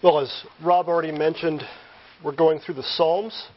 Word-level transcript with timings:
Well, 0.00 0.20
as 0.20 0.44
Rob 0.64 0.86
already 0.86 1.10
mentioned, 1.10 1.60
we're 2.24 2.36
going 2.36 2.60
through 2.60 2.76
the 2.76 2.84
Psalms 2.84 3.48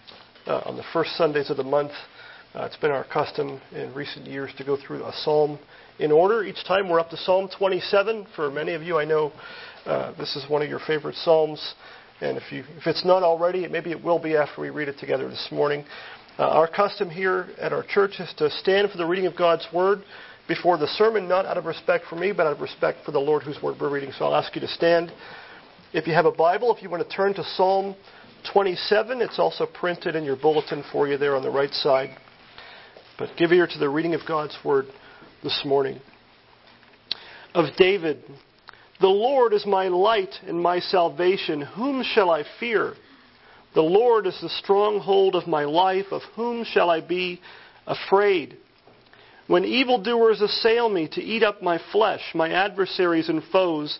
uh, 0.48 0.62
on 0.66 0.76
the 0.76 0.84
first 0.92 1.16
Sundays 1.16 1.52
of 1.52 1.58
the 1.58 1.64
month. 1.64 1.92
Uh, 2.56 2.64
it's 2.64 2.78
been 2.78 2.90
our 2.90 3.04
custom 3.04 3.62
in 3.72 3.94
recent 3.94 4.26
years 4.26 4.50
to 4.58 4.64
go 4.64 4.76
through 4.76 5.06
a 5.06 5.14
psalm 5.18 5.60
in 6.00 6.12
order. 6.12 6.44
Each 6.44 6.66
time 6.66 6.90
we're 6.90 7.00
up 7.00 7.12
to 7.12 7.18
Psalm 7.18 7.48
27. 7.56 8.26
For 8.36 8.50
many 8.50 8.74
of 8.74 8.82
you, 8.82 8.98
I 8.98 9.06
know 9.06 9.32
uh, 9.86 10.14
this 10.18 10.36
is 10.36 10.50
one 10.50 10.64
of 10.64 10.68
your 10.68 10.80
favorite 10.80 11.14
psalms, 11.14 11.76
and 12.22 12.38
if 12.38 12.52
you 12.52 12.64
if 12.76 12.88
it's 12.88 13.06
not 13.06 13.22
already, 13.22 13.68
maybe 13.68 13.92
it 13.92 14.04
will 14.04 14.18
be 14.18 14.36
after 14.36 14.62
we 14.62 14.72
read 14.72 14.88
it 14.88 14.98
together 14.98 15.30
this 15.30 15.50
morning. 15.52 15.86
Uh, 16.40 16.48
our 16.48 16.68
custom 16.68 17.08
here 17.08 17.50
at 17.60 17.72
our 17.72 17.84
church 17.84 18.14
is 18.18 18.34
to 18.38 18.50
stand 18.50 18.90
for 18.90 18.98
the 18.98 19.06
reading 19.06 19.28
of 19.28 19.36
God's 19.36 19.68
Word 19.72 20.00
before 20.48 20.80
the 20.80 20.88
sermon, 20.88 21.28
not 21.28 21.46
out 21.46 21.60
of 21.60 21.66
respect 21.66 22.06
for 22.10 22.16
me, 22.16 22.32
but 22.32 22.48
out 22.48 22.54
of 22.54 22.62
respect 22.62 23.06
for 23.06 23.12
the 23.12 23.20
Lord 23.20 23.44
whose 23.44 23.62
Word 23.62 23.76
we're 23.80 23.94
reading. 23.94 24.12
So 24.18 24.26
I'll 24.26 24.36
ask 24.36 24.56
you 24.56 24.62
to 24.62 24.68
stand. 24.68 25.14
If 25.94 26.08
you 26.08 26.14
have 26.14 26.26
a 26.26 26.32
Bible, 26.32 26.74
if 26.74 26.82
you 26.82 26.90
want 26.90 27.08
to 27.08 27.16
turn 27.16 27.34
to 27.34 27.44
Psalm 27.44 27.96
27, 28.54 29.22
it's 29.22 29.38
also 29.38 29.66
printed 29.66 30.16
in 30.16 30.24
your 30.24 30.38
bulletin 30.38 30.86
for 30.90 31.06
you 31.06 31.18
there 31.18 31.36
on 31.36 31.44
the 31.44 31.50
right 31.50 31.74
side. 31.74 32.18
But 33.20 33.32
give 33.38 33.52
ear 33.52 33.68
to 33.68 33.78
the 33.78 33.90
reading 33.90 34.14
of 34.14 34.22
God's 34.26 34.58
Word 34.64 34.86
this 35.44 35.64
morning. 35.66 36.00
Of 37.54 37.76
David, 37.78 38.24
the 39.02 39.08
Lord 39.08 39.52
is 39.52 39.66
my 39.66 39.90
light 39.90 40.34
and 40.48 40.62
my 40.62 40.80
salvation. 40.80 41.62
Whom 41.62 42.04
shall 42.04 42.30
I 42.30 42.46
fear? 42.58 42.94
The 43.76 43.82
Lord 43.82 44.28
is 44.28 44.40
the 44.42 44.48
stronghold 44.48 45.36
of 45.36 45.46
my 45.46 45.66
life. 45.66 46.06
Of 46.12 46.22
whom 46.38 46.64
shall 46.64 46.90
I 46.90 47.02
be 47.02 47.42
afraid? 47.86 48.56
When 49.48 49.66
evildoers 49.66 50.40
assail 50.40 50.88
me 50.88 51.10
to 51.12 51.22
eat 51.22 51.44
up 51.44 51.62
my 51.62 51.82
flesh, 51.92 52.22
my 52.34 52.50
adversaries 52.50 53.28
and 53.28 53.44
foes, 53.52 54.00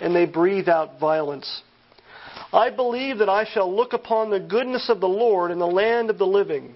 and 0.00 0.14
they 0.14 0.26
breathe 0.26 0.68
out 0.68 0.98
violence. 1.00 1.62
I 2.52 2.70
believe 2.70 3.18
that 3.18 3.28
I 3.28 3.44
shall 3.44 3.74
look 3.74 3.92
upon 3.92 4.30
the 4.30 4.40
goodness 4.40 4.88
of 4.88 5.00
the 5.00 5.08
Lord 5.08 5.50
in 5.50 5.58
the 5.58 5.66
land 5.66 6.10
of 6.10 6.18
the 6.18 6.26
living. 6.26 6.74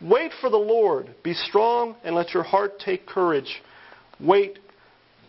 Wait 0.00 0.32
for 0.40 0.48
the 0.48 0.56
Lord. 0.56 1.14
Be 1.22 1.34
strong 1.34 1.96
and 2.04 2.14
let 2.14 2.32
your 2.32 2.42
heart 2.42 2.78
take 2.78 3.06
courage. 3.06 3.60
Wait 4.18 4.58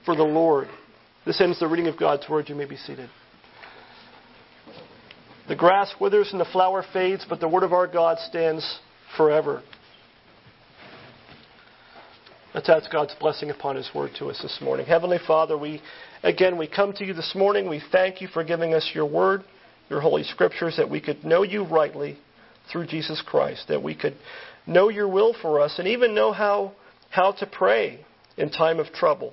for 0.05 0.15
the 0.15 0.23
Lord. 0.23 0.67
This 1.25 1.41
ends 1.41 1.59
the 1.59 1.67
reading 1.67 1.87
of 1.87 1.99
God's 1.99 2.27
word. 2.29 2.47
You 2.47 2.55
may 2.55 2.65
be 2.65 2.77
seated. 2.77 3.09
The 5.47 5.55
grass 5.55 5.93
withers 5.99 6.29
and 6.31 6.39
the 6.39 6.45
flower 6.45 6.85
fades, 6.93 7.25
but 7.27 7.39
the 7.41 7.49
word 7.49 7.63
of 7.63 7.73
our 7.73 7.87
God 7.87 8.17
stands 8.19 8.79
forever. 9.17 9.61
Let's 12.53 12.67
ask 12.67 12.91
God's 12.91 13.15
blessing 13.17 13.49
upon 13.49 13.77
His 13.77 13.89
word 13.95 14.11
to 14.19 14.27
us 14.27 14.41
this 14.41 14.59
morning. 14.61 14.85
Heavenly 14.85 15.19
Father, 15.25 15.57
we 15.57 15.81
again 16.21 16.57
we 16.57 16.67
come 16.67 16.91
to 16.93 17.05
you 17.05 17.13
this 17.13 17.33
morning. 17.33 17.69
We 17.69 17.81
thank 17.93 18.19
you 18.19 18.27
for 18.27 18.43
giving 18.43 18.73
us 18.73 18.91
your 18.93 19.05
word, 19.05 19.45
your 19.89 20.01
holy 20.01 20.23
scriptures, 20.23 20.75
that 20.75 20.89
we 20.89 20.99
could 20.99 21.23
know 21.23 21.43
you 21.43 21.63
rightly 21.63 22.17
through 22.69 22.87
Jesus 22.87 23.23
Christ, 23.25 23.69
that 23.69 23.81
we 23.81 23.95
could 23.95 24.15
know 24.67 24.89
your 24.89 25.07
will 25.07 25.33
for 25.41 25.61
us, 25.61 25.75
and 25.79 25.87
even 25.87 26.13
know 26.13 26.33
how 26.33 26.73
how 27.09 27.31
to 27.31 27.45
pray 27.45 28.03
in 28.35 28.49
time 28.49 28.79
of 28.81 28.87
trouble. 28.87 29.31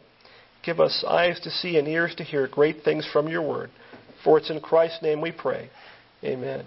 Give 0.65 0.79
us 0.79 1.05
eyes 1.09 1.41
to 1.41 1.51
see 1.51 1.77
and 1.77 1.89
ears 1.89 2.15
to 2.19 2.25
hear 2.25 2.47
great 2.47 2.85
things 2.85 3.09
from 3.13 3.27
your 3.27 3.43
word. 3.43 3.71
For 4.23 4.39
it's 4.39 4.51
in 4.51 4.61
Christ's 4.61 5.03
name 5.03 5.21
we 5.21 5.33
pray. 5.33 5.71
Amen. 6.23 6.65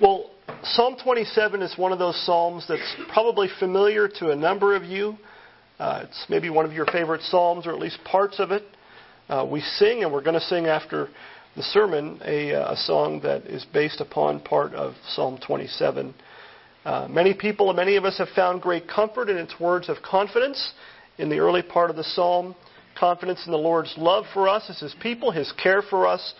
Well, 0.00 0.30
Psalm 0.62 0.96
27 1.02 1.60
is 1.60 1.76
one 1.76 1.92
of 1.92 1.98
those 1.98 2.16
psalms 2.24 2.66
that's 2.68 2.96
probably 3.12 3.48
familiar 3.58 4.08
to 4.08 4.30
a 4.30 4.36
number 4.36 4.76
of 4.76 4.84
you. 4.84 5.16
Uh, 5.78 6.02
it's 6.04 6.26
maybe 6.28 6.50
one 6.50 6.64
of 6.64 6.72
your 6.72 6.86
favorite 6.86 7.20
psalms, 7.22 7.66
or 7.66 7.72
at 7.72 7.80
least 7.80 7.98
parts 8.04 8.38
of 8.38 8.52
it. 8.52 8.62
Uh, 9.28 9.46
we 9.50 9.60
sing, 9.60 10.04
and 10.04 10.12
we're 10.12 10.22
going 10.22 10.38
to 10.38 10.46
sing 10.46 10.66
after 10.66 11.08
the 11.56 11.62
sermon, 11.62 12.20
a, 12.24 12.54
uh, 12.54 12.72
a, 12.72 12.76
song 12.76 13.20
that 13.22 13.42
is 13.46 13.66
based 13.72 14.00
upon 14.00 14.38
part 14.40 14.72
of 14.74 14.94
Psalm 15.08 15.38
27. 15.44 16.14
Uh, 16.84 17.08
many 17.10 17.34
people 17.34 17.68
and 17.68 17.76
many 17.76 17.96
of 17.96 18.04
us 18.04 18.18
have 18.18 18.28
found 18.36 18.62
great 18.62 18.88
comfort 18.88 19.28
in 19.28 19.36
its 19.36 19.58
words 19.58 19.88
of 19.88 19.96
confidence 20.02 20.74
in 21.18 21.28
the 21.28 21.38
early 21.38 21.62
part 21.62 21.90
of 21.90 21.96
the 21.96 22.04
psalm. 22.04 22.54
Confidence 22.96 23.42
in 23.46 23.52
the 23.52 23.58
Lord's 23.58 23.92
love 23.96 24.24
for 24.32 24.48
us 24.48 24.64
as 24.68 24.78
His 24.78 24.94
people, 25.02 25.32
His 25.32 25.52
care 25.60 25.82
for 25.82 26.06
us 26.06 26.34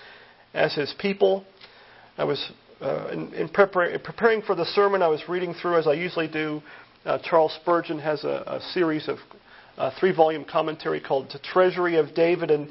as 0.55 0.75
His 0.75 0.95
people. 0.99 1.45
I 2.17 2.25
was 2.25 2.53
uh, 2.81 3.09
in, 3.13 3.33
in, 3.33 3.49
prepar- 3.49 3.95
in, 3.95 4.01
preparing 4.01 4.43
for 4.43 4.55
the 4.55 4.65
sermon, 4.67 5.03
I 5.03 5.09
was 5.09 5.23
reading 5.29 5.55
through, 5.55 5.79
as 5.79 5.87
I 5.87 5.95
usually 5.95 6.29
do. 6.29 6.63
Uh, 7.05 7.19
Charles 7.23 7.57
Spurgeon 7.63 7.99
has 7.99 8.25
a, 8.25 8.43
a 8.47 8.61
series 8.73 9.09
of 9.09 9.19
uh, 9.79 9.91
three 9.99 10.15
volume 10.15 10.45
commentary 10.45 11.01
called 11.01 11.31
The 11.33 11.39
Treasury 11.39 11.97
of 11.97 12.15
David. 12.15 12.51
And 12.51 12.69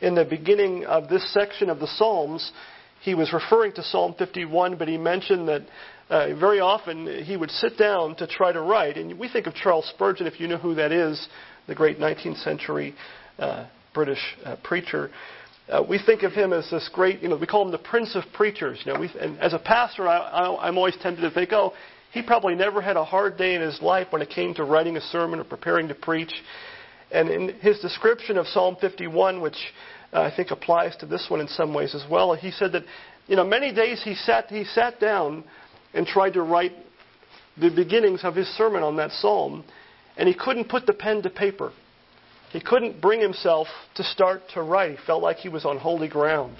in 0.00 0.14
the 0.14 0.24
beginning 0.24 0.84
of 0.84 1.08
this 1.08 1.32
section 1.32 1.70
of 1.70 1.80
the 1.80 1.86
Psalms, 1.86 2.52
he 3.00 3.14
was 3.14 3.32
referring 3.32 3.72
to 3.72 3.82
Psalm 3.82 4.14
51, 4.18 4.76
but 4.76 4.88
he 4.88 4.98
mentioned 4.98 5.48
that 5.48 5.62
uh, 6.10 6.34
very 6.38 6.60
often 6.60 7.24
he 7.24 7.36
would 7.36 7.50
sit 7.50 7.76
down 7.76 8.14
to 8.16 8.26
try 8.26 8.52
to 8.52 8.60
write. 8.60 8.96
And 8.96 9.18
we 9.18 9.28
think 9.28 9.46
of 9.46 9.54
Charles 9.54 9.90
Spurgeon, 9.94 10.26
if 10.26 10.38
you 10.40 10.46
know 10.46 10.58
who 10.58 10.74
that 10.74 10.92
is, 10.92 11.28
the 11.66 11.74
great 11.74 11.98
19th 11.98 12.42
century 12.42 12.94
uh, 13.38 13.66
British 13.94 14.36
preacher. 14.62 15.10
Uh, 15.70 15.82
we 15.86 15.98
think 15.98 16.22
of 16.22 16.32
him 16.32 16.54
as 16.54 16.70
this 16.70 16.88
great, 16.92 17.22
you 17.22 17.28
know, 17.28 17.36
we 17.36 17.46
call 17.46 17.62
him 17.62 17.70
the 17.70 17.78
prince 17.78 18.14
of 18.16 18.24
preachers. 18.32 18.80
You 18.84 18.94
know, 18.94 19.00
we, 19.00 19.10
and 19.20 19.38
as 19.38 19.52
a 19.52 19.58
pastor, 19.58 20.08
I, 20.08 20.16
I, 20.16 20.68
I'm 20.68 20.78
always 20.78 20.96
tempted 21.02 21.20
to 21.20 21.30
think, 21.30 21.52
oh, 21.52 21.74
he 22.10 22.22
probably 22.22 22.54
never 22.54 22.80
had 22.80 22.96
a 22.96 23.04
hard 23.04 23.36
day 23.36 23.54
in 23.54 23.60
his 23.60 23.82
life 23.82 24.06
when 24.10 24.22
it 24.22 24.30
came 24.30 24.54
to 24.54 24.64
writing 24.64 24.96
a 24.96 25.00
sermon 25.00 25.40
or 25.40 25.44
preparing 25.44 25.88
to 25.88 25.94
preach. 25.94 26.32
And 27.10 27.28
in 27.28 27.48
his 27.60 27.80
description 27.80 28.38
of 28.38 28.46
Psalm 28.46 28.76
51, 28.80 29.42
which 29.42 29.56
uh, 30.12 30.22
I 30.22 30.34
think 30.34 30.50
applies 30.50 30.96
to 30.96 31.06
this 31.06 31.26
one 31.28 31.40
in 31.40 31.48
some 31.48 31.74
ways 31.74 31.94
as 31.94 32.04
well, 32.10 32.34
he 32.34 32.50
said 32.50 32.72
that, 32.72 32.84
you 33.26 33.36
know, 33.36 33.44
many 33.44 33.72
days 33.72 34.02
he 34.02 34.14
sat, 34.14 34.46
he 34.46 34.64
sat 34.64 34.98
down 34.98 35.44
and 35.92 36.06
tried 36.06 36.32
to 36.34 36.42
write 36.42 36.72
the 37.60 37.70
beginnings 37.70 38.20
of 38.24 38.34
his 38.34 38.46
sermon 38.56 38.82
on 38.82 38.96
that 38.96 39.10
psalm, 39.12 39.64
and 40.16 40.28
he 40.28 40.34
couldn't 40.34 40.68
put 40.70 40.86
the 40.86 40.94
pen 40.94 41.22
to 41.22 41.30
paper. 41.30 41.72
He 42.50 42.60
couldn't 42.60 43.00
bring 43.00 43.20
himself 43.20 43.68
to 43.96 44.04
start 44.04 44.42
to 44.54 44.62
write. 44.62 44.92
He 44.92 45.06
felt 45.06 45.22
like 45.22 45.36
he 45.38 45.48
was 45.48 45.64
on 45.64 45.78
holy 45.78 46.08
ground. 46.08 46.56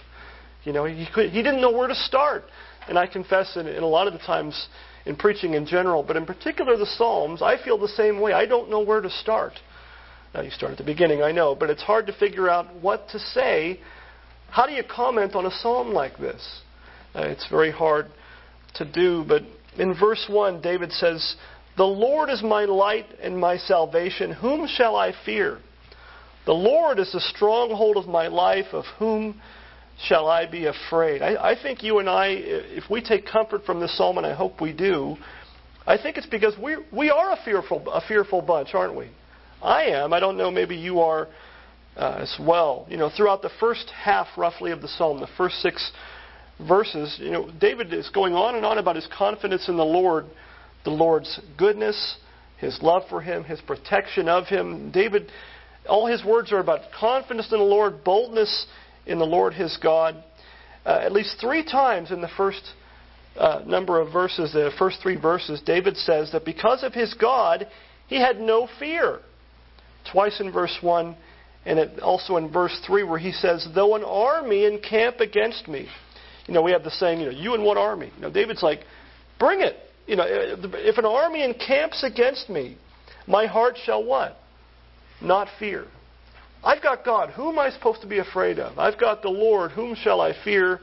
You 0.65 0.73
know, 0.73 0.85
he, 0.85 1.07
could, 1.13 1.31
he 1.31 1.43
didn't 1.43 1.61
know 1.61 1.71
where 1.71 1.89
to 1.89 1.95
start. 1.95 2.45
And 2.89 2.99
I 2.99 3.07
confess, 3.07 3.57
in, 3.57 3.67
in 3.67 3.83
a 3.83 3.87
lot 3.87 4.07
of 4.07 4.13
the 4.13 4.19
times 4.19 4.69
in 5.07 5.17
preaching 5.17 5.55
in 5.55 5.67
general, 5.67 6.03
but 6.03 6.17
in 6.17 6.27
particular 6.27 6.77
the 6.77 6.87
Psalms, 6.87 7.41
I 7.41 7.63
feel 7.63 7.79
the 7.79 7.89
same 7.89 8.21
way. 8.21 8.33
I 8.33 8.45
don't 8.45 8.71
know 8.71 8.81
where 8.81 9.01
to 9.01 9.09
start. 9.09 9.55
Now, 10.35 10.43
you 10.43 10.51
start 10.51 10.73
at 10.73 10.79
the 10.79 10.85
beginning, 10.85 11.23
I 11.23 11.33
know, 11.33 11.55
but 11.55 11.71
it's 11.71 11.83
hard 11.83 12.07
to 12.09 12.13
figure 12.13 12.49
out 12.49 12.67
what 12.83 13.09
to 13.11 13.19
say 13.19 13.81
How 14.51 14.67
do 14.67 14.73
you 14.73 14.83
comment 14.85 15.35
on 15.35 15.47
a 15.47 15.51
psalm 15.51 15.93
like 15.93 16.19
this? 16.19 16.61
Uh, 17.15 17.23
it's 17.23 17.49
very 17.49 17.71
hard 17.71 18.07
to 18.75 18.85
do, 18.85 19.25
but 19.27 19.43
in 19.79 19.95
verse 19.99 20.27
1, 20.29 20.61
David 20.61 20.93
says, 20.93 21.37
The 21.79 21.85
Lord 21.85 22.29
is 22.29 22.43
my 22.43 22.67
light 22.67 23.07
and 23.23 23.39
my 23.39 23.57
salvation. 23.57 24.33
Whom 24.33 24.67
shall 24.67 24.97
I 24.97 25.15
fear? 25.25 25.59
The 26.47 26.53
Lord 26.53 26.99
is 26.99 27.13
the 27.13 27.21
stronghold 27.21 27.97
of 27.97 28.07
my 28.07 28.29
life. 28.29 28.67
Of 28.73 28.85
whom 28.99 29.41
shall 30.03 30.29
I 30.29 30.47
be 30.47 30.67
afraid? 30.67 31.23
I, 31.23 31.51
I 31.51 31.63
think 31.63 31.83
you 31.83 31.99
and 31.99 32.09
I, 32.09 32.29
if 32.29 32.85
we 32.91 33.03
take 33.03 33.27
comfort 33.27 33.65
from 33.65 33.81
this 33.81 33.97
psalm, 33.97 34.19
and 34.19 34.27
I 34.27 34.35
hope 34.35 34.61
we 34.61 34.73
do, 34.73 35.17
I 35.87 35.97
think 35.97 36.17
it's 36.17 36.27
because 36.27 36.55
we 36.63 36.77
we 36.93 37.11
are 37.11 37.33
a 37.33 37.39
fearful 37.45 37.89
a 37.91 38.01
fearful 38.07 38.43
bunch, 38.43 38.75
aren't 38.75 38.97
we? 38.97 39.11
I 39.63 39.85
am. 39.85 40.13
I 40.13 40.21
don't 40.21 40.37
know. 40.37 40.51
Maybe 40.51 40.77
you 40.77 41.01
are 41.01 41.29
uh, 41.97 42.19
as 42.21 42.37
well. 42.41 42.87
You 42.89 42.97
know, 42.97 43.11
throughout 43.15 43.43
the 43.43 43.51
first 43.59 43.91
half, 43.91 44.29
roughly, 44.37 44.71
of 44.71 44.81
the 44.81 44.89
psalm, 44.89 45.21
the 45.21 45.29
first 45.37 45.57
six 45.57 45.91
verses, 46.67 47.17
you 47.21 47.31
know, 47.31 47.51
David 47.61 47.93
is 47.93 48.09
going 48.11 48.35
on 48.35 48.55
and 48.55 48.65
on 48.65 48.79
about 48.79 48.97
his 48.97 49.09
confidence 49.17 49.69
in 49.69 49.77
the 49.77 49.85
Lord, 49.85 50.27
the 50.85 50.91
Lord's 50.91 51.41
goodness, 51.57 52.17
his 52.59 52.79
love 52.83 53.03
for 53.09 53.21
him, 53.21 53.45
his 53.45 53.61
protection 53.61 54.29
of 54.29 54.47
him. 54.47 54.91
David, 54.91 55.31
all 55.89 56.07
his 56.07 56.25
words 56.25 56.53
are 56.53 56.59
about 56.59 56.81
confidence 56.99 57.51
in 57.53 57.59
the 57.59 57.65
Lord, 57.65 58.05
boldness 58.05 58.67
in 59.07 59.19
the 59.19 59.27
Lord 59.27 59.55
his 59.55 59.77
God. 59.83 60.23
Uh, 60.85 61.01
at 61.03 61.13
least 61.13 61.37
three 61.41 61.65
times 61.65 62.11
in 62.11 62.21
the 62.21 62.31
first 62.37 62.63
uh, 63.37 63.63
number 63.67 64.01
of 64.01 64.13
verses, 64.13 64.53
the 64.53 64.71
first 64.79 64.99
three 65.03 65.17
verses, 65.17 65.61
David 65.65 65.97
says 65.97 66.33
that 66.33 66.45
because 66.45 66.83
of 66.83 66.95
his 66.95 67.15
God, 67.15 67.67
he 68.07 68.21
had 68.21 68.41
no 68.41 68.69
fear. 68.79 69.21
Twice 70.11 70.41
in 70.41 70.53
verse 70.53 70.77
1, 70.81 71.17
and 71.67 71.79
it, 71.79 72.01
also 72.01 72.37
in 72.37 72.51
verse 72.51 72.79
3, 72.87 73.03
where 73.03 73.19
he 73.19 73.33
says, 73.33 73.67
Though 73.75 73.95
an 73.97 74.05
army 74.05 74.65
encamp 74.65 75.21
against 75.21 75.69
me. 75.69 75.89
You 76.47 76.55
know, 76.55 76.63
we 76.63 76.73
have 76.73 76.83
the 76.83 76.91
saying, 76.91 77.21
you 77.21 77.27
know, 77.27 77.33
you 77.33 77.55
and 77.55 77.63
what 77.63 77.77
army? 77.77 78.11
You 78.17 78.23
know, 78.23 78.33
David's 78.33 78.63
like, 78.63 78.81
bring 79.39 79.61
it. 79.61 79.77
You 80.07 80.17
know, 80.17 80.25
if 80.27 80.97
an 80.97 81.05
army 81.05 81.45
encamps 81.45 82.03
against 82.03 82.49
me, 82.49 82.79
my 83.27 83.47
heart 83.47 83.77
shall 83.85 84.03
what? 84.03 84.39
Not 85.21 85.49
fear. 85.59 85.87
I've 86.65 86.83
got 86.83 87.05
God. 87.05 87.31
Who 87.31 87.49
am 87.49 87.59
I 87.59 87.71
supposed 87.71 88.01
to 88.03 88.07
be 88.07 88.19
afraid 88.19 88.59
of? 88.59 88.79
I've 88.79 88.99
got 88.99 89.23
the 89.23 89.29
Lord. 89.29 89.73
Whom 89.73 89.95
shall 89.95 90.21
I 90.21 90.33
fear? 90.45 90.81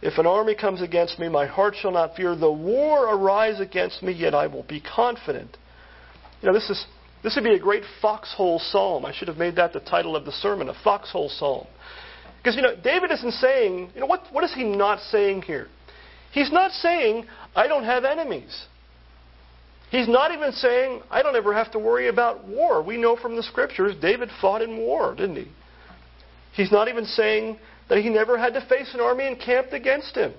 If 0.00 0.18
an 0.18 0.26
army 0.26 0.54
comes 0.54 0.82
against 0.82 1.18
me, 1.18 1.28
my 1.28 1.46
heart 1.46 1.74
shall 1.80 1.92
not 1.92 2.16
fear. 2.16 2.34
The 2.34 2.50
war 2.50 3.14
arise 3.14 3.60
against 3.60 4.02
me, 4.02 4.12
yet 4.12 4.34
I 4.34 4.46
will 4.46 4.64
be 4.64 4.80
confident. 4.80 5.56
You 6.40 6.48
know, 6.48 6.54
this 6.54 6.68
is 6.70 6.86
this 7.22 7.36
would 7.36 7.44
be 7.44 7.54
a 7.54 7.58
great 7.58 7.84
foxhole 8.00 8.58
psalm. 8.58 9.04
I 9.04 9.12
should 9.12 9.28
have 9.28 9.36
made 9.36 9.56
that 9.56 9.72
the 9.72 9.80
title 9.80 10.16
of 10.16 10.24
the 10.24 10.32
sermon, 10.32 10.68
a 10.68 10.74
foxhole 10.82 11.28
psalm. 11.28 11.66
Because, 12.38 12.56
you 12.56 12.62
know, 12.62 12.74
David 12.74 13.12
isn't 13.12 13.34
saying, 13.34 13.92
you 13.94 14.00
know, 14.00 14.06
what, 14.06 14.22
what 14.32 14.42
is 14.42 14.52
he 14.52 14.64
not 14.64 14.98
saying 15.10 15.42
here? 15.42 15.68
He's 16.32 16.50
not 16.50 16.72
saying, 16.72 17.26
I 17.54 17.68
don't 17.68 17.84
have 17.84 18.04
enemies. 18.04 18.66
He's 19.92 20.08
not 20.08 20.32
even 20.32 20.52
saying, 20.52 21.02
I 21.10 21.22
don't 21.22 21.36
ever 21.36 21.52
have 21.52 21.70
to 21.72 21.78
worry 21.78 22.08
about 22.08 22.48
war. 22.48 22.82
We 22.82 22.96
know 22.96 23.14
from 23.14 23.36
the 23.36 23.42
scriptures 23.42 23.94
David 24.00 24.30
fought 24.40 24.62
in 24.62 24.78
war, 24.78 25.14
didn't 25.14 25.36
he? 25.36 25.48
He's 26.54 26.72
not 26.72 26.88
even 26.88 27.04
saying 27.04 27.58
that 27.90 27.98
he 27.98 28.08
never 28.08 28.38
had 28.38 28.54
to 28.54 28.66
face 28.70 28.94
an 28.94 29.00
army 29.00 29.26
encamped 29.26 29.74
against 29.74 30.16
him. 30.16 30.32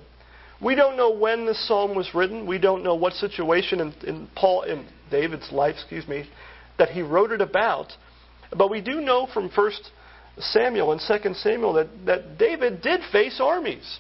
We 0.59 0.73
don't 0.73 0.97
know 0.97 1.11
when 1.11 1.45
this 1.45 1.67
psalm 1.67 1.95
was 1.95 2.15
written. 2.15 2.47
We 2.47 2.57
don't 2.57 2.83
know 2.83 2.95
what 2.95 3.13
situation 3.13 3.79
in, 3.79 3.93
in 4.07 4.27
Paul 4.35 4.63
in 4.63 4.87
David's 5.11 5.51
life, 5.51 5.75
excuse 5.75 6.07
me, 6.07 6.27
that 6.79 6.89
he 6.89 7.03
wrote 7.03 7.31
it 7.31 7.41
about. 7.41 7.93
But 8.57 8.71
we 8.71 8.81
do 8.81 9.01
know 9.01 9.27
from 9.35 9.51
First 9.51 9.91
Samuel 10.39 10.93
and 10.93 11.01
Second 11.01 11.35
Samuel 11.35 11.73
that, 11.73 11.89
that 12.07 12.39
David 12.39 12.81
did 12.81 13.01
face 13.11 13.39
armies. 13.39 13.99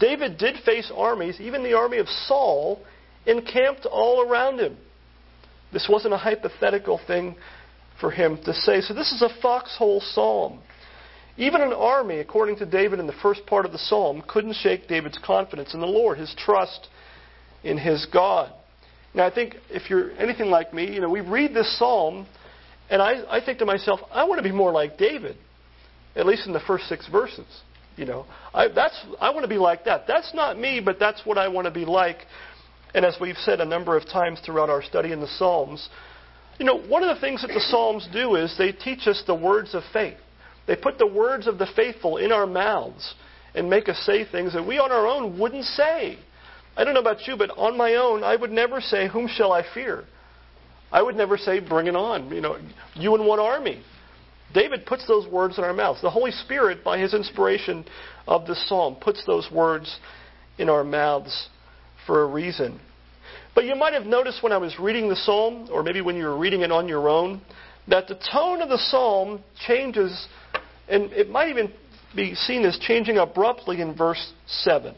David 0.00 0.38
did 0.38 0.56
face 0.64 0.90
armies, 0.96 1.38
even 1.38 1.62
the 1.62 1.74
army 1.74 1.98
of 1.98 2.08
Saul 2.08 2.80
encamped 3.26 3.84
all 3.84 4.26
around 4.26 4.58
him. 4.58 4.78
This 5.76 5.88
wasn't 5.90 6.14
a 6.14 6.16
hypothetical 6.16 6.98
thing 7.06 7.36
for 8.00 8.10
him 8.10 8.38
to 8.46 8.54
say. 8.54 8.80
So 8.80 8.94
this 8.94 9.12
is 9.12 9.20
a 9.20 9.28
foxhole 9.42 10.00
psalm. 10.00 10.60
Even 11.36 11.60
an 11.60 11.74
army, 11.74 12.20
according 12.20 12.56
to 12.60 12.64
David 12.64 12.98
in 12.98 13.06
the 13.06 13.12
first 13.20 13.44
part 13.44 13.66
of 13.66 13.72
the 13.72 13.78
psalm, 13.78 14.22
couldn't 14.26 14.54
shake 14.54 14.88
David's 14.88 15.18
confidence 15.22 15.74
in 15.74 15.80
the 15.80 15.86
Lord, 15.86 16.16
his 16.16 16.34
trust 16.38 16.88
in 17.62 17.76
his 17.76 18.06
God. 18.10 18.54
Now, 19.12 19.26
I 19.26 19.30
think 19.30 19.56
if 19.68 19.90
you're 19.90 20.12
anything 20.12 20.46
like 20.46 20.72
me, 20.72 20.94
you 20.94 21.02
know, 21.02 21.10
we 21.10 21.20
read 21.20 21.52
this 21.52 21.78
psalm, 21.78 22.26
and 22.88 23.02
I, 23.02 23.24
I 23.28 23.44
think 23.44 23.58
to 23.58 23.66
myself, 23.66 24.00
I 24.10 24.24
want 24.24 24.38
to 24.38 24.42
be 24.42 24.56
more 24.56 24.72
like 24.72 24.96
David, 24.96 25.36
at 26.14 26.24
least 26.24 26.46
in 26.46 26.54
the 26.54 26.60
first 26.60 26.88
six 26.88 27.06
verses. 27.06 27.44
You 27.98 28.06
know, 28.06 28.24
I, 28.54 28.68
that's 28.68 28.98
I 29.20 29.28
want 29.28 29.42
to 29.42 29.48
be 29.48 29.58
like 29.58 29.84
that. 29.84 30.06
That's 30.08 30.32
not 30.32 30.58
me, 30.58 30.80
but 30.82 30.98
that's 30.98 31.20
what 31.26 31.36
I 31.36 31.48
want 31.48 31.66
to 31.66 31.70
be 31.70 31.84
like. 31.84 32.20
And 32.96 33.04
as 33.04 33.18
we've 33.20 33.36
said 33.36 33.60
a 33.60 33.64
number 33.66 33.94
of 33.94 34.08
times 34.08 34.40
throughout 34.40 34.70
our 34.70 34.82
study 34.82 35.12
in 35.12 35.20
the 35.20 35.28
Psalms, 35.36 35.90
you 36.58 36.64
know, 36.64 36.80
one 36.80 37.04
of 37.04 37.14
the 37.14 37.20
things 37.20 37.42
that 37.42 37.48
the 37.52 37.60
Psalms 37.60 38.08
do 38.10 38.36
is 38.36 38.56
they 38.56 38.72
teach 38.72 39.06
us 39.06 39.22
the 39.26 39.34
words 39.34 39.74
of 39.74 39.82
faith. 39.92 40.16
They 40.66 40.76
put 40.76 40.96
the 40.96 41.06
words 41.06 41.46
of 41.46 41.58
the 41.58 41.68
faithful 41.76 42.16
in 42.16 42.32
our 42.32 42.46
mouths 42.46 43.14
and 43.54 43.68
make 43.68 43.90
us 43.90 43.98
say 44.06 44.24
things 44.24 44.54
that 44.54 44.66
we 44.66 44.78
on 44.78 44.90
our 44.90 45.06
own 45.06 45.38
wouldn't 45.38 45.66
say. 45.66 46.18
I 46.74 46.84
don't 46.84 46.94
know 46.94 47.00
about 47.00 47.26
you, 47.26 47.36
but 47.36 47.50
on 47.50 47.76
my 47.76 47.96
own, 47.96 48.24
I 48.24 48.34
would 48.34 48.50
never 48.50 48.80
say, 48.80 49.08
Whom 49.08 49.28
shall 49.28 49.52
I 49.52 49.62
fear? 49.74 50.04
I 50.90 51.02
would 51.02 51.16
never 51.16 51.36
say, 51.36 51.60
Bring 51.60 51.88
it 51.88 51.96
on. 51.96 52.30
You 52.30 52.40
know, 52.40 52.56
you 52.94 53.14
and 53.14 53.26
one 53.26 53.40
army. 53.40 53.82
David 54.54 54.86
puts 54.86 55.06
those 55.06 55.30
words 55.30 55.58
in 55.58 55.64
our 55.64 55.74
mouths. 55.74 56.00
The 56.00 56.08
Holy 56.08 56.30
Spirit, 56.30 56.82
by 56.82 56.98
his 56.98 57.12
inspiration 57.12 57.84
of 58.26 58.46
this 58.46 58.66
psalm, 58.66 58.96
puts 58.98 59.22
those 59.26 59.50
words 59.52 59.98
in 60.56 60.70
our 60.70 60.82
mouths 60.82 61.50
for 62.06 62.22
a 62.22 62.26
reason. 62.26 62.80
But 63.56 63.64
you 63.64 63.74
might 63.74 63.94
have 63.94 64.04
noticed 64.04 64.42
when 64.42 64.52
I 64.52 64.58
was 64.58 64.78
reading 64.78 65.08
the 65.08 65.16
psalm, 65.16 65.70
or 65.72 65.82
maybe 65.82 66.02
when 66.02 66.14
you 66.14 66.24
were 66.24 66.36
reading 66.36 66.60
it 66.60 66.70
on 66.70 66.86
your 66.86 67.08
own, 67.08 67.40
that 67.88 68.06
the 68.06 68.20
tone 68.30 68.60
of 68.60 68.68
the 68.68 68.76
psalm 68.76 69.42
changes, 69.66 70.28
and 70.90 71.10
it 71.12 71.30
might 71.30 71.48
even 71.48 71.72
be 72.14 72.34
seen 72.34 72.66
as 72.66 72.78
changing 72.78 73.16
abruptly 73.16 73.80
in 73.80 73.96
verse 73.96 74.34
7. 74.46 74.94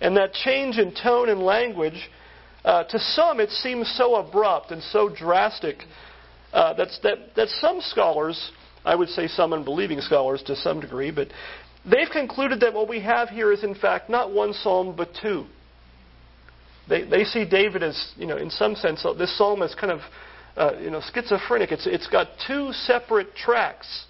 And 0.00 0.16
that 0.16 0.32
change 0.32 0.78
in 0.78 0.92
tone 0.92 1.28
and 1.28 1.40
language, 1.40 2.10
uh, 2.64 2.82
to 2.82 2.98
some, 2.98 3.38
it 3.38 3.50
seems 3.50 3.94
so 3.96 4.16
abrupt 4.16 4.72
and 4.72 4.82
so 4.82 5.08
drastic 5.08 5.84
uh, 6.52 6.74
that, 6.74 6.88
that 7.36 7.48
some 7.60 7.80
scholars, 7.80 8.50
I 8.84 8.96
would 8.96 9.08
say 9.10 9.28
some 9.28 9.52
unbelieving 9.52 10.00
scholars 10.00 10.42
to 10.48 10.56
some 10.56 10.80
degree, 10.80 11.12
but 11.12 11.28
they've 11.88 12.10
concluded 12.12 12.58
that 12.58 12.74
what 12.74 12.88
we 12.88 12.98
have 13.02 13.28
here 13.28 13.52
is, 13.52 13.62
in 13.62 13.76
fact, 13.76 14.10
not 14.10 14.32
one 14.32 14.52
psalm, 14.52 14.96
but 14.96 15.10
two. 15.22 15.46
They, 16.88 17.04
they 17.04 17.24
see 17.24 17.44
David 17.44 17.82
as, 17.82 18.12
you 18.16 18.26
know, 18.26 18.36
in 18.36 18.50
some 18.50 18.74
sense, 18.76 19.04
uh, 19.04 19.12
this 19.12 19.36
psalm 19.36 19.62
is 19.62 19.74
kind 19.74 19.92
of, 19.92 20.00
uh, 20.56 20.78
you 20.80 20.90
know, 20.90 21.00
schizophrenic. 21.12 21.72
It's, 21.72 21.86
it's 21.86 22.06
got 22.06 22.28
two 22.46 22.72
separate 22.72 23.34
tracks 23.34 24.06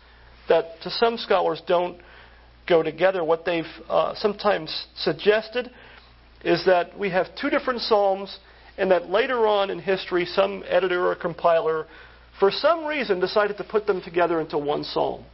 that, 0.48 0.80
to 0.82 0.90
some 0.90 1.16
scholars, 1.16 1.62
don't 1.66 1.98
go 2.68 2.82
together. 2.82 3.24
What 3.24 3.44
they've 3.44 3.64
uh, 3.88 4.14
sometimes 4.16 4.86
suggested 4.96 5.70
is 6.44 6.64
that 6.66 6.98
we 6.98 7.10
have 7.10 7.26
two 7.40 7.50
different 7.50 7.80
psalms, 7.80 8.38
and 8.78 8.90
that 8.90 9.08
later 9.08 9.46
on 9.46 9.70
in 9.70 9.78
history, 9.78 10.26
some 10.26 10.62
editor 10.68 11.06
or 11.06 11.14
compiler, 11.14 11.86
for 12.38 12.50
some 12.50 12.84
reason, 12.84 13.20
decided 13.20 13.56
to 13.56 13.64
put 13.64 13.86
them 13.86 14.02
together 14.02 14.40
into 14.40 14.58
one 14.58 14.84
psalm. 14.84 15.24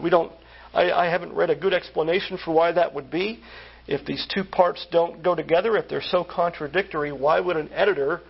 We 0.00 0.10
don't. 0.10 0.32
I, 0.74 0.90
I 0.90 1.06
haven't 1.06 1.32
read 1.34 1.50
a 1.50 1.56
good 1.56 1.72
explanation 1.72 2.38
for 2.44 2.54
why 2.54 2.72
that 2.72 2.94
would 2.94 3.10
be. 3.10 3.42
If 3.86 4.06
these 4.06 4.26
two 4.32 4.44
parts 4.44 4.86
don't 4.90 5.22
go 5.22 5.34
together, 5.34 5.76
if 5.76 5.88
they're 5.88 6.02
so 6.02 6.24
contradictory, 6.24 7.12
why 7.12 7.40
would 7.40 7.56
an 7.56 7.70
editor 7.72 8.20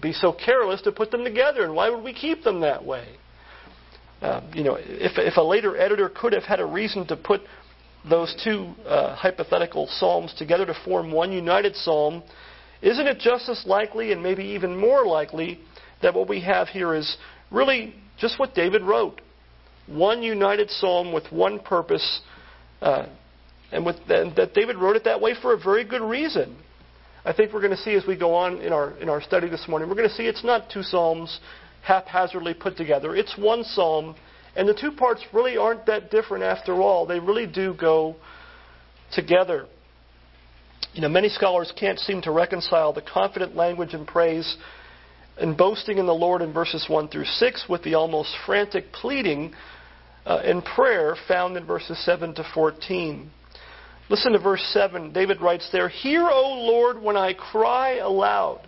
be 0.00 0.12
so 0.12 0.32
careless 0.32 0.82
to 0.82 0.92
put 0.92 1.10
them 1.10 1.24
together, 1.24 1.64
and 1.64 1.74
why 1.74 1.90
would 1.90 2.02
we 2.02 2.12
keep 2.12 2.42
them 2.42 2.60
that 2.60 2.84
way? 2.84 3.06
Uh, 4.20 4.40
you 4.54 4.62
know, 4.62 4.76
if, 4.78 5.18
if 5.18 5.36
a 5.36 5.42
later 5.42 5.76
editor 5.76 6.08
could 6.08 6.32
have 6.32 6.44
had 6.44 6.60
a 6.60 6.64
reason 6.64 7.06
to 7.08 7.16
put 7.16 7.40
those 8.08 8.34
two 8.44 8.72
uh, 8.86 9.14
hypothetical 9.14 9.88
psalms 9.98 10.34
together 10.36 10.66
to 10.66 10.74
form 10.84 11.12
one 11.12 11.32
united 11.32 11.74
psalm, 11.76 12.22
isn't 12.80 13.06
it 13.06 13.18
just 13.18 13.48
as 13.48 13.62
likely 13.66 14.12
and 14.12 14.22
maybe 14.22 14.44
even 14.44 14.76
more 14.76 15.06
likely 15.06 15.60
that 16.02 16.14
what 16.14 16.28
we 16.28 16.40
have 16.40 16.68
here 16.68 16.94
is 16.94 17.16
really 17.50 17.94
just 18.18 18.38
what 18.38 18.54
David 18.54 18.82
wrote? 18.82 19.20
One 19.86 20.22
united 20.22 20.70
psalm 20.70 21.12
with 21.12 21.30
one 21.30 21.58
purpose, 21.58 22.20
uh, 22.80 23.06
and, 23.72 23.84
with, 23.86 23.96
and 24.08 24.36
that 24.36 24.54
David 24.54 24.76
wrote 24.76 24.96
it 24.96 25.04
that 25.04 25.20
way 25.20 25.34
for 25.40 25.54
a 25.54 25.58
very 25.58 25.84
good 25.84 26.02
reason. 26.02 26.56
I 27.24 27.32
think 27.32 27.52
we're 27.52 27.60
going 27.60 27.76
to 27.76 27.82
see 27.82 27.94
as 27.94 28.04
we 28.06 28.16
go 28.16 28.34
on 28.34 28.60
in 28.60 28.72
our 28.72 28.98
in 28.98 29.08
our 29.08 29.22
study 29.22 29.48
this 29.48 29.66
morning, 29.68 29.88
we're 29.88 29.94
going 29.94 30.08
to 30.08 30.14
see 30.14 30.24
it's 30.24 30.44
not 30.44 30.70
two 30.72 30.82
psalms 30.82 31.40
haphazardly 31.82 32.54
put 32.54 32.76
together. 32.76 33.14
It's 33.14 33.36
one 33.38 33.64
psalm, 33.64 34.16
and 34.56 34.68
the 34.68 34.74
two 34.74 34.92
parts 34.92 35.22
really 35.32 35.56
aren't 35.56 35.86
that 35.86 36.10
different 36.10 36.44
after 36.44 36.74
all. 36.74 37.06
They 37.06 37.20
really 37.20 37.46
do 37.46 37.74
go 37.74 38.16
together. 39.12 39.66
You 40.94 41.00
know, 41.00 41.08
many 41.08 41.28
scholars 41.28 41.72
can't 41.78 41.98
seem 41.98 42.22
to 42.22 42.32
reconcile 42.32 42.92
the 42.92 43.02
confident 43.02 43.56
language 43.56 43.94
and 43.94 44.06
praise 44.06 44.56
and 45.38 45.56
boasting 45.56 45.98
in 45.98 46.06
the 46.06 46.14
Lord 46.14 46.42
in 46.42 46.52
verses 46.52 46.86
1 46.88 47.08
through 47.08 47.24
6 47.24 47.64
with 47.68 47.82
the 47.82 47.94
almost 47.94 48.34
frantic 48.44 48.92
pleading 48.92 49.54
uh, 50.26 50.42
in 50.44 50.60
prayer 50.60 51.16
found 51.26 51.56
in 51.56 51.64
verses 51.64 52.04
7 52.04 52.34
to 52.34 52.44
14. 52.54 53.30
Listen 54.08 54.32
to 54.32 54.38
verse 54.38 54.62
7. 54.72 55.12
David 55.12 55.40
writes 55.40 55.68
there, 55.72 55.88
Hear, 55.88 56.28
O 56.28 56.54
Lord, 56.58 57.00
when 57.00 57.16
I 57.16 57.34
cry 57.34 57.96
aloud. 57.96 58.60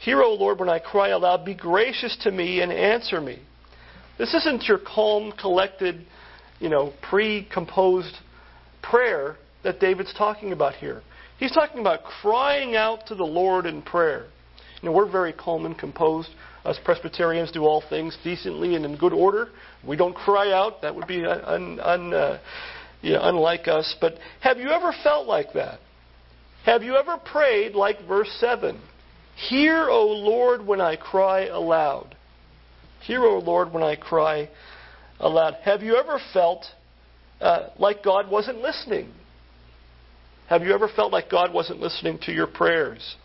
Hear, 0.00 0.22
O 0.22 0.34
Lord, 0.34 0.58
when 0.58 0.68
I 0.68 0.78
cry 0.78 1.08
aloud. 1.08 1.44
Be 1.44 1.54
gracious 1.54 2.16
to 2.22 2.30
me 2.30 2.60
and 2.60 2.72
answer 2.72 3.20
me. 3.20 3.40
This 4.18 4.34
isn't 4.34 4.64
your 4.64 4.78
calm, 4.78 5.32
collected, 5.32 6.04
you 6.58 6.68
know, 6.68 6.92
pre-composed 7.08 8.14
prayer 8.82 9.36
that 9.62 9.80
David's 9.80 10.14
talking 10.14 10.52
about 10.52 10.74
here. 10.74 11.02
He's 11.38 11.52
talking 11.52 11.80
about 11.80 12.04
crying 12.04 12.76
out 12.76 13.06
to 13.06 13.14
the 13.14 13.24
Lord 13.24 13.66
in 13.66 13.82
prayer. 13.82 14.26
You 14.82 14.88
know, 14.88 14.94
we're 14.94 15.10
very 15.10 15.32
calm 15.32 15.66
and 15.66 15.76
composed. 15.76 16.30
Us 16.64 16.78
Presbyterians 16.84 17.50
do 17.52 17.64
all 17.64 17.82
things 17.88 18.16
decently 18.22 18.74
and 18.74 18.84
in 18.84 18.96
good 18.96 19.12
order. 19.12 19.48
We 19.86 19.96
don't 19.96 20.14
cry 20.14 20.52
out. 20.52 20.82
That 20.82 20.94
would 20.94 21.06
be 21.06 21.24
un, 21.24 21.80
un, 21.80 22.12
uh, 22.12 22.38
you 23.02 23.12
know, 23.12 23.20
unlike 23.22 23.68
us. 23.68 23.96
But 24.00 24.14
have 24.40 24.58
you 24.58 24.70
ever 24.70 24.92
felt 25.02 25.26
like 25.26 25.52
that? 25.54 25.80
Have 26.64 26.82
you 26.82 26.96
ever 26.96 27.16
prayed 27.16 27.74
like 27.74 28.06
verse 28.06 28.30
7? 28.38 28.80
Hear, 29.48 29.88
O 29.88 30.06
Lord, 30.06 30.66
when 30.66 30.80
I 30.80 30.96
cry 30.96 31.46
aloud. 31.46 32.14
Hear, 33.02 33.24
O 33.24 33.38
Lord, 33.38 33.72
when 33.72 33.82
I 33.82 33.96
cry 33.96 34.50
aloud. 35.18 35.54
Have 35.62 35.82
you 35.82 35.96
ever 35.96 36.20
felt 36.34 36.66
uh, 37.40 37.68
like 37.78 38.04
God 38.04 38.30
wasn't 38.30 38.58
listening? 38.58 39.10
Have 40.48 40.62
you 40.62 40.74
ever 40.74 40.88
felt 40.88 41.12
like 41.12 41.30
God 41.30 41.54
wasn't 41.54 41.80
listening 41.80 42.18
to 42.22 42.32
your 42.32 42.48
prayers? 42.48 43.16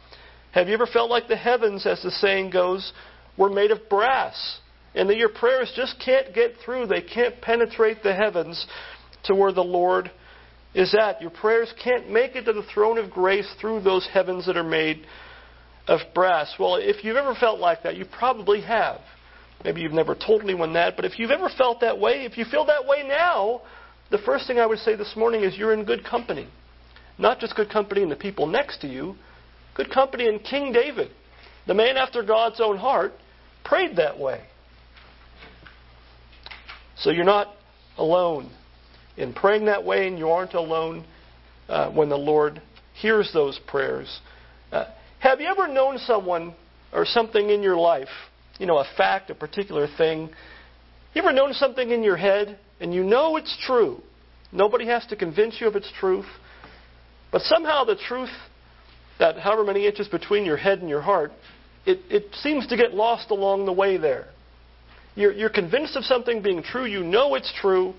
Have 0.52 0.70
you 0.70 0.74
ever 0.74 0.86
felt 0.86 1.10
like 1.10 1.28
the 1.28 1.36
heavens, 1.36 1.86
as 1.86 2.02
the 2.02 2.12
saying 2.12 2.52
goes, 2.52 2.94
were 3.38 3.50
made 3.50 3.72
of 3.72 3.90
brass 3.90 4.60
and 4.94 5.10
that 5.10 5.18
your 5.18 5.30
prayers 5.30 5.74
just 5.76 6.02
can't 6.04 6.34
get 6.34 6.54
through? 6.64 6.88
They 6.88 7.02
can't 7.02 7.42
penetrate 7.42 8.04
the 8.04 8.16
heavens 8.16 8.66
to 9.26 9.36
where 9.36 9.52
the 9.52 9.64
Lord 9.64 10.12
is 10.74 10.94
at. 10.94 11.22
Your 11.22 11.32
prayers 11.32 11.74
can't 11.82 12.10
make 12.10 12.36
it 12.36 12.44
to 12.46 12.54
the 12.54 12.66
throne 12.74 12.98
of 12.98 13.10
grace 13.10 13.48
through 13.60 13.82
those 13.82 14.08
heavens 14.12 14.46
that 14.46 14.58
are 14.58 14.64
made 14.64 15.06
of 15.88 16.02
brass. 16.14 16.54
Well, 16.60 16.76
if 16.76 17.04
you've 17.04 17.16
ever 17.16 17.36
felt 17.36 17.60
like 17.60 17.84
that, 17.84 17.96
you 17.96 18.06
probably 18.06 18.62
have. 18.62 19.00
Maybe 19.64 19.82
you've 19.82 19.94
never 19.94 20.16
told 20.16 20.42
anyone 20.44 20.74
that, 20.74 20.96
but 20.96 21.06
if 21.06 21.18
you've 21.18 21.32
ever 21.32 21.50
felt 21.50 21.82
that 21.82 22.00
way, 22.00 22.26
if 22.26 22.38
you 22.38 22.46
feel 22.46 22.66
that 22.66 22.86
way 22.86 23.08
now, 23.08 23.62
the 24.12 24.18
first 24.20 24.48
thing 24.48 24.60
I 24.60 24.66
would 24.66 24.80
say 24.80 24.96
this 24.96 25.14
morning 25.16 25.44
is 25.44 25.58
you're 25.58 25.74
in 25.74 25.86
good 25.86 26.04
company. 26.04 26.48
Not 27.18 27.40
just 27.40 27.56
good 27.56 27.70
company 27.70 28.04
in 28.04 28.10
the 28.10 28.16
people 28.16 28.46
next 28.46 28.82
to 28.82 28.88
you, 28.88 29.16
good 29.74 29.92
company 29.92 30.28
in 30.28 30.40
King 30.40 30.74
David. 30.74 31.10
The 31.68 31.74
man 31.74 31.98
after 31.98 32.22
God's 32.22 32.60
own 32.60 32.78
heart 32.78 33.14
prayed 33.64 33.96
that 33.96 34.20
way. 34.20 34.44
So 36.98 37.10
you're 37.10 37.24
not 37.24 37.56
alone 37.98 38.52
in 39.18 39.34
praying 39.34 39.66
that 39.66 39.84
way, 39.84 40.08
and 40.08 40.18
you 40.18 40.30
aren't 40.30 40.54
alone 40.54 41.06
uh, 41.70 41.92
when 41.92 42.10
the 42.10 42.18
Lord 42.18 42.62
hears 42.94 43.32
those 43.34 43.60
prayers. 43.68 44.20
Uh, 44.72 44.86
have 45.20 45.40
you 45.40 45.48
ever 45.48 45.68
known 45.68 45.98
someone 46.00 46.54
or 46.94 47.06
something 47.06 47.50
in 47.50 47.62
your 47.62 47.78
life, 47.78 48.10
you 48.60 48.66
know, 48.66 48.78
a 48.78 48.86
fact, 48.98 49.30
a 49.30 49.36
particular 49.36 49.88
thing? 49.98 50.30
You 51.14 51.22
ever 51.22 51.34
known 51.34 51.54
something 51.54 51.90
in 51.90 52.04
your 52.04 52.18
head 52.18 52.60
and 52.80 52.94
you 52.94 53.04
know 53.04 53.38
it's 53.38 53.58
true? 53.66 54.02
Nobody 54.52 54.86
has 54.88 55.06
to 55.08 55.16
convince 55.16 55.60
you 55.60 55.68
of 55.68 55.76
its 55.76 55.92
truth. 56.00 56.26
But 57.32 57.42
somehow 57.42 57.84
the 57.84 57.96
truth, 58.08 58.30
that 59.20 59.38
however 59.38 59.64
many 59.64 59.88
inches 59.88 60.08
between 60.08 60.46
your 60.46 60.58
head 60.58 60.80
and 60.80 60.90
your 60.90 61.02
heart, 61.02 61.32
it, 61.86 62.00
it 62.10 62.34
seems 62.36 62.68
to 62.68 62.78
get 62.78 62.94
lost 62.94 63.32
along 63.32 63.66
the 63.66 63.74
way 63.74 63.98
there. 63.98 64.28
You're, 65.16 65.32
you're 65.32 65.50
convinced 65.50 65.96
of 65.96 66.04
something 66.04 66.42
being 66.42 66.62
true, 66.64 66.86
you 66.86 67.04
know 67.04 67.36
it's 67.36 67.52
true, 67.62 67.94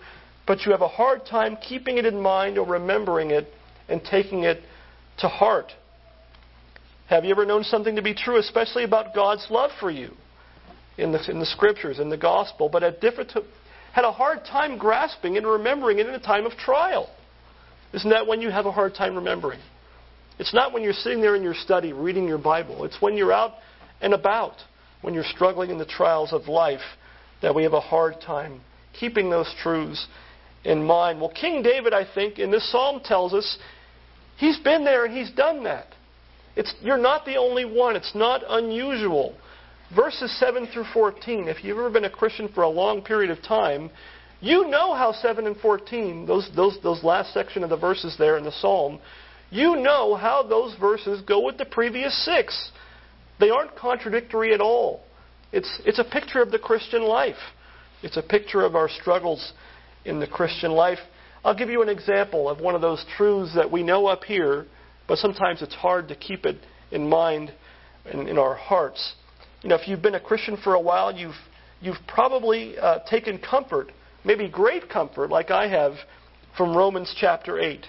but 0.46 0.64
you 0.64 0.72
have 0.72 0.82
a 0.82 0.88
hard 0.88 1.26
time 1.26 1.56
keeping 1.56 1.98
it 1.98 2.06
in 2.06 2.20
mind 2.20 2.58
or 2.58 2.66
remembering 2.66 3.30
it 3.30 3.48
and 3.88 4.02
taking 4.04 4.44
it 4.44 4.60
to 5.18 5.28
heart. 5.28 5.72
Have 7.08 7.24
you 7.24 7.30
ever 7.30 7.46
known 7.46 7.64
something 7.64 7.96
to 7.96 8.02
be 8.02 8.14
true, 8.14 8.38
especially 8.38 8.84
about 8.84 9.14
God's 9.14 9.46
love 9.50 9.70
for 9.78 9.90
you 9.90 10.10
in 10.98 11.12
the, 11.12 11.30
in 11.30 11.38
the 11.38 11.46
scriptures, 11.46 11.98
in 11.98 12.08
the 12.08 12.16
gospel, 12.16 12.68
but 12.68 12.82
had, 12.82 13.00
different, 13.00 13.32
had 13.92 14.04
a 14.04 14.12
hard 14.12 14.44
time 14.44 14.78
grasping 14.78 15.36
and 15.36 15.46
remembering 15.46 15.98
it 15.98 16.06
in 16.06 16.14
a 16.14 16.20
time 16.20 16.46
of 16.46 16.52
trial? 16.52 17.08
Isn't 17.92 18.10
that 18.10 18.26
when 18.26 18.40
you 18.40 18.50
have 18.50 18.66
a 18.66 18.72
hard 18.72 18.94
time 18.94 19.14
remembering? 19.14 19.60
It's 20.38 20.52
not 20.52 20.72
when 20.72 20.82
you're 20.82 20.92
sitting 20.92 21.20
there 21.20 21.36
in 21.36 21.42
your 21.42 21.54
study 21.54 21.92
reading 21.92 22.26
your 22.26 22.38
Bible. 22.38 22.84
It's 22.84 23.00
when 23.00 23.16
you're 23.16 23.32
out 23.32 23.52
and 24.00 24.12
about, 24.12 24.56
when 25.00 25.14
you're 25.14 25.24
struggling 25.24 25.70
in 25.70 25.78
the 25.78 25.86
trials 25.86 26.32
of 26.32 26.48
life, 26.48 26.80
that 27.40 27.54
we 27.54 27.62
have 27.62 27.72
a 27.72 27.80
hard 27.80 28.20
time 28.20 28.60
keeping 28.98 29.30
those 29.30 29.52
truths 29.62 30.06
in 30.66 30.84
mind. 30.84 31.20
Well, 31.20 31.30
King 31.30 31.62
David, 31.62 31.94
I 31.94 32.04
think, 32.14 32.38
in 32.38 32.50
this 32.50 32.70
psalm 32.70 33.00
tells 33.04 33.32
us 33.32 33.58
he's 34.36 34.58
been 34.58 34.84
there 34.84 35.04
and 35.04 35.16
he's 35.16 35.30
done 35.30 35.62
that. 35.64 35.86
It's, 36.56 36.74
you're 36.80 36.98
not 36.98 37.24
the 37.24 37.36
only 37.36 37.64
one. 37.64 37.96
It's 37.96 38.14
not 38.14 38.42
unusual. 38.48 39.36
Verses 39.94 40.36
7 40.40 40.66
through 40.72 40.86
14, 40.92 41.46
if 41.48 41.62
you've 41.62 41.78
ever 41.78 41.90
been 41.90 42.06
a 42.06 42.10
Christian 42.10 42.48
for 42.52 42.62
a 42.62 42.68
long 42.68 43.02
period 43.02 43.30
of 43.30 43.40
time, 43.42 43.90
you 44.40 44.68
know 44.68 44.94
how 44.94 45.12
7 45.12 45.46
and 45.46 45.56
14, 45.58 46.26
those, 46.26 46.50
those, 46.56 46.78
those 46.82 47.04
last 47.04 47.32
section 47.32 47.62
of 47.62 47.70
the 47.70 47.76
verses 47.76 48.16
there 48.18 48.36
in 48.36 48.44
the 48.44 48.52
psalm, 48.52 48.98
you 49.50 49.76
know 49.76 50.16
how 50.16 50.42
those 50.42 50.74
verses 50.80 51.22
go 51.22 51.44
with 51.44 51.56
the 51.56 51.64
previous 51.64 52.24
six. 52.24 52.72
They 53.38 53.50
aren't 53.50 53.76
contradictory 53.76 54.52
at 54.52 54.60
all. 54.60 55.04
It's, 55.52 55.80
it's 55.84 56.00
a 56.00 56.04
picture 56.04 56.42
of 56.42 56.50
the 56.50 56.58
Christian 56.58 57.02
life. 57.02 57.36
It's 58.02 58.16
a 58.16 58.22
picture 58.22 58.62
of 58.62 58.74
our 58.74 58.88
struggles 58.88 59.52
in 60.06 60.20
the 60.20 60.26
Christian 60.26 60.72
life. 60.72 60.98
I'll 61.44 61.56
give 61.56 61.68
you 61.68 61.82
an 61.82 61.88
example 61.88 62.48
of 62.48 62.60
one 62.60 62.74
of 62.74 62.80
those 62.80 63.04
truths 63.16 63.54
that 63.54 63.70
we 63.70 63.82
know 63.82 64.06
up 64.06 64.24
here, 64.24 64.66
but 65.06 65.18
sometimes 65.18 65.62
it's 65.62 65.74
hard 65.74 66.08
to 66.08 66.16
keep 66.16 66.46
it 66.46 66.56
in 66.90 67.08
mind 67.08 67.52
and 68.04 68.28
in 68.28 68.38
our 68.38 68.54
hearts. 68.54 69.14
You 69.62 69.68
know, 69.68 69.76
if 69.76 69.88
you've 69.88 70.02
been 70.02 70.14
a 70.14 70.20
Christian 70.20 70.56
for 70.56 70.74
a 70.74 70.80
while, 70.80 71.14
you've, 71.14 71.34
you've 71.80 71.96
probably 72.06 72.78
uh, 72.78 73.00
taken 73.10 73.38
comfort, 73.38 73.92
maybe 74.24 74.48
great 74.48 74.88
comfort, 74.88 75.30
like 75.30 75.50
I 75.50 75.68
have, 75.68 75.94
from 76.56 76.76
Romans 76.76 77.14
chapter 77.18 77.58
8. 77.58 77.84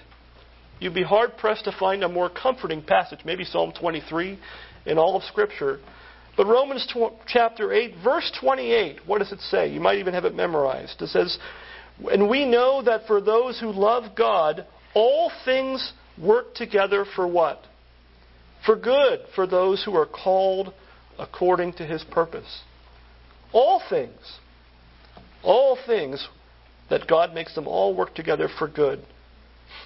You'd 0.80 0.94
be 0.94 1.02
hard 1.02 1.36
pressed 1.36 1.64
to 1.64 1.72
find 1.78 2.04
a 2.04 2.08
more 2.08 2.30
comforting 2.30 2.82
passage, 2.82 3.20
maybe 3.24 3.44
Psalm 3.44 3.72
23 3.78 4.38
in 4.86 4.98
all 4.98 5.16
of 5.16 5.22
Scripture. 5.24 5.80
But 6.36 6.46
Romans 6.46 6.86
tw- 6.86 7.12
chapter 7.26 7.72
8, 7.72 7.94
verse 8.04 8.30
28, 8.40 9.00
what 9.06 9.18
does 9.18 9.32
it 9.32 9.40
say? 9.40 9.68
You 9.68 9.80
might 9.80 9.98
even 9.98 10.14
have 10.14 10.24
it 10.24 10.36
memorized. 10.36 11.02
It 11.02 11.08
says, 11.08 11.36
And 12.10 12.28
we 12.28 12.44
know 12.44 12.82
that 12.82 13.06
for 13.06 13.20
those 13.20 13.58
who 13.58 13.72
love 13.72 14.14
God, 14.16 14.66
all 14.94 15.32
things 15.44 15.92
work 16.20 16.54
together 16.54 17.04
for 17.16 17.26
what? 17.26 17.60
For 18.64 18.76
good, 18.76 19.20
for 19.34 19.46
those 19.46 19.84
who 19.84 19.96
are 19.96 20.06
called 20.06 20.72
according 21.18 21.74
to 21.74 21.84
his 21.84 22.04
purpose. 22.04 22.62
All 23.52 23.82
things. 23.88 24.38
All 25.42 25.78
things 25.86 26.28
that 26.90 27.08
God 27.08 27.34
makes 27.34 27.54
them 27.54 27.66
all 27.66 27.94
work 27.94 28.14
together 28.14 28.48
for 28.58 28.68
good 28.68 29.04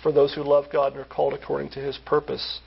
for 0.02 0.12
those 0.12 0.34
who 0.34 0.42
love 0.42 0.66
God 0.72 0.92
and 0.92 1.00
are 1.00 1.04
called 1.04 1.34
according 1.34 1.70
to 1.70 1.80
his 1.80 1.98
purpose. 2.04 2.60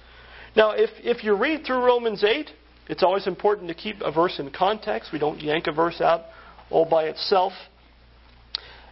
Now, 0.55 0.71
if, 0.71 0.89
if 0.99 1.23
you 1.23 1.35
read 1.35 1.65
through 1.65 1.83
Romans 1.83 2.23
8, 2.23 2.49
it's 2.87 3.03
always 3.03 3.27
important 3.27 3.67
to 3.69 3.73
keep 3.73 4.01
a 4.01 4.11
verse 4.11 4.39
in 4.39 4.51
context. 4.51 5.11
We 5.11 5.19
don't 5.19 5.41
yank 5.41 5.67
a 5.67 5.71
verse 5.71 6.01
out 6.01 6.25
all 6.69 6.85
by 6.85 7.05
itself. 7.05 7.53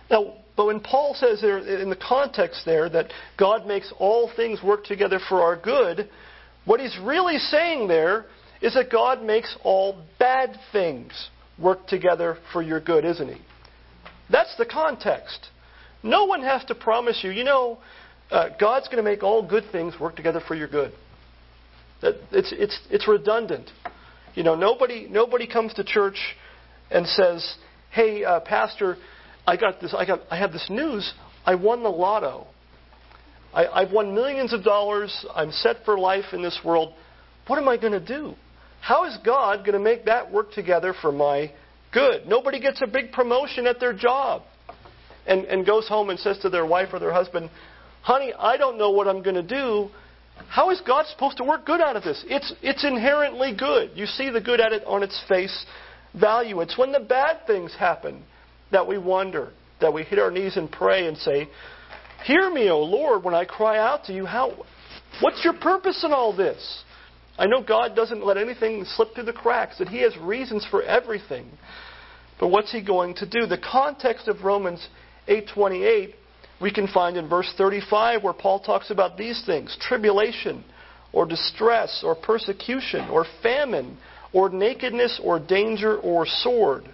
Now, 0.10 0.36
but 0.56 0.68
when 0.68 0.80
Paul 0.80 1.16
says 1.16 1.42
there 1.42 1.58
in 1.58 1.90
the 1.90 1.96
context 1.96 2.62
there 2.66 2.90
that 2.90 3.12
God 3.40 3.66
makes 3.66 3.92
all 3.98 4.32
things 4.36 4.62
work 4.64 4.84
together 4.84 5.20
for 5.28 5.42
our 5.42 5.56
good, 5.56 6.10
what 6.66 6.80
he's 6.80 6.98
really 7.02 7.38
saying 7.38 7.88
there 7.88 8.26
is 8.62 8.76
that 8.76 8.92
God 8.92 9.24
makes 9.24 9.56
all 9.64 10.04
bad 10.20 10.58
things 10.72 11.30
work 11.60 11.88
together 11.88 12.38
for 12.52 12.62
your 12.62 12.80
good, 12.80 13.04
isn't 13.04 13.28
he? 13.28 13.42
That's 14.32 14.56
the 14.58 14.66
context. 14.66 15.50
No 16.04 16.26
one 16.26 16.42
has 16.44 16.64
to 16.66 16.76
promise 16.76 17.20
you, 17.24 17.32
you 17.32 17.44
know, 17.44 17.80
uh, 18.32 18.50
God's 18.60 18.88
going 18.88 19.04
to 19.04 19.10
make 19.10 19.24
all 19.24 19.48
good 19.48 19.66
things 19.72 19.94
work 20.00 20.16
together 20.16 20.42
for 20.48 20.56
your 20.56 20.68
good. 20.68 20.92
That 22.02 22.16
it's 22.32 22.54
it's 22.56 22.80
it's 22.90 23.08
redundant. 23.08 23.70
You 24.36 24.44
know, 24.44 24.56
nobody 24.56 25.08
nobody 25.10 25.48
comes 25.48 25.74
to 25.76 25.84
church 25.84 26.18
and 26.92 27.08
says, 27.08 27.56
"Hey, 27.92 28.24
uh, 28.24 28.40
pastor, 28.42 28.98
I 29.46 29.58
got 29.58 29.82
this. 29.82 29.94
I 29.98 30.06
got 30.06 30.22
I 30.32 30.38
have 30.38 30.52
this 30.52 30.68
news. 30.70 31.14
I 31.46 31.56
won 31.56 31.84
the 31.84 31.90
lotto. 31.90 32.48
I, 33.54 33.68
I've 33.68 33.92
won 33.92 34.16
millions 34.16 34.54
of 34.54 34.64
dollars. 34.64 35.26
I'm 35.36 35.52
set 35.52 35.78
for 35.86 35.98
life 35.98 36.26
in 36.34 36.42
this 36.42 36.60
world. 36.64 36.94
What 37.48 37.60
am 37.60 37.68
I 37.68 37.78
going 37.78 37.94
to 37.94 38.00
do? 38.00 38.34
How 38.82 39.06
is 39.06 39.18
God 39.24 39.60
going 39.60 39.74
to 39.74 39.80
make 39.80 40.06
that 40.06 40.32
work 40.32 40.52
together 40.54 40.94
for 41.02 41.12
my 41.12 41.52
good? 41.94 42.26
Nobody 42.26 42.60
gets 42.60 42.82
a 42.82 42.88
big 42.88 43.12
promotion 43.12 43.68
at 43.68 43.80
their 43.80 43.94
job 43.94 44.42
and, 45.28 45.46
and 45.46 45.66
goes 45.66 45.88
home 45.88 46.10
and 46.10 46.20
says 46.20 46.40
to 46.40 46.50
their 46.50 46.66
wife 46.66 46.90
or 46.94 47.00
their 47.00 47.14
husband, 47.14 47.50
honey, 48.02 48.34
I 48.38 48.58
don't 48.58 48.78
know 48.78 48.92
what 48.92 49.08
I'm 49.08 49.22
going 49.22 49.36
to 49.36 49.44
do. 49.44 49.90
How 50.50 50.72
is 50.72 50.82
God 50.86 51.06
supposed 51.08 51.38
to 51.38 51.44
work 51.44 51.66
good 51.66 51.80
out 51.80 51.96
of 51.96 52.04
this? 52.04 52.24
It's, 52.28 52.54
it's 52.62 52.84
inherently 52.84 53.56
good. 53.56 53.92
You 53.94 54.06
see 54.06 54.30
the 54.30 54.42
good 54.42 54.60
at 54.60 54.74
it 54.74 54.84
on 54.86 55.04
its 55.04 55.22
face 55.30 55.66
value. 56.20 56.60
It's 56.62 56.78
when 56.78 56.92
the 56.92 57.00
bad 57.00 57.46
things 57.46 57.74
happen 57.78 58.24
that 58.74 58.86
we 58.88 58.98
wonder. 58.98 59.52
that 59.82 59.94
we 59.94 60.04
hit 60.04 60.20
our 60.20 60.32
knees 60.32 60.56
and 60.56 60.72
pray 60.72 61.08
and 61.08 61.18
say, 61.18 61.50
Hear 62.26 62.50
me, 62.50 62.70
O 62.70 62.80
Lord, 62.80 63.24
when 63.24 63.34
I 63.34 63.44
cry 63.44 63.78
out 63.80 64.06
to 64.06 64.14
you. 64.14 64.26
How, 64.26 64.66
what's 65.20 65.44
your 65.44 65.54
purpose 65.54 66.04
in 66.06 66.14
all 66.14 66.34
this? 66.36 66.84
I 67.38 67.48
know 67.48 67.62
God 67.62 67.96
doesn't 67.96 68.26
let 68.26 68.38
anything 68.38 68.86
slip 68.86 69.14
through 69.14 69.26
the 69.26 69.34
cracks, 69.34 69.80
that 69.80 69.90
He 69.90 70.02
has 70.04 70.16
reasons 70.18 70.66
for 70.70 70.84
everything. 70.84 71.50
But 72.40 72.48
what's 72.48 72.72
He 72.72 72.82
going 72.82 73.16
to 73.16 73.26
do? 73.30 73.46
The 73.46 73.58
context 73.58 74.28
of 74.28 74.44
Romans 74.44 74.88
8:28 75.28 76.14
we 76.62 76.72
can 76.72 76.88
find 76.88 77.18
in 77.18 77.28
verse 77.28 77.52
35 77.58 78.24
where 78.24 78.34
Paul 78.34 78.60
talks 78.62 78.90
about 78.90 79.18
these 79.18 79.44
things: 79.46 79.76
tribulation, 79.82 80.64
or 81.12 81.26
distress, 81.26 82.04
or 82.06 82.16
persecution, 82.16 83.10
or 83.10 83.26
famine, 83.42 83.98
or 84.32 84.50
nakedness, 84.50 85.20
or 85.22 85.40
danger, 85.40 85.98
or 85.98 86.26
sword. 86.26 86.86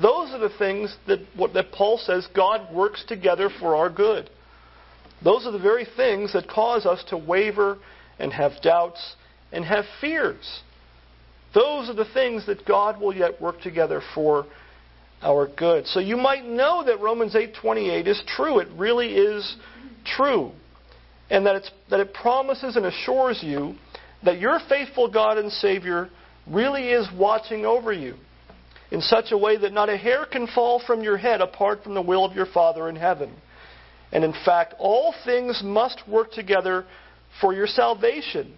Those 0.00 0.30
are 0.30 0.38
the 0.38 0.56
things 0.58 0.96
that, 1.06 1.20
what, 1.36 1.52
that 1.54 1.72
Paul 1.72 1.98
says 1.98 2.26
God 2.34 2.74
works 2.74 3.04
together 3.06 3.50
for 3.60 3.76
our 3.76 3.90
good. 3.90 4.30
Those 5.22 5.46
are 5.46 5.52
the 5.52 5.58
very 5.58 5.86
things 5.96 6.32
that 6.32 6.48
cause 6.48 6.86
us 6.86 7.04
to 7.10 7.18
waver 7.18 7.78
and 8.18 8.32
have 8.32 8.52
doubts 8.62 9.14
and 9.52 9.64
have 9.64 9.84
fears. 10.00 10.60
Those 11.54 11.90
are 11.90 11.94
the 11.94 12.08
things 12.14 12.46
that 12.46 12.64
God 12.64 13.00
will 13.00 13.14
yet 13.14 13.40
work 13.40 13.60
together 13.60 14.00
for 14.14 14.46
our 15.20 15.48
good. 15.48 15.86
So 15.86 16.00
you 16.00 16.16
might 16.16 16.46
know 16.46 16.82
that 16.84 17.00
Romans 17.00 17.34
8:28 17.34 18.06
is 18.06 18.22
true. 18.26 18.60
It 18.60 18.68
really 18.76 19.14
is 19.14 19.56
true. 20.04 20.52
And 21.28 21.44
that, 21.46 21.56
it's, 21.56 21.70
that 21.90 22.00
it 22.00 22.14
promises 22.14 22.76
and 22.76 22.86
assures 22.86 23.42
you 23.42 23.74
that 24.24 24.38
your 24.38 24.58
faithful 24.68 25.08
God 25.08 25.36
and 25.36 25.52
Savior 25.52 26.08
really 26.46 26.88
is 26.88 27.06
watching 27.16 27.66
over 27.66 27.92
you 27.92 28.14
in 28.90 29.00
such 29.00 29.26
a 29.30 29.38
way 29.38 29.56
that 29.56 29.72
not 29.72 29.88
a 29.88 29.96
hair 29.96 30.26
can 30.26 30.46
fall 30.48 30.82
from 30.84 31.02
your 31.02 31.16
head 31.16 31.40
apart 31.40 31.82
from 31.84 31.94
the 31.94 32.02
will 32.02 32.24
of 32.24 32.34
your 32.34 32.46
Father 32.46 32.88
in 32.88 32.96
heaven. 32.96 33.32
And 34.12 34.24
in 34.24 34.34
fact, 34.44 34.74
all 34.78 35.14
things 35.24 35.60
must 35.64 36.02
work 36.08 36.32
together 36.32 36.84
for 37.40 37.54
your 37.54 37.68
salvation. 37.68 38.54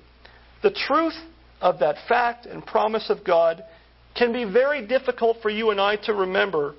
The 0.63 0.71
truth 0.71 1.17
of 1.61 1.81
that 1.81 1.97
fact 2.09 2.47
and 2.47 2.65
promise 2.65 3.11
of 3.11 3.25
God 3.25 3.63
can 4.17 4.33
be 4.33 4.45
very 4.45 4.87
difficult 4.87 5.39
for 5.43 5.51
you 5.51 5.71
and 5.71 5.81
I 5.81 5.97
to 6.05 6.15
remember 6.15 6.75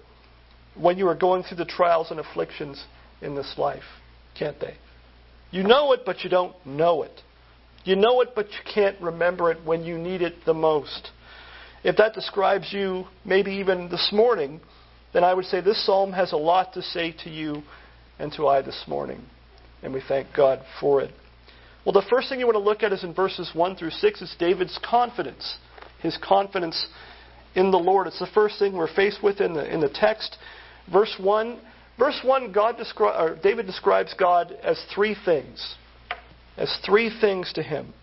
when 0.76 0.98
you 0.98 1.08
are 1.08 1.16
going 1.16 1.44
through 1.44 1.58
the 1.58 1.66
trials 1.66 2.10
and 2.10 2.20
afflictions 2.20 2.84
in 3.22 3.36
this 3.36 3.56
life, 3.58 3.84
can't 4.38 4.60
they? 4.60 4.76
You 5.52 5.64
know 5.64 5.94
it, 5.94 6.02
but 6.06 6.24
you 6.24 6.30
don't 6.30 6.56
know 6.66 7.04
it. 7.04 7.22
You 7.84 7.96
know 7.96 8.22
it, 8.22 8.30
but 8.36 8.48
you 8.50 8.74
can't 8.74 9.00
remember 9.02 9.52
it 9.52 9.64
when 9.64 9.84
you 9.84 9.98
need 9.98 10.22
it 10.22 10.34
the 10.46 10.54
most. 10.54 11.12
If 11.84 11.98
that 11.98 12.14
describes 12.14 12.72
you, 12.72 13.06
maybe 13.26 13.52
even 13.56 13.90
this 13.90 14.10
morning, 14.14 14.62
then 15.14 15.24
I 15.24 15.34
would 15.34 15.46
say 15.46 15.62
this 15.62 15.86
psalm 15.86 16.14
has 16.14 16.32
a 16.32 16.38
lot 16.38 16.74
to 16.74 16.82
say 16.82 17.14
to 17.24 17.30
you 17.30 17.62
and 18.20 18.32
to 18.34 18.48
I 18.48 18.62
this 18.62 18.84
morning. 18.88 19.22
And 19.82 19.94
we 19.94 20.02
thank 20.08 20.28
God 20.36 20.62
for 20.80 21.02
it. 21.02 21.12
Well, 21.86 21.94
the 21.94 22.08
first 22.10 22.30
thing 22.30 22.40
you 22.40 22.46
want 22.46 22.56
to 22.56 22.64
look 22.64 22.84
at 22.84 22.94
is 22.94 23.04
in 23.04 23.14
verses 23.14 23.52
1 23.54 23.76
through 23.76 23.90
6 23.90 24.22
is 24.22 24.36
David's 24.40 24.80
confidence. 24.84 25.58
His 26.02 26.18
confidence 26.18 26.88
in 27.56 27.72
the 27.72 27.78
Lord. 27.78 28.08
It's 28.08 28.20
the 28.20 28.28
first 28.34 28.60
thing 28.60 28.74
we're 28.74 28.94
faced 28.94 29.22
with 29.22 29.42
in 29.42 29.54
the, 29.54 29.72
in 29.72 29.82
the 29.82 29.90
text. 29.90 30.38
Verse 30.92 31.14
1. 31.20 31.60
Verse 32.00 32.20
1, 32.24 32.52
God 32.52 32.78
descri- 32.78 33.42
David 33.44 33.68
describes 33.68 34.16
God 34.18 34.58
as 34.64 34.84
three 34.96 35.16
things. 35.26 35.76
As 36.58 36.76
three 36.86 37.12
things 37.22 37.52
to 37.54 37.62
him. 37.62 37.94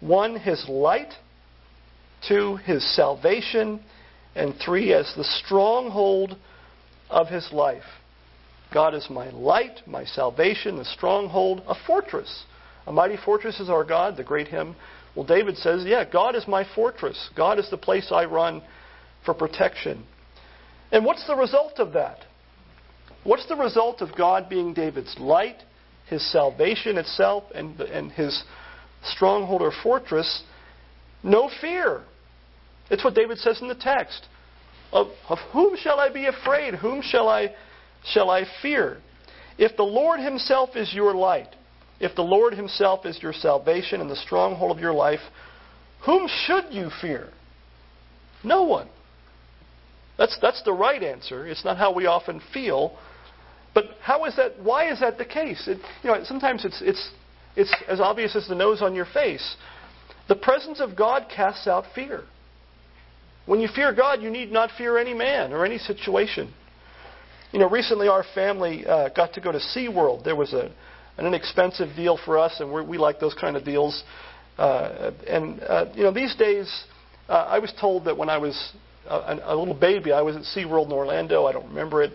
One, 0.00 0.36
his 0.36 0.64
light. 0.68 1.12
Two, 2.26 2.56
his 2.56 2.84
salvation. 2.96 3.80
And 4.34 4.54
three, 4.64 4.92
as 4.92 5.12
the 5.16 5.24
stronghold 5.24 6.36
of 7.08 7.28
his 7.28 7.48
life. 7.52 7.82
God 8.72 8.94
is 8.94 9.06
my 9.10 9.30
light, 9.30 9.80
my 9.86 10.04
salvation, 10.04 10.76
the 10.76 10.84
stronghold, 10.84 11.62
a 11.66 11.74
fortress. 11.86 12.44
A 12.86 12.92
mighty 12.92 13.16
fortress 13.16 13.58
is 13.58 13.68
our 13.68 13.84
God, 13.84 14.16
the 14.16 14.24
great 14.24 14.48
hymn. 14.48 14.76
Well, 15.14 15.26
David 15.26 15.56
says, 15.56 15.84
Yeah, 15.84 16.04
God 16.10 16.36
is 16.36 16.46
my 16.46 16.64
fortress. 16.74 17.30
God 17.36 17.58
is 17.58 17.68
the 17.70 17.76
place 17.76 18.10
I 18.12 18.24
run 18.26 18.62
for 19.24 19.34
protection. 19.34 20.04
And 20.92 21.04
what's 21.04 21.26
the 21.26 21.36
result 21.36 21.78
of 21.78 21.92
that? 21.94 22.18
What's 23.24 23.46
the 23.46 23.56
result 23.56 24.00
of 24.00 24.16
God 24.16 24.48
being 24.48 24.72
David's 24.72 25.14
light, 25.18 25.56
his 26.08 26.24
salvation 26.32 26.96
itself, 26.96 27.44
and, 27.54 27.78
and 27.80 28.12
his 28.12 28.42
stronghold 29.04 29.62
or 29.62 29.72
fortress? 29.82 30.42
No 31.22 31.50
fear. 31.60 32.02
It's 32.90 33.04
what 33.04 33.14
David 33.14 33.38
says 33.38 33.60
in 33.62 33.68
the 33.68 33.74
text. 33.74 34.26
Of, 34.92 35.08
of 35.28 35.38
whom 35.52 35.76
shall 35.76 36.00
I 36.00 36.12
be 36.12 36.26
afraid? 36.26 36.74
Whom 36.74 37.00
shall 37.02 37.28
I, 37.28 37.54
shall 38.04 38.30
I 38.30 38.44
fear? 38.60 38.98
If 39.56 39.76
the 39.76 39.84
Lord 39.84 40.20
Himself 40.20 40.70
is 40.74 40.92
your 40.92 41.14
light, 41.14 41.54
if 42.00 42.16
the 42.16 42.22
Lord 42.22 42.54
Himself 42.54 43.06
is 43.06 43.22
your 43.22 43.32
salvation 43.32 44.00
and 44.00 44.10
the 44.10 44.16
stronghold 44.16 44.76
of 44.76 44.80
your 44.80 44.94
life, 44.94 45.20
whom 46.04 46.28
should 46.46 46.64
you 46.70 46.90
fear? 47.00 47.28
No 48.42 48.64
one. 48.64 48.88
That's, 50.18 50.36
that's 50.40 50.62
the 50.64 50.72
right 50.72 51.02
answer. 51.02 51.46
It's 51.46 51.64
not 51.64 51.76
how 51.76 51.94
we 51.94 52.06
often 52.06 52.40
feel. 52.52 52.98
But 53.74 53.84
how 54.02 54.24
is 54.24 54.36
that? 54.36 54.58
Why 54.62 54.90
is 54.90 55.00
that 55.00 55.18
the 55.18 55.24
case? 55.24 55.68
It, 55.68 55.78
you 56.02 56.10
know, 56.10 56.22
sometimes 56.24 56.64
it's, 56.64 56.82
it's, 56.82 57.10
it's 57.54 57.74
as 57.88 58.00
obvious 58.00 58.34
as 58.34 58.48
the 58.48 58.54
nose 58.54 58.82
on 58.82 58.94
your 58.94 59.06
face. 59.06 59.56
The 60.28 60.34
presence 60.34 60.80
of 60.80 60.96
God 60.96 61.26
casts 61.34 61.66
out 61.66 61.84
fear. 61.94 62.24
When 63.50 63.58
you 63.58 63.66
fear 63.74 63.92
God, 63.92 64.22
you 64.22 64.30
need 64.30 64.52
not 64.52 64.70
fear 64.78 64.96
any 64.96 65.12
man 65.12 65.52
or 65.52 65.66
any 65.66 65.78
situation. 65.78 66.54
You 67.50 67.58
know, 67.58 67.68
recently 67.68 68.06
our 68.06 68.24
family 68.32 68.86
uh, 68.86 69.08
got 69.08 69.34
to 69.34 69.40
go 69.40 69.50
to 69.50 69.58
SeaWorld. 69.58 70.22
There 70.22 70.36
was 70.36 70.52
a, 70.52 70.70
an 71.18 71.26
inexpensive 71.26 71.96
deal 71.96 72.16
for 72.24 72.38
us, 72.38 72.60
and 72.60 72.70
we 72.88 72.96
like 72.96 73.18
those 73.18 73.34
kind 73.34 73.56
of 73.56 73.64
deals. 73.64 74.04
Uh, 74.56 75.10
and, 75.26 75.60
uh, 75.64 75.86
you 75.96 76.04
know, 76.04 76.12
these 76.12 76.36
days, 76.36 76.84
uh, 77.28 77.32
I 77.32 77.58
was 77.58 77.72
told 77.80 78.04
that 78.04 78.16
when 78.16 78.28
I 78.28 78.38
was 78.38 78.72
a, 79.08 79.40
a 79.42 79.56
little 79.56 79.74
baby, 79.74 80.12
I 80.12 80.22
was 80.22 80.36
at 80.36 80.42
SeaWorld 80.42 80.86
in 80.86 80.92
Orlando. 80.92 81.46
I 81.46 81.52
don't 81.52 81.66
remember 81.70 82.04
it. 82.04 82.12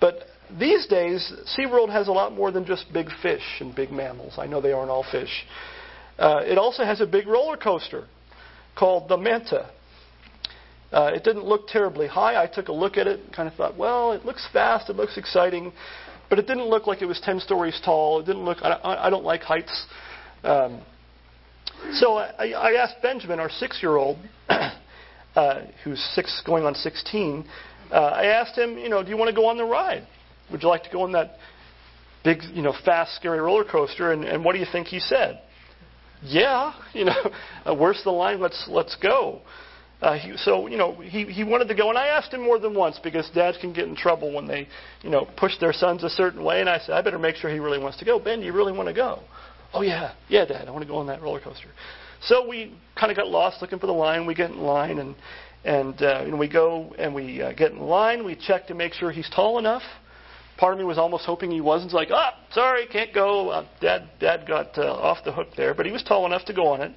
But 0.00 0.20
these 0.58 0.86
days, 0.86 1.30
SeaWorld 1.54 1.92
has 1.92 2.08
a 2.08 2.12
lot 2.12 2.32
more 2.32 2.50
than 2.50 2.64
just 2.64 2.90
big 2.94 3.08
fish 3.20 3.44
and 3.60 3.76
big 3.76 3.90
mammals. 3.92 4.36
I 4.38 4.46
know 4.46 4.62
they 4.62 4.72
aren't 4.72 4.90
all 4.90 5.04
fish. 5.12 5.44
Uh, 6.18 6.40
it 6.44 6.56
also 6.56 6.82
has 6.82 7.02
a 7.02 7.06
big 7.06 7.26
roller 7.26 7.58
coaster 7.58 8.06
called 8.74 9.10
the 9.10 9.18
Manta. 9.18 9.68
Uh, 10.92 11.10
it 11.14 11.22
didn't 11.22 11.44
look 11.44 11.68
terribly 11.68 12.06
high. 12.06 12.42
I 12.42 12.46
took 12.46 12.68
a 12.68 12.72
look 12.72 12.96
at 12.96 13.06
it 13.06 13.20
and 13.20 13.32
kind 13.32 13.48
of 13.48 13.54
thought, 13.54 13.76
well, 13.76 14.12
it 14.12 14.24
looks 14.24 14.46
fast, 14.52 14.88
it 14.88 14.96
looks 14.96 15.18
exciting, 15.18 15.72
but 16.30 16.38
it 16.38 16.46
didn't 16.46 16.66
look 16.66 16.86
like 16.86 17.02
it 17.02 17.06
was 17.06 17.20
10 17.20 17.40
stories 17.40 17.78
tall. 17.84 18.20
It 18.20 18.26
didn't 18.26 18.44
look, 18.44 18.58
I, 18.62 18.78
I 18.82 19.10
don't 19.10 19.24
like 19.24 19.42
heights. 19.42 19.86
Um, 20.44 20.80
so 21.92 22.16
I, 22.16 22.50
I 22.50 22.72
asked 22.82 22.96
Benjamin, 23.02 23.38
our 23.38 23.50
six 23.50 23.80
year 23.82 23.96
old, 23.96 24.18
uh, 24.48 25.60
who's 25.84 26.00
six 26.14 26.42
going 26.44 26.64
on 26.64 26.74
16, 26.74 27.44
uh, 27.90 27.94
I 27.94 28.26
asked 28.26 28.56
him, 28.56 28.78
you 28.78 28.88
know, 28.88 29.02
do 29.02 29.10
you 29.10 29.16
want 29.16 29.28
to 29.28 29.34
go 29.34 29.46
on 29.46 29.56
the 29.56 29.64
ride? 29.64 30.06
Would 30.50 30.62
you 30.62 30.68
like 30.68 30.84
to 30.84 30.90
go 30.90 31.02
on 31.02 31.12
that 31.12 31.36
big, 32.24 32.42
you 32.52 32.62
know, 32.62 32.74
fast, 32.84 33.14
scary 33.16 33.40
roller 33.40 33.64
coaster? 33.64 34.12
And, 34.12 34.24
and 34.24 34.44
what 34.44 34.52
do 34.52 34.58
you 34.58 34.66
think 34.70 34.88
he 34.88 35.00
said? 35.00 35.40
Yeah, 36.22 36.72
you 36.92 37.04
know, 37.04 37.30
uh, 37.64 37.74
where's 37.74 38.02
the 38.04 38.10
line? 38.10 38.40
Let's 38.40 38.66
let's 38.68 38.96
go. 38.96 39.40
Uh, 40.00 40.16
he, 40.16 40.36
so, 40.36 40.68
you 40.68 40.76
know, 40.76 40.94
he, 41.00 41.24
he 41.24 41.42
wanted 41.42 41.66
to 41.66 41.74
go, 41.74 41.88
and 41.88 41.98
I 41.98 42.06
asked 42.06 42.32
him 42.32 42.42
more 42.42 42.58
than 42.60 42.72
once 42.72 43.00
because 43.02 43.28
dads 43.34 43.58
can 43.58 43.72
get 43.72 43.88
in 43.88 43.96
trouble 43.96 44.32
when 44.32 44.46
they, 44.46 44.68
you 45.02 45.10
know, 45.10 45.26
push 45.36 45.58
their 45.58 45.72
sons 45.72 46.04
a 46.04 46.10
certain 46.10 46.44
way. 46.44 46.60
And 46.60 46.68
I 46.68 46.78
said, 46.78 46.90
I 46.94 47.02
better 47.02 47.18
make 47.18 47.34
sure 47.34 47.50
he 47.50 47.58
really 47.58 47.80
wants 47.80 47.98
to 47.98 48.04
go. 48.04 48.20
Ben, 48.20 48.38
do 48.40 48.46
you 48.46 48.52
really 48.52 48.72
want 48.72 48.88
to 48.88 48.94
go? 48.94 49.20
Oh, 49.74 49.82
yeah. 49.82 50.14
Yeah, 50.28 50.44
Dad, 50.44 50.68
I 50.68 50.70
want 50.70 50.82
to 50.82 50.88
go 50.88 50.96
on 50.96 51.08
that 51.08 51.20
roller 51.20 51.40
coaster. 51.40 51.68
So 52.22 52.46
we 52.46 52.74
kind 52.98 53.10
of 53.10 53.16
got 53.16 53.28
lost 53.28 53.60
looking 53.60 53.78
for 53.78 53.86
the 53.86 53.92
line. 53.92 54.26
We 54.26 54.34
get 54.34 54.50
in 54.50 54.58
line, 54.58 54.98
and, 54.98 55.14
and 55.64 56.00
uh, 56.00 56.22
you 56.24 56.30
know, 56.30 56.36
we 56.36 56.48
go 56.48 56.94
and 56.98 57.14
we 57.14 57.42
uh, 57.42 57.52
get 57.52 57.72
in 57.72 57.80
line. 57.80 58.24
We 58.24 58.36
check 58.36 58.68
to 58.68 58.74
make 58.74 58.92
sure 58.92 59.10
he's 59.10 59.30
tall 59.30 59.58
enough. 59.58 59.82
Part 60.58 60.72
of 60.72 60.78
me 60.80 60.84
was 60.84 60.98
almost 60.98 61.24
hoping 61.24 61.52
he 61.52 61.60
wasn't. 61.60 61.92
Like, 61.92 62.08
oh, 62.10 62.30
sorry, 62.52 62.86
can't 62.86 63.14
go. 63.14 63.50
Uh, 63.50 63.66
Dad, 63.80 64.08
Dad 64.18 64.46
got 64.48 64.76
uh, 64.76 64.92
off 64.92 65.24
the 65.24 65.32
hook 65.32 65.48
there, 65.56 65.74
but 65.74 65.86
he 65.86 65.92
was 65.92 66.02
tall 66.02 66.26
enough 66.26 66.44
to 66.46 66.52
go 66.52 66.66
on 66.68 66.80
it. 66.80 66.92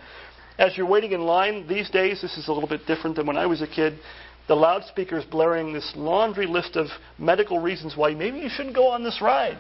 As 0.58 0.78
you're 0.78 0.88
waiting 0.88 1.12
in 1.14 1.22
line, 1.22 1.68
these 1.68 1.90
days, 1.90 2.22
this 2.22 2.38
is 2.38 2.48
a 2.48 2.54
little 2.54 2.70
bit 2.70 2.86
different 2.86 3.16
than 3.16 3.26
when 3.26 3.38
I 3.38 3.46
was 3.46 3.62
a 3.62 3.68
kid. 3.68 4.00
The 4.48 4.56
loudspeaker's 4.56 5.24
blaring 5.24 5.72
this 5.72 5.94
laundry 5.96 6.46
list 6.46 6.76
of 6.76 6.88
medical 7.18 7.60
reasons 7.60 7.96
why 7.96 8.14
maybe 8.14 8.40
you 8.40 8.50
shouldn't 8.50 8.76
go 8.76 8.88
on 8.88 9.04
this 9.04 9.22
ride. 9.22 9.58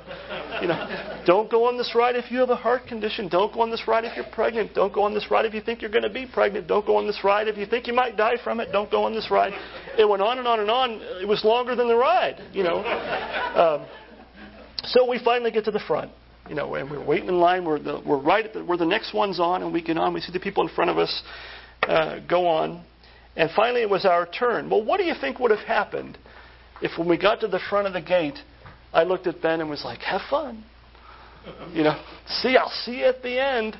You 0.61 0.67
know, 0.67 1.23
don't 1.25 1.49
go 1.49 1.65
on 1.67 1.77
this 1.77 1.93
ride 1.95 2.15
if 2.15 2.31
you 2.31 2.39
have 2.39 2.49
a 2.49 2.55
heart 2.55 2.87
condition. 2.87 3.29
Don't 3.29 3.53
go 3.53 3.61
on 3.61 3.69
this 3.69 3.87
ride 3.87 4.05
if 4.05 4.15
you're 4.15 4.25
pregnant. 4.33 4.73
Don't 4.73 4.91
go 4.91 5.03
on 5.03 5.13
this 5.13 5.29
ride 5.31 5.45
if 5.45 5.53
you 5.53 5.61
think 5.61 5.81
you're 5.81 5.91
going 5.91 6.03
to 6.03 6.09
be 6.09 6.25
pregnant. 6.25 6.67
Don't 6.67 6.85
go 6.85 6.97
on 6.97 7.07
this 7.07 7.23
ride 7.23 7.47
if 7.47 7.57
you 7.57 7.65
think 7.65 7.87
you 7.87 7.93
might 7.93 8.17
die 8.17 8.35
from 8.43 8.59
it. 8.59 8.71
Don't 8.71 8.91
go 8.91 9.03
on 9.03 9.13
this 9.13 9.29
ride. 9.31 9.53
It 9.97 10.09
went 10.09 10.21
on 10.21 10.39
and 10.39 10.47
on 10.47 10.59
and 10.59 10.69
on. 10.69 10.99
It 11.21 11.27
was 11.27 11.45
longer 11.45 11.75
than 11.75 11.87
the 11.87 11.95
ride. 11.95 12.41
You 12.51 12.63
know. 12.63 12.83
Um, 13.51 13.85
so 14.85 15.07
we 15.09 15.19
finally 15.23 15.51
get 15.51 15.65
to 15.65 15.71
the 15.71 15.79
front 15.85 16.09
you 16.51 16.57
know, 16.57 16.75
and 16.75 16.91
we're 16.91 17.03
waiting 17.03 17.29
in 17.29 17.39
line. 17.39 17.63
We're, 17.63 17.79
the, 17.79 18.01
we're 18.05 18.21
right 18.21 18.45
at 18.45 18.51
the, 18.53 18.65
we're 18.65 18.75
the 18.75 18.85
next 18.85 19.13
ones 19.13 19.39
on, 19.39 19.63
and 19.63 19.71
we 19.71 19.81
get 19.81 19.97
on. 19.97 20.13
We 20.13 20.19
see 20.19 20.33
the 20.33 20.39
people 20.41 20.67
in 20.67 20.75
front 20.75 20.91
of 20.91 20.97
us 20.97 21.23
uh, 21.83 22.19
go 22.29 22.45
on. 22.45 22.83
And 23.37 23.49
finally, 23.55 23.83
it 23.83 23.89
was 23.89 24.03
our 24.03 24.27
turn. 24.27 24.69
Well, 24.69 24.83
what 24.83 24.97
do 24.97 25.05
you 25.05 25.13
think 25.21 25.39
would 25.39 25.51
have 25.51 25.65
happened 25.65 26.17
if 26.81 26.99
when 26.99 27.07
we 27.07 27.17
got 27.17 27.39
to 27.39 27.47
the 27.47 27.61
front 27.69 27.87
of 27.87 27.93
the 27.93 28.01
gate, 28.01 28.37
I 28.91 29.03
looked 29.03 29.27
at 29.27 29.41
Ben 29.41 29.61
and 29.61 29.69
was 29.69 29.85
like, 29.85 29.99
have 29.99 30.19
fun. 30.29 30.65
You 31.71 31.83
know, 31.83 32.03
see, 32.27 32.57
I'll 32.57 32.69
see 32.83 32.99
you 32.99 33.05
at 33.05 33.23
the 33.23 33.41
end. 33.41 33.77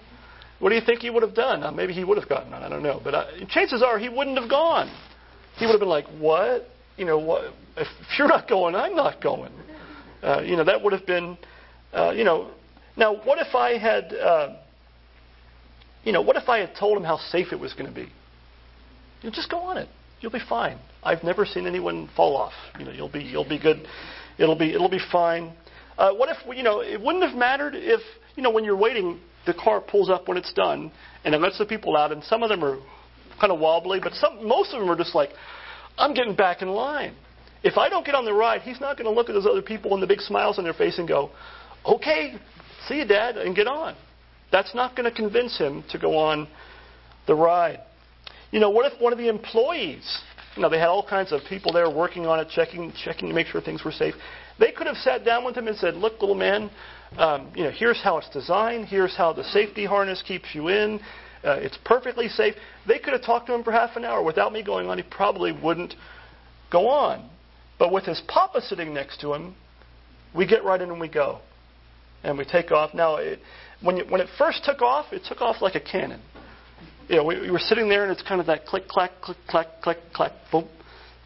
What 0.60 0.70
do 0.70 0.76
you 0.76 0.82
think 0.86 1.02
he 1.02 1.10
would 1.10 1.24
have 1.24 1.36
done? 1.36 1.76
Maybe 1.76 1.92
he 1.92 2.06
would 2.06 2.18
have 2.18 2.30
gotten 2.30 2.54
on. 2.54 2.64
I 2.64 2.70
don't 2.70 2.84
know. 2.84 3.02
But 3.04 3.14
uh, 3.14 3.26
chances 3.50 3.84
are 3.84 4.00
he 4.00 4.08
wouldn't 4.08 4.40
have 4.40 4.50
gone. 4.50 4.90
He 5.58 5.66
would 5.66 5.74
have 5.74 5.82
been 5.82 5.90
like, 5.90 6.08
what? 6.20 6.70
You 6.96 7.04
know, 7.04 7.20
what? 7.20 7.54
If 7.76 7.88
you're 8.18 8.30
not 8.30 8.48
going, 8.48 8.76
I'm 8.76 8.96
not 8.96 9.22
going. 9.22 9.52
Uh, 10.24 10.40
you 10.40 10.56
know, 10.56 10.64
that 10.64 10.82
would 10.82 10.94
have 10.94 11.06
been, 11.06 11.38
uh, 11.92 12.12
you 12.12 12.24
know. 12.24 12.52
Now, 13.02 13.16
what 13.16 13.40
if 13.40 13.56
I 13.56 13.80
had, 13.80 14.14
uh, 14.14 14.58
you 16.04 16.12
know, 16.12 16.22
what 16.22 16.36
if 16.36 16.48
I 16.48 16.60
had 16.60 16.76
told 16.80 17.00
him 17.00 17.04
how 17.04 17.18
safe 17.18 17.48
it 17.52 17.60
was 17.60 17.74
going 17.74 17.88
to 17.88 17.96
be? 17.96 18.12
You 19.22 19.30
know, 19.30 19.32
just 19.32 19.50
go 19.50 19.58
on 19.58 19.78
it. 19.78 19.90
You'll 20.20 20.32
be 20.32 20.44
fine. 20.48 20.78
I've 21.02 21.24
never 21.24 21.44
seen 21.44 21.66
anyone 21.66 22.12
fall 22.16 22.38
off. 22.38 22.54
You 22.78 22.86
know, 22.86 22.92
you'll 22.92 23.12
be 23.12 23.24
you'll 23.24 23.50
be 23.50 23.58
good. 23.58 23.88
It'll 24.38 24.56
be 24.56 24.72
it'll 24.72 24.88
be 24.88 25.02
fine. 25.12 25.52
Uh, 25.98 26.14
what 26.14 26.30
if 26.30 26.38
you 26.56 26.62
know? 26.62 26.82
It 26.82 27.02
wouldn't 27.02 27.24
have 27.24 27.36
mattered 27.36 27.74
if 27.76 28.02
you 28.36 28.44
know 28.44 28.52
when 28.52 28.64
you're 28.64 28.78
waiting, 28.78 29.20
the 29.48 29.56
car 29.56 29.82
pulls 29.82 30.12
up 30.12 30.28
when 30.28 30.38
it's 30.38 30.54
done, 30.54 30.92
and 31.26 31.34
it 31.34 31.42
lets 31.42 31.58
the 31.58 31.66
people 31.66 31.98
out, 31.98 32.12
and 32.12 32.24
some 32.24 32.44
of 32.44 32.50
them 32.50 32.64
are 32.64 32.78
kind 33.40 33.52
of 33.52 33.60
wobbly, 33.60 34.00
but 34.00 34.14
some 34.14 34.48
most 34.48 34.76
of 34.76 34.80
them 34.80 34.92
are 34.92 34.96
just 34.96 35.16
like, 35.16 35.32
I'm 35.98 36.14
getting 36.14 36.36
back 36.36 36.62
in 36.62 36.68
line. 36.68 37.16
If 37.64 37.78
I 37.80 37.90
don't 37.90 38.06
get 38.06 38.14
on 38.14 38.26
the 38.26 38.34
ride, 38.34 38.62
he's 38.62 38.80
not 38.80 38.96
going 38.96 39.06
to 39.06 39.12
look 39.12 39.28
at 39.28 39.34
those 39.34 39.48
other 39.48 39.64
people 39.64 39.96
and 39.96 40.04
the 40.04 40.08
big 40.08 40.22
smiles 40.22 40.60
on 40.60 40.64
their 40.64 40.74
face 40.74 41.00
and 41.00 41.08
go, 41.08 41.32
"Okay, 41.84 42.36
see 42.88 42.98
you, 43.00 43.06
Dad," 43.06 43.38
and 43.38 43.56
get 43.56 43.68
on. 43.68 43.96
That's 44.52 44.76
not 44.76 44.96
going 44.96 45.10
to 45.10 45.16
convince 45.16 45.58
him 45.58 45.84
to 45.92 45.98
go 45.98 46.18
on 46.18 46.48
the 47.28 47.36
ride. 47.36 47.80
You 48.52 48.60
know, 48.60 48.70
what 48.70 48.92
if 48.92 49.00
one 49.02 49.14
of 49.14 49.20
the 49.20 49.30
employees, 49.30 50.22
you 50.56 50.62
know, 50.62 50.70
they 50.70 50.80
had 50.80 50.90
all 50.90 51.08
kinds 51.08 51.32
of 51.32 51.42
people 51.48 51.72
there 51.72 51.90
working 51.90 52.26
on 52.28 52.40
it, 52.40 52.50
checking, 52.50 52.92
checking 53.04 53.30
to 53.30 53.34
make 53.34 53.48
sure 53.48 53.62
things 53.62 53.86
were 53.86 53.92
safe. 53.92 54.16
They 54.60 54.72
could 54.72 54.88
have 54.88 54.98
sat 54.98 55.24
down 55.24 55.46
with 55.46 55.56
him 55.56 55.68
and 55.68 55.78
said, 55.78 55.96
"Look, 55.96 56.20
little 56.20 56.36
man, 56.36 56.70
um, 57.18 57.52
you 57.56 57.64
know, 57.64 57.72
here's 57.72 58.02
how 58.02 58.18
it's 58.18 58.30
designed. 58.30 58.86
Here's 58.86 59.16
how 59.16 59.32
the 59.34 59.44
safety 59.46 59.86
harness 59.86 60.22
keeps 60.22 60.54
you 60.54 60.68
in. 60.68 61.00
Uh, 61.44 61.54
it's 61.54 61.78
perfectly 61.86 62.28
safe." 62.28 62.56
They 62.86 63.00
could 63.00 63.14
have 63.14 63.24
talked 63.24 63.48
to 63.48 63.54
him 63.54 63.64
for 63.64 63.72
half 63.72 63.96
an 63.96 64.04
hour 64.04 64.22
without 64.22 64.52
me 64.52 64.64
going 64.64 64.90
on. 64.90 64.98
He 64.98 65.04
probably 65.04 65.52
wouldn't 65.52 65.96
go 66.70 66.90
on. 66.90 67.30
But 67.80 67.92
with 67.92 68.06
his 68.06 68.22
papa 68.28 68.62
sitting 68.62 68.94
next 68.94 69.22
to 69.22 69.34
him, 69.34 69.56
we 70.36 70.46
get 70.46 70.64
right 70.64 70.80
in 70.80 70.90
and 70.92 71.00
we 71.00 71.08
go, 71.08 71.40
and 72.24 72.38
we 72.38 72.46
take 72.46 72.72
off. 72.72 72.94
Now, 72.94 73.16
it, 73.16 73.40
when 73.82 73.98
you, 73.98 74.06
when 74.10 74.22
it 74.22 74.28
first 74.38 74.64
took 74.64 74.82
off, 74.82 75.12
it 75.12 75.24
took 75.28 75.42
off 75.42 75.62
like 75.62 75.76
a 75.76 75.80
cannon 75.80 76.22
you 77.12 77.18
know, 77.18 77.26
we, 77.26 77.42
we 77.42 77.52
were 77.52 77.60
sitting 77.60 77.90
there 77.90 78.04
and 78.04 78.12
it's 78.12 78.24
kind 78.24 78.40
of 78.40 78.48
that 78.48 78.66
click, 78.66 78.88
clack, 78.88 79.12
click, 79.22 79.38
clack, 79.50 79.68
click, 79.82 79.98
clack, 80.14 80.32
boom. 80.50 80.66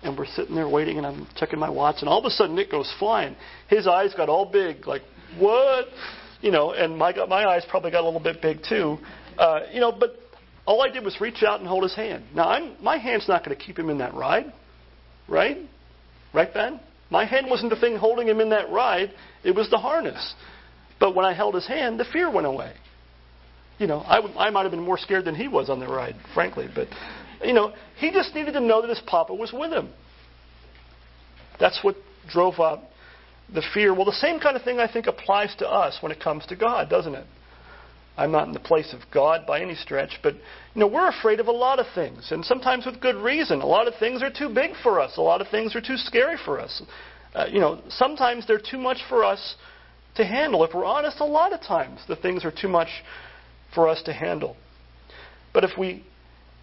And 0.02 0.18
we're 0.18 0.26
sitting 0.26 0.56
there 0.56 0.68
waiting 0.68 0.98
and 0.98 1.06
I'm 1.06 1.28
checking 1.36 1.60
my 1.60 1.70
watch 1.70 1.98
and 2.00 2.10
all 2.10 2.18
of 2.18 2.26
a 2.26 2.32
sudden 2.32 2.56
Nick 2.56 2.72
goes 2.72 2.92
flying. 2.98 3.36
His 3.70 3.88
eyes 3.88 4.12
got 4.16 4.28
all 4.28 4.46
big, 4.46 4.88
like, 4.88 5.04
what? 5.38 5.86
You 6.42 6.50
know, 6.50 6.72
and 6.72 6.98
my, 6.98 7.14
my 7.28 7.46
eyes 7.46 7.64
probably 7.70 7.92
got 7.92 8.02
a 8.02 8.06
little 8.06 8.20
bit 8.20 8.42
big 8.42 8.60
too. 8.68 8.98
Uh, 9.38 9.62
you 9.72 9.80
know, 9.80 9.92
but 9.92 10.16
all 10.66 10.82
I 10.82 10.90
did 10.90 11.04
was 11.04 11.22
reach 11.22 11.44
out 11.44 11.60
and 11.60 11.70
hold 11.70 11.84
his 11.84 11.96
hand. 11.96 12.24
Now, 12.34 12.50
I'm, 12.50 12.84
my 12.84 12.98
hand's 12.98 13.28
not 13.28 13.46
going 13.46 13.56
to 13.56 13.64
keep 13.64 13.78
him 13.78 13.92
in 13.92 14.00
that 14.00 14.16
ride, 14.16 14.52
right? 15.28 15.58
Right, 16.34 16.52
Ben? 16.52 16.80
My 17.12 17.26
hand 17.26 17.46
wasn't 17.48 17.70
the 17.70 17.80
thing 17.80 17.96
holding 17.96 18.28
him 18.28 18.40
in 18.40 18.50
that 18.50 18.72
ride, 18.72 19.12
it 19.44 19.54
was 19.54 19.70
the 19.70 19.78
harness. 19.78 20.34
But 21.00 21.16
when 21.16 21.26
I 21.26 21.34
held 21.34 21.56
his 21.56 21.68
hand, 21.68 22.00
the 22.00 22.06
fear 22.06 22.32
went 22.32 22.48
away 22.48 22.74
you 23.78 23.88
know, 23.88 24.00
I, 24.00 24.20
I 24.38 24.50
might 24.50 24.64
have 24.64 24.72
been 24.72 24.84
more 24.84 24.98
scared 24.98 25.26
than 25.26 25.36
he 25.36 25.48
was 25.48 25.70
on 25.70 25.80
the 25.80 25.88
ride, 25.88 26.16
frankly. 26.34 26.68
But, 26.74 26.88
you 27.44 27.54
know, 27.54 27.74
he 27.98 28.12
just 28.12 28.34
needed 28.34 28.54
to 28.54 28.60
know 28.60 28.82
that 28.82 28.90
his 28.90 29.02
papa 29.06 29.34
was 29.34 29.52
with 29.52 29.72
him. 29.72 29.90
That's 31.60 31.80
what 31.84 31.96
drove 32.30 32.60
up 32.60 32.90
the 33.54 33.64
fear. 33.74 33.94
Well, 33.94 34.06
the 34.06 34.14
same 34.14 34.40
kind 34.40 34.56
of 34.56 34.64
thing 34.64 34.80
I 34.80 34.92
think 34.92 35.08
applies 35.08 35.54
to 35.60 35.68
us 35.68 35.98
when 36.02 36.12
it 36.12 36.20
comes 36.20 36.46
to 36.48 36.56
God, 36.56 36.90
doesn't 36.90 37.16
it? 37.16 37.26
I'm 38.18 38.32
not 38.32 38.48
in 38.48 38.54
the 38.54 38.62
place 38.62 38.94
of 38.94 39.02
God 39.14 39.46
by 39.46 39.60
any 39.60 39.76
stretch, 39.76 40.20
but 40.24 40.36
you 40.36 40.80
know 40.80 40.88
we're 40.88 41.10
afraid 41.10 41.42
of 41.42 41.48
a 41.48 41.52
lot 41.52 41.80
of 41.80 41.86
things, 41.94 42.32
and 42.32 42.46
sometimes 42.46 42.86
with 42.86 43.02
good 43.02 43.18
reason. 43.18 43.60
A 43.60 43.66
lot 43.66 43.90
of 43.90 43.94
things 44.00 44.24
are 44.24 44.32
too 44.32 44.48
big 44.48 44.72
for 44.82 45.02
us. 45.02 45.18
A 45.18 45.22
lot 45.22 45.42
of 45.42 45.50
things 45.50 45.76
are 45.76 45.82
too 45.82 45.98
scary 45.98 46.38
for 46.46 46.58
us. 46.58 46.82
Uh, 47.34 47.48
you 47.52 47.60
know, 47.60 47.82
sometimes 47.90 48.48
they're 48.48 48.58
too 48.58 48.78
much 48.78 49.00
for 49.10 49.26
us 49.26 49.56
to 50.16 50.26
handle. 50.26 50.64
If 50.64 50.74
we're 50.74 50.86
honest, 50.86 51.20
a 51.20 51.26
lot 51.26 51.54
of 51.54 51.62
times 51.62 52.00
the 52.08 52.16
things 52.16 52.46
are 52.46 52.52
too 52.52 52.68
much 52.68 52.90
for 53.74 53.88
us 53.88 54.02
to 54.04 54.14
handle. 54.14 54.56
But 55.54 55.64
if 55.64 55.78
we 55.78 56.04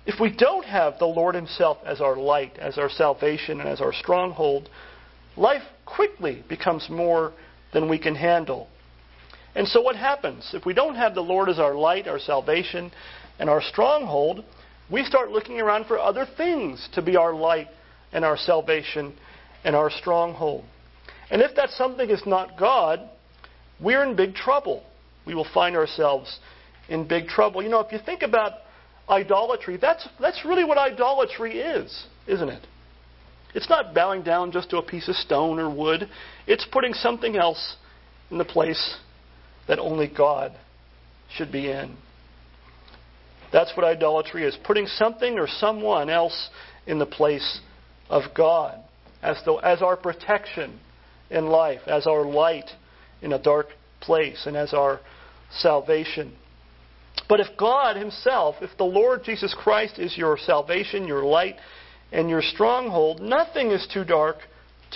if 0.05 0.19
we 0.21 0.35
don't 0.35 0.65
have 0.65 0.99
the 0.99 1.07
Lord 1.07 1.35
Himself 1.35 1.79
as 1.87 2.01
our 2.01 2.17
light, 2.17 2.59
as 2.59 2.77
our 2.77 2.91
salvation, 2.91 3.61
and 3.61 3.69
as 3.69 3.81
our 3.81 3.93
stronghold, 3.93 4.69
life 5.37 5.63
quickly 5.87 6.45
becomes 6.49 6.89
more 6.91 7.33
than 7.73 7.89
we 7.89 7.99
can 7.99 8.17
handle. 8.17 8.69
And 9.55 9.69
so, 9.69 9.81
what 9.81 9.97
happens? 9.97 10.51
If 10.55 10.67
we 10.67 10.75
don't 10.75 10.97
have 10.97 11.15
the 11.15 11.21
Lord 11.21 11.49
as 11.49 11.59
our 11.59 11.75
light, 11.75 12.09
our 12.09 12.19
salvation, 12.19 12.91
and 13.39 13.49
our 13.49 13.63
stronghold, 13.63 14.45
we 14.91 15.05
start 15.05 15.31
looking 15.31 15.61
around 15.61 15.87
for 15.87 15.99
other 15.99 16.27
things 16.37 16.89
to 16.95 17.03
be 17.03 17.17
our 17.17 17.35
light 17.35 17.69
and 18.13 18.25
our 18.25 18.37
salvation 18.37 19.15
and 19.65 19.77
our 19.77 19.91
stronghold. 19.91 20.65
And 21.31 21.41
if 21.41 21.55
that 21.57 21.71
something 21.71 22.11
is 22.11 22.23
not 22.27 22.59
God, 22.59 23.09
we're 23.83 24.05
in 24.05 24.17
big 24.17 24.35
trouble. 24.35 24.83
We 25.27 25.35
will 25.35 25.47
find 25.53 25.77
ourselves 25.77 26.39
in 26.89 27.07
big 27.07 27.27
trouble. 27.27 27.63
You 27.63 27.69
know, 27.69 27.81
if 27.81 27.93
you 27.93 27.99
think 28.05 28.23
about 28.23 28.53
idolatry, 29.09 29.79
that's, 29.81 30.09
that's 30.21 30.45
really 30.45 30.65
what 30.65 30.79
idolatry 30.79 31.59
is, 31.59 32.07
isn't 32.27 32.49
it? 32.49 32.67
It's 33.55 33.69
not 33.69 33.95
bowing 33.95 34.23
down 34.23 34.53
just 34.53 34.71
to 34.71 34.79
a 34.79 34.83
piece 34.83 35.09
of 35.09 35.17
stone 35.17 35.59
or 35.59 35.73
wood, 35.75 36.09
it's 36.47 36.67
putting 36.73 36.95
something 36.95 37.37
else 37.37 37.77
in 38.31 38.39
the 38.39 38.45
place 38.45 38.97
that 39.69 39.79
only 39.79 40.09
God 40.09 40.53
should 41.37 41.53
be 41.53 41.71
in. 41.71 41.97
That's 43.53 43.77
what 43.77 43.85
idolatry 43.85 44.45
is 44.45 44.57
putting 44.65 44.87
something 44.87 45.39
or 45.39 45.47
someone 45.47 46.09
else 46.09 46.49
in 46.87 46.99
the 46.99 47.07
place 47.07 47.61
of 48.09 48.23
God 48.35 48.83
as, 49.23 49.37
the, 49.45 49.55
as 49.57 49.83
our 49.83 49.97
protection 49.97 50.81
in 51.31 51.47
life, 51.47 51.81
as 51.87 52.07
our 52.07 52.25
light 52.25 52.71
in 53.23 53.33
a 53.33 53.43
dark 53.43 53.69
place, 54.01 54.47
and 54.47 54.57
as 54.57 54.75
our 54.75 55.01
salvation. 55.59 56.33
But 57.29 57.41
if 57.41 57.57
God 57.57 57.97
Himself, 57.97 58.57
if 58.61 58.77
the 58.77 58.85
Lord 58.85 59.25
Jesus 59.25 59.55
Christ 59.55 59.99
is 59.99 60.17
your 60.17 60.37
salvation, 60.39 61.07
your 61.07 61.23
light, 61.25 61.57
and 62.11 62.29
your 62.29 62.43
stronghold, 62.43 63.21
nothing 63.21 63.71
is 63.71 63.87
too 63.93 64.05
dark, 64.05 64.37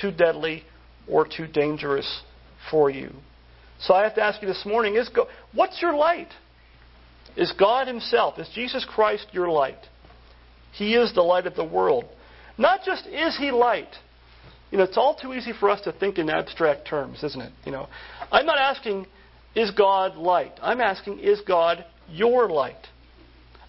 too 0.01 0.11
deadly, 0.11 0.65
or 1.09 1.27
too 1.27 1.47
dangerous 1.47 2.23
for 2.71 2.91
you. 2.91 3.11
So 3.79 3.95
I 3.95 4.03
have 4.03 4.15
to 4.17 4.23
ask 4.23 4.43
you 4.43 4.49
this 4.49 4.65
morning: 4.67 4.97
Is 4.97 5.09
what's 5.55 5.81
your 5.81 5.95
light? 5.95 6.29
Is 7.37 7.53
God 7.53 7.87
Himself, 7.87 8.39
is 8.39 8.49
Jesus 8.55 8.85
Christ 8.89 9.27
your 9.33 9.49
light? 9.49 9.79
He 10.73 10.95
is 10.95 11.15
the 11.15 11.23
light 11.23 11.47
of 11.47 11.55
the 11.55 11.65
world. 11.65 12.05
Not 12.59 12.81
just 12.85 13.07
is 13.07 13.37
He 13.39 13.51
light. 13.51 13.95
You 14.71 14.79
know, 14.79 14.85
it's 14.85 14.97
all 14.97 15.15
too 15.15 15.33
easy 15.33 15.53
for 15.59 15.71
us 15.71 15.81
to 15.83 15.93
think 15.93 16.19
in 16.19 16.29
abstract 16.29 16.89
terms, 16.89 17.23
isn't 17.23 17.41
it? 17.41 17.53
You 17.65 17.73
know, 17.73 17.89
I'm 18.33 18.47
not 18.47 18.59
asking, 18.59 19.07
is 19.55 19.71
God 19.71 20.17
light? 20.17 20.53
I'm 20.61 20.81
asking, 20.81 21.21
is 21.21 21.41
God 21.47 21.85
your 22.11 22.49
light? 22.49 22.87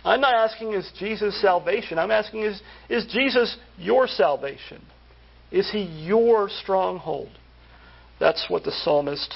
I'm 0.03 0.21
not 0.21 0.33
asking, 0.33 0.73
is 0.73 0.89
Jesus 0.97 1.39
salvation? 1.41 1.99
I'm 1.99 2.11
asking, 2.11 2.43
is, 2.43 2.61
is 2.89 3.05
Jesus 3.11 3.57
your 3.77 4.07
salvation? 4.07 4.81
Is 5.51 5.69
he 5.71 5.81
your 5.81 6.49
stronghold? 6.49 7.29
That's 8.19 8.45
what 8.49 8.63
the 8.63 8.71
psalmist 8.71 9.35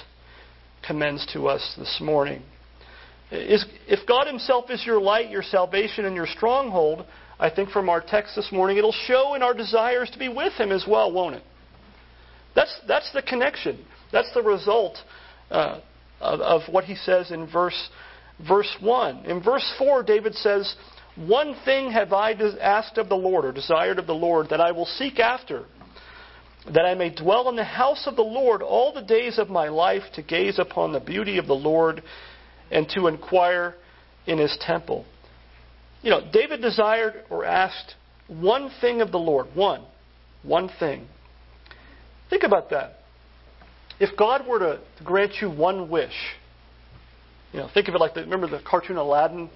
commends 0.86 1.28
to 1.34 1.48
us 1.48 1.76
this 1.78 2.00
morning. 2.02 2.42
Is, 3.32 3.66
if 3.88 4.06
God 4.08 4.28
Himself 4.28 4.70
is 4.70 4.86
your 4.86 5.00
light, 5.00 5.30
your 5.30 5.44
salvation, 5.44 6.06
and 6.06 6.16
your 6.16 6.28
stronghold, 6.28 7.06
I 7.40 7.50
think 7.50 7.70
from 7.70 7.90
our 7.90 8.02
text 8.02 8.36
this 8.36 8.52
morning, 8.52 8.78
it'll 8.78 8.92
show 8.92 9.36
in 9.36 9.42
our 9.42 9.54
desires 9.54 10.10
to 10.12 10.20
be 10.20 10.28
with 10.28 10.54
Him 10.54 10.72
as 10.72 10.86
well, 10.88 11.12
won't 11.12 11.36
it? 11.36 11.44
That's, 12.56 12.76
that's 12.88 13.12
the 13.14 13.22
connection. 13.22 13.86
That's 14.12 14.34
the 14.34 14.42
result 14.42 14.98
uh, 15.50 15.80
of, 16.20 16.40
of 16.42 16.62
what 16.74 16.86
He 16.86 16.96
says 16.96 17.32
in 17.32 17.48
verse 17.48 17.90
verse 18.48 18.76
1. 18.80 19.26
In 19.26 19.42
verse 19.42 19.74
4, 19.78 20.04
David 20.04 20.36
says, 20.36 20.76
One 21.16 21.56
thing 21.66 21.92
have 21.92 22.14
I 22.14 22.34
asked 22.62 22.98
of 22.98 23.10
the 23.10 23.16
Lord, 23.16 23.46
or 23.46 23.52
desired 23.52 24.00
of 24.00 24.08
the 24.08 24.14
Lord, 24.14 24.50
that 24.50 24.62
I 24.62 24.72
will 24.72 24.86
seek 24.86 25.20
after, 25.20 25.66
that 26.66 26.86
I 26.86 26.94
may 26.94 27.14
dwell 27.14 27.50
in 27.50 27.56
the 27.56 27.64
house 27.64 28.06
of 28.08 28.16
the 28.16 28.22
Lord 28.22 28.62
all 28.62 28.94
the 28.94 29.02
days 29.02 29.38
of 29.40 29.50
my 29.50 29.68
life, 29.68 30.04
to 30.16 30.22
gaze 30.22 30.60
upon 30.60 30.92
the 30.92 31.00
beauty 31.00 31.38
of 31.38 31.48
the 31.48 31.54
Lord 31.54 32.04
and 32.70 32.88
to 32.90 33.08
inquire 33.08 33.76
in 34.26 34.38
his 34.38 34.58
temple. 34.62 35.06
You 36.02 36.12
know, 36.12 36.22
David 36.32 36.62
desired 36.62 37.26
or 37.30 37.46
asked 37.46 37.96
one 38.28 38.72
thing 38.80 39.02
of 39.02 39.12
the 39.12 39.20
Lord. 39.20 39.48
One. 39.54 39.84
One 40.44 40.70
thing. 40.80 41.08
Think 42.32 42.44
about 42.44 42.72
that. 42.72 42.94
If 44.00 44.18
God 44.18 44.48
were 44.48 44.58
to 44.58 44.80
grant 45.04 45.34
you 45.42 45.52
one 45.52 45.90
wish, 45.90 46.14
you 47.54 47.60
know, 47.60 47.70
think 47.72 47.90
of 47.90 47.94
it 47.94 48.00
like 48.00 48.16
the 48.16 48.22
remember 48.22 48.48
the 48.48 48.62
cartoon 48.66 48.98
Aladdin. 48.98 49.50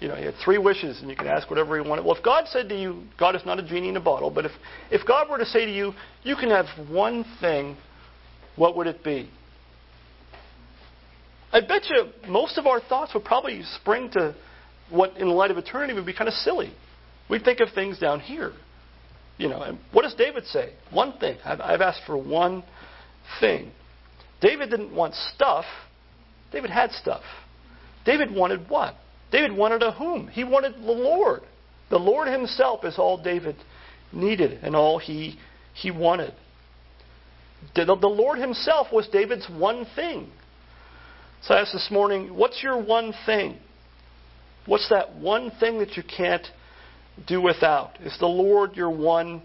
You 0.00 0.08
know, 0.08 0.14
he 0.14 0.24
had 0.24 0.34
three 0.44 0.58
wishes, 0.58 1.00
and 1.00 1.10
you 1.10 1.16
could 1.16 1.26
ask 1.26 1.48
whatever 1.48 1.80
he 1.80 1.88
wanted. 1.88 2.04
Well, 2.04 2.14
if 2.16 2.22
God 2.22 2.44
said 2.48 2.68
to 2.68 2.78
you, 2.78 3.04
God 3.18 3.34
is 3.34 3.42
not 3.44 3.58
a 3.58 3.62
genie 3.62 3.88
in 3.88 3.96
a 3.96 4.00
bottle, 4.00 4.30
but 4.30 4.44
if, 4.44 4.52
if 4.92 5.04
God 5.06 5.28
were 5.28 5.38
to 5.38 5.44
say 5.44 5.64
to 5.64 5.72
you, 5.72 5.92
you 6.22 6.36
can 6.36 6.50
have 6.50 6.66
one 6.88 7.24
thing, 7.40 7.76
what 8.54 8.76
would 8.76 8.86
it 8.86 9.02
be? 9.02 9.28
I 11.52 11.60
bet 11.60 11.82
you 11.88 12.10
most 12.28 12.58
of 12.58 12.66
our 12.66 12.80
thoughts 12.80 13.12
would 13.14 13.24
probably 13.24 13.62
spring 13.80 14.10
to 14.12 14.36
what, 14.90 15.16
in 15.16 15.26
the 15.26 15.34
light 15.34 15.50
of 15.50 15.58
eternity, 15.58 15.94
would 15.94 16.06
be 16.06 16.14
kind 16.14 16.28
of 16.28 16.34
silly. 16.34 16.72
We'd 17.28 17.42
think 17.42 17.58
of 17.58 17.70
things 17.74 17.98
down 17.98 18.20
here. 18.20 18.52
You 19.38 19.48
know, 19.48 19.62
and 19.62 19.78
what 19.92 20.02
does 20.02 20.14
David 20.14 20.44
say? 20.46 20.72
One 20.90 21.16
thing. 21.18 21.38
I've, 21.44 21.60
I've 21.60 21.80
asked 21.80 22.02
for 22.06 22.16
one 22.16 22.64
thing. 23.40 23.70
David 24.40 24.70
didn't 24.70 24.94
want 24.94 25.14
stuff. 25.34 25.64
David 26.52 26.70
had 26.70 26.90
stuff. 26.92 27.22
David 28.04 28.34
wanted 28.34 28.68
what? 28.68 28.94
David 29.30 29.56
wanted 29.56 29.82
a 29.82 29.92
whom? 29.92 30.28
He 30.28 30.44
wanted 30.44 30.74
the 30.74 30.92
Lord. 30.92 31.42
The 31.90 31.98
Lord 31.98 32.28
himself 32.28 32.84
is 32.84 32.98
all 32.98 33.22
David 33.22 33.56
needed 34.12 34.60
and 34.62 34.74
all 34.74 34.98
he, 34.98 35.38
he 35.74 35.90
wanted. 35.90 36.34
The, 37.74 37.84
the 37.84 38.08
Lord 38.08 38.38
himself 38.38 38.88
was 38.92 39.08
David's 39.08 39.48
one 39.48 39.86
thing. 39.94 40.30
So 41.42 41.54
I 41.54 41.60
asked 41.60 41.72
this 41.72 41.88
morning, 41.90 42.34
what's 42.34 42.62
your 42.62 42.82
one 42.82 43.14
thing? 43.26 43.58
What's 44.66 44.88
that 44.90 45.14
one 45.16 45.52
thing 45.60 45.78
that 45.78 45.96
you 45.96 46.02
can't 46.02 46.46
do 47.26 47.40
without? 47.40 48.00
Is 48.00 48.16
the 48.18 48.26
Lord 48.26 48.76
your 48.76 48.90
one 48.90 49.42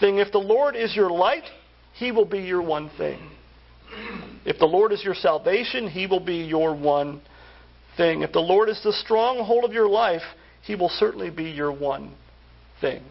thing? 0.00 0.18
If 0.18 0.32
the 0.32 0.38
Lord 0.38 0.76
is 0.76 0.94
your 0.94 1.10
light, 1.10 1.44
He 1.94 2.12
will 2.12 2.24
be 2.24 2.40
your 2.40 2.62
one 2.62 2.90
thing. 2.96 3.30
If 4.44 4.58
the 4.58 4.66
Lord 4.66 4.92
is 4.92 5.02
your 5.04 5.14
salvation, 5.14 5.88
He 5.88 6.06
will 6.06 6.24
be 6.24 6.36
your 6.36 6.74
one 6.74 7.22
thing. 7.96 8.22
If 8.22 8.32
the 8.32 8.40
Lord 8.40 8.68
is 8.68 8.80
the 8.82 8.92
stronghold 8.92 9.64
of 9.64 9.72
your 9.72 9.88
life, 9.88 10.22
He 10.62 10.74
will 10.74 10.88
certainly 10.88 11.30
be 11.30 11.44
your 11.44 11.72
one 11.72 12.14
thing. 12.80 13.02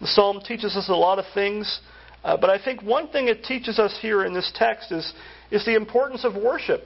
The 0.00 0.08
psalm 0.08 0.40
teaches 0.44 0.76
us 0.76 0.88
a 0.88 0.94
lot 0.94 1.18
of 1.18 1.24
things, 1.32 1.80
uh, 2.24 2.36
but 2.36 2.50
I 2.50 2.62
think 2.62 2.82
one 2.82 3.08
thing 3.08 3.28
it 3.28 3.44
teaches 3.44 3.78
us 3.78 3.96
here 4.02 4.24
in 4.24 4.34
this 4.34 4.52
text 4.54 4.90
is, 4.90 5.12
is 5.50 5.64
the 5.64 5.76
importance 5.76 6.24
of 6.24 6.34
worship. 6.34 6.84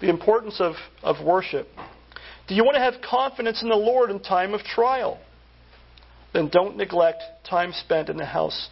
The 0.00 0.08
importance 0.08 0.60
of, 0.60 0.74
of 1.02 1.24
worship. 1.24 1.68
Do 2.48 2.54
you 2.54 2.64
want 2.64 2.76
to 2.76 2.80
have 2.80 3.02
confidence 3.02 3.62
in 3.62 3.68
the 3.68 3.76
Lord 3.76 4.10
in 4.10 4.20
time 4.20 4.54
of 4.54 4.62
trial? 4.62 5.20
Then 6.32 6.48
don't 6.50 6.78
neglect 6.78 7.22
time 7.48 7.72
spent 7.72 8.08
in 8.08 8.16
the 8.16 8.24
house 8.24 8.68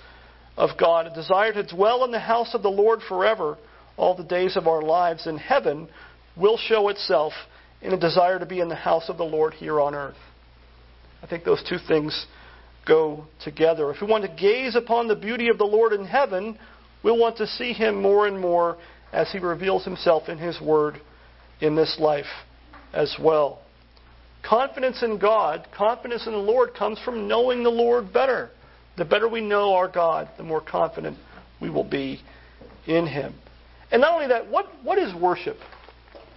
of 0.56 0.70
God. 0.78 1.06
A 1.06 1.14
desire 1.14 1.52
to 1.52 1.62
dwell 1.62 2.04
in 2.04 2.10
the 2.10 2.18
house 2.18 2.54
of 2.54 2.62
the 2.62 2.70
Lord 2.70 3.00
forever, 3.06 3.58
all 3.98 4.16
the 4.16 4.24
days 4.24 4.56
of 4.56 4.66
our 4.66 4.80
lives 4.80 5.26
in 5.26 5.36
heaven, 5.36 5.88
will 6.36 6.56
show 6.56 6.88
itself 6.88 7.34
in 7.82 7.92
a 7.92 8.00
desire 8.00 8.38
to 8.38 8.46
be 8.46 8.60
in 8.60 8.68
the 8.68 8.74
house 8.74 9.10
of 9.10 9.18
the 9.18 9.24
Lord 9.24 9.52
here 9.52 9.78
on 9.78 9.94
earth. 9.94 10.16
I 11.22 11.26
think 11.26 11.44
those 11.44 11.62
two 11.68 11.78
things 11.86 12.26
go 12.86 13.26
together. 13.44 13.90
If 13.90 14.00
we 14.00 14.06
want 14.06 14.24
to 14.24 14.34
gaze 14.34 14.74
upon 14.74 15.08
the 15.08 15.16
beauty 15.16 15.48
of 15.48 15.58
the 15.58 15.64
Lord 15.64 15.92
in 15.92 16.06
heaven, 16.06 16.58
we'll 17.02 17.18
want 17.18 17.36
to 17.38 17.46
see 17.46 17.74
him 17.74 18.00
more 18.00 18.26
and 18.26 18.40
more 18.40 18.78
as 19.12 19.30
he 19.32 19.38
reveals 19.38 19.84
himself 19.84 20.28
in 20.28 20.38
his 20.38 20.60
word 20.60 21.00
in 21.60 21.76
this 21.76 21.96
life 21.98 22.26
as 22.92 23.14
well. 23.20 23.60
Confidence 24.48 25.02
in 25.02 25.18
God, 25.18 25.66
confidence 25.76 26.26
in 26.26 26.32
the 26.32 26.38
Lord 26.38 26.74
comes 26.74 27.00
from 27.04 27.26
knowing 27.26 27.62
the 27.64 27.70
Lord 27.70 28.12
better. 28.12 28.50
The 28.96 29.04
better 29.04 29.28
we 29.28 29.40
know 29.40 29.74
our 29.74 29.88
God, 29.88 30.28
the 30.36 30.44
more 30.44 30.60
confident 30.60 31.18
we 31.60 31.68
will 31.68 31.88
be 31.88 32.20
in 32.86 33.06
him. 33.06 33.34
And 33.90 34.00
not 34.00 34.14
only 34.14 34.28
that, 34.28 34.48
what, 34.50 34.66
what 34.82 34.98
is 34.98 35.14
worship? 35.14 35.56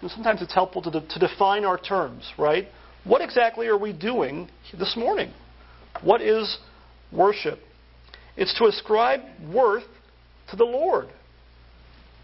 And 0.02 0.10
sometimes 0.10 0.42
it's 0.42 0.54
helpful 0.54 0.82
to, 0.84 0.92
de- 0.92 1.08
to 1.08 1.20
define 1.20 1.66
our 1.66 1.78
terms, 1.78 2.32
right? 2.38 2.68
What 3.04 3.22
exactly 3.22 3.68
are 3.68 3.78
we 3.78 3.94
doing 3.94 4.50
this 4.78 4.96
morning? 4.98 5.32
What 6.02 6.22
is 6.22 6.58
worship? 7.12 7.60
It's 8.38 8.58
to 8.60 8.66
ascribe 8.66 9.22
worth 9.54 9.84
to 10.50 10.56
the 10.56 10.66
Lord. 10.66 11.10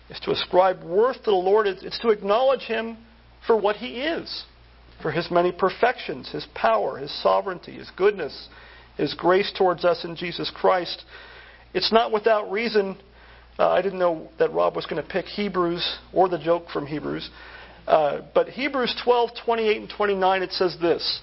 It's 0.10 0.20
to 0.22 0.32
ascribe 0.32 0.84
worth 0.84 1.18
to 1.18 1.32
the 1.32 1.32
Lord. 1.32 1.68
It's 1.68 2.00
to 2.00 2.10
acknowledge 2.10 2.62
Him 2.62 2.98
for 3.46 3.60
what 3.60 3.76
He 3.76 4.02
is, 4.02 4.46
for 5.02 5.12
His 5.12 5.30
many 5.32 5.52
perfections, 5.52 6.32
His 6.32 6.48
power, 6.54 6.98
His 6.98 7.12
sovereignty, 7.22 7.74
His 7.74 7.92
goodness, 7.96 8.50
His 8.98 9.14
grace 9.14 9.52
towards 9.58 9.86
us 9.86 10.04
in 10.04 10.16
Jesus 10.16 10.52
Christ. 10.54 11.04
It's 11.74 11.92
not 11.92 12.12
without 12.12 12.52
reason. 12.52 12.98
Uh, 13.60 13.70
I 13.70 13.82
didn't 13.82 14.00
know 14.00 14.30
that 14.40 14.54
Rob 14.54 14.76
was 14.76 14.86
going 14.86 15.02
to 15.02 15.08
pick 15.08 15.26
Hebrews 15.26 15.98
or 16.14 16.30
the 16.30 16.38
joke 16.38 16.70
from 16.72 16.86
Hebrews. 16.86 17.30
Uh, 17.88 18.22
but 18.34 18.50
Hebrews 18.50 19.00
12, 19.04 19.32
28 19.46 19.78
and 19.78 19.90
29, 19.96 20.44
it 20.44 20.52
says 20.52 20.78
this 20.82 21.22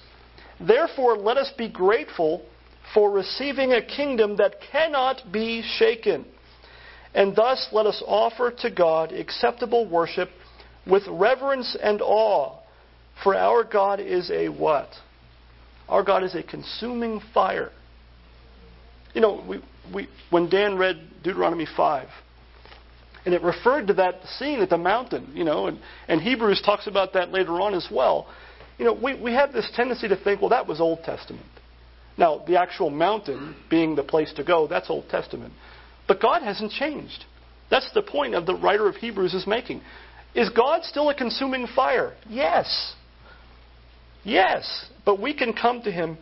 Therefore, 0.59 1.17
let 1.17 1.37
us 1.37 1.51
be 1.57 1.69
grateful 1.69 2.43
for 2.93 3.11
receiving 3.11 3.73
a 3.73 3.85
kingdom 3.85 4.37
that 4.37 4.55
cannot 4.71 5.31
be 5.31 5.63
shaken. 5.77 6.25
And 7.13 7.35
thus, 7.35 7.67
let 7.71 7.85
us 7.85 8.01
offer 8.05 8.51
to 8.59 8.71
God 8.71 9.11
acceptable 9.11 9.87
worship 9.87 10.29
with 10.87 11.03
reverence 11.07 11.77
and 11.81 12.01
awe. 12.01 12.59
For 13.23 13.35
our 13.35 13.63
God 13.63 13.99
is 13.99 14.29
a 14.29 14.49
what? 14.49 14.89
Our 15.87 16.03
God 16.03 16.23
is 16.23 16.35
a 16.35 16.43
consuming 16.43 17.21
fire. 17.33 17.71
You 19.13 19.21
know, 19.21 19.43
we, 19.47 19.61
we, 19.93 20.07
when 20.29 20.49
Dan 20.49 20.77
read 20.77 20.97
Deuteronomy 21.23 21.67
5, 21.77 22.07
and 23.25 23.33
it 23.33 23.41
referred 23.41 23.87
to 23.87 23.93
that 23.95 24.23
scene 24.37 24.59
at 24.59 24.69
the 24.69 24.77
mountain, 24.77 25.31
you 25.33 25.43
know, 25.43 25.67
and, 25.67 25.79
and 26.07 26.21
Hebrews 26.21 26.61
talks 26.65 26.87
about 26.87 27.13
that 27.13 27.31
later 27.31 27.61
on 27.61 27.73
as 27.73 27.87
well. 27.91 28.27
You 28.77 28.85
know, 28.85 28.93
we, 28.93 29.15
we 29.15 29.33
have 29.33 29.53
this 29.53 29.69
tendency 29.75 30.07
to 30.09 30.17
think, 30.17 30.41
well, 30.41 30.49
that 30.49 30.67
was 30.67 30.81
Old 30.81 31.03
Testament. 31.03 31.45
Now, 32.17 32.43
the 32.45 32.59
actual 32.59 32.89
mountain 32.89 33.55
being 33.69 33.95
the 33.95 34.03
place 34.03 34.33
to 34.35 34.43
go, 34.43 34.67
that's 34.67 34.89
Old 34.89 35.09
Testament. 35.09 35.53
But 36.07 36.21
God 36.21 36.41
hasn't 36.41 36.71
changed. 36.71 37.25
That's 37.71 37.89
the 37.93 38.01
point 38.01 38.35
of 38.35 38.45
the 38.45 38.55
writer 38.55 38.87
of 38.87 38.95
Hebrews 38.95 39.33
is 39.33 39.47
making. 39.47 39.81
Is 40.35 40.49
God 40.49 40.83
still 40.83 41.09
a 41.09 41.15
consuming 41.15 41.67
fire? 41.67 42.13
Yes. 42.27 42.93
Yes. 44.23 44.85
But 45.05 45.19
we 45.21 45.33
can 45.33 45.53
come 45.53 45.81
to 45.83 45.91
Him 45.91 46.17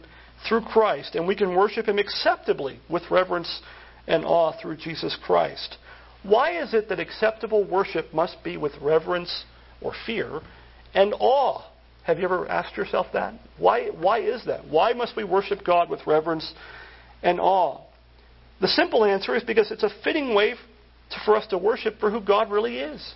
through 0.48 0.62
Christ, 0.62 1.16
and 1.16 1.28
we 1.28 1.36
can 1.36 1.56
worship 1.56 1.88
Him 1.88 2.00
acceptably 2.00 2.80
with 2.90 3.04
reverence 3.12 3.62
and 4.08 4.26
awe 4.26 4.54
through 4.60 4.78
Jesus 4.78 5.18
Christ. 5.24 5.78
Why 6.24 6.62
is 6.62 6.74
it 6.74 6.90
that 6.90 7.00
acceptable 7.00 7.64
worship 7.64 8.14
must 8.14 8.44
be 8.44 8.58
with 8.58 8.74
reverence 8.82 9.46
or 9.82 9.94
fear 10.06 10.42
and 10.94 11.14
awe? 11.20 11.64
Have 12.04 12.18
you 12.18 12.26
ever 12.26 12.48
asked 12.48 12.78
yourself 12.78 13.08
that? 13.14 13.36
Why, 13.58 13.88
why 13.90 14.20
is 14.22 14.46
that? 14.46 14.68
Why 14.68 14.94
must 14.94 15.16
we 15.16 15.24
worship 15.24 15.64
God 15.64 15.90
with 15.90 16.06
reverence 16.08 16.54
and 17.22 17.40
awe? 17.40 17.82
The 18.60 18.68
simple 18.68 19.06
answer 19.06 19.36
is 19.36 19.44
because 19.44 19.72
it's 19.72 19.84
a 19.84 19.90
fitting 20.04 20.34
way 20.34 20.56
for 21.26 21.36
us 21.36 21.46
to 21.48 21.58
worship 21.58 22.00
for 22.00 22.10
who 22.10 22.22
God 22.22 22.52
really 22.52 22.78
is. 22.78 23.14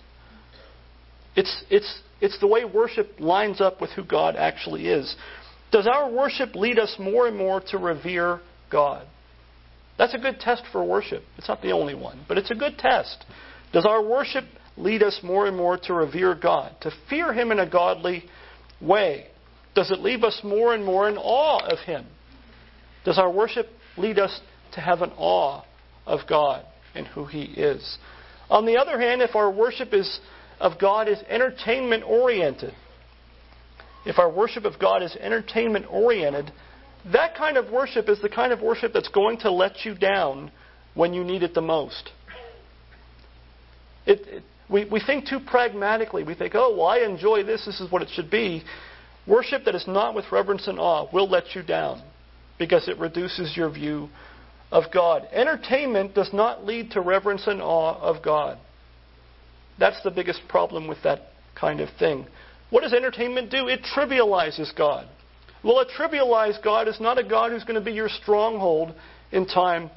It's, 1.34 1.64
it's, 1.70 2.00
it's 2.20 2.38
the 2.40 2.46
way 2.46 2.64
worship 2.64 3.14
lines 3.18 3.60
up 3.60 3.80
with 3.80 3.90
who 3.90 4.04
God 4.04 4.36
actually 4.36 4.88
is. 4.88 5.14
Does 5.72 5.86
our 5.86 6.10
worship 6.10 6.54
lead 6.54 6.78
us 6.78 6.94
more 6.98 7.26
and 7.26 7.36
more 7.36 7.60
to 7.68 7.78
revere 7.78 8.40
God? 8.70 9.06
That's 9.98 10.14
a 10.14 10.18
good 10.18 10.40
test 10.40 10.62
for 10.72 10.84
worship. 10.84 11.22
It's 11.38 11.48
not 11.48 11.62
the 11.62 11.72
only 11.72 11.94
one, 11.94 12.24
but 12.28 12.38
it's 12.38 12.50
a 12.50 12.54
good 12.54 12.78
test. 12.78 13.24
Does 13.72 13.86
our 13.86 14.02
worship 14.02 14.44
lead 14.76 15.02
us 15.02 15.20
more 15.22 15.46
and 15.46 15.56
more 15.56 15.78
to 15.78 15.94
revere 15.94 16.34
God, 16.34 16.74
to 16.82 16.90
fear 17.08 17.32
Him 17.32 17.50
in 17.50 17.58
a 17.58 17.68
godly 17.68 18.24
way? 18.80 19.26
Does 19.74 19.90
it 19.90 20.00
leave 20.00 20.22
us 20.22 20.40
more 20.44 20.74
and 20.74 20.84
more 20.84 21.08
in 21.08 21.16
awe 21.16 21.66
of 21.66 21.78
Him? 21.80 22.06
Does 23.04 23.18
our 23.18 23.30
worship 23.30 23.68
lead 23.96 24.18
us 24.18 24.40
to 24.72 24.80
have 24.80 25.02
an 25.02 25.12
awe 25.16 25.62
of 26.06 26.20
God 26.28 26.64
and 26.94 27.06
who 27.06 27.26
He 27.26 27.42
is? 27.42 27.98
On 28.48 28.64
the 28.64 28.76
other 28.76 29.00
hand, 29.00 29.22
if 29.22 29.34
our 29.34 29.50
worship 29.50 29.92
is 29.92 30.20
of 30.60 30.78
God 30.78 31.08
is 31.08 31.18
entertainment 31.28 32.04
oriented, 32.04 32.74
if 34.04 34.18
our 34.18 34.30
worship 34.30 34.64
of 34.64 34.78
God 34.78 35.02
is 35.02 35.16
entertainment 35.16 35.86
oriented, 35.90 36.52
that 37.12 37.36
kind 37.36 37.56
of 37.56 37.70
worship 37.70 38.08
is 38.08 38.20
the 38.22 38.28
kind 38.28 38.52
of 38.52 38.60
worship 38.60 38.92
that's 38.92 39.08
going 39.08 39.38
to 39.38 39.50
let 39.50 39.84
you 39.84 39.94
down 39.94 40.50
when 40.94 41.12
you 41.12 41.24
need 41.24 41.42
it 41.42 41.54
the 41.54 41.60
most. 41.60 42.10
It, 44.06 44.20
it, 44.26 44.42
we, 44.70 44.84
we 44.84 45.00
think 45.00 45.26
too 45.26 45.40
pragmatically. 45.44 46.24
We 46.24 46.34
think, 46.34 46.54
oh, 46.54 46.74
well, 46.76 46.86
I 46.86 46.98
enjoy 47.00 47.42
this. 47.42 47.64
This 47.66 47.80
is 47.80 47.90
what 47.90 48.02
it 48.02 48.08
should 48.12 48.30
be. 48.30 48.64
Worship 49.26 49.64
that 49.64 49.74
is 49.74 49.86
not 49.86 50.14
with 50.14 50.24
reverence 50.30 50.68
and 50.68 50.78
awe 50.78 51.08
will 51.12 51.28
let 51.28 51.54
you 51.54 51.62
down 51.62 52.02
because 52.58 52.88
it 52.88 52.98
reduces 52.98 53.56
your 53.56 53.70
view 53.70 54.08
of 54.70 54.84
God. 54.92 55.26
Entertainment 55.32 56.14
does 56.14 56.30
not 56.32 56.64
lead 56.64 56.92
to 56.92 57.00
reverence 57.00 57.46
and 57.46 57.60
awe 57.60 57.98
of 58.00 58.22
God. 58.22 58.58
That's 59.78 60.02
the 60.02 60.10
biggest 60.10 60.42
problem 60.48 60.88
with 60.88 60.98
that 61.04 61.20
kind 61.54 61.80
of 61.80 61.88
thing. 61.98 62.26
What 62.70 62.82
does 62.82 62.92
entertainment 62.92 63.50
do? 63.50 63.68
It 63.68 63.80
trivializes 63.96 64.74
God. 64.76 65.06
Well, 65.62 65.80
a 65.80 65.86
trivialized 65.86 66.62
God 66.62 66.88
is 66.88 67.00
not 67.00 67.18
a 67.18 67.24
God 67.24 67.50
who's 67.50 67.64
going 67.64 67.78
to 67.78 67.84
be 67.84 67.92
your 67.92 68.08
stronghold 68.08 68.94
in 69.32 69.46
time 69.46 69.90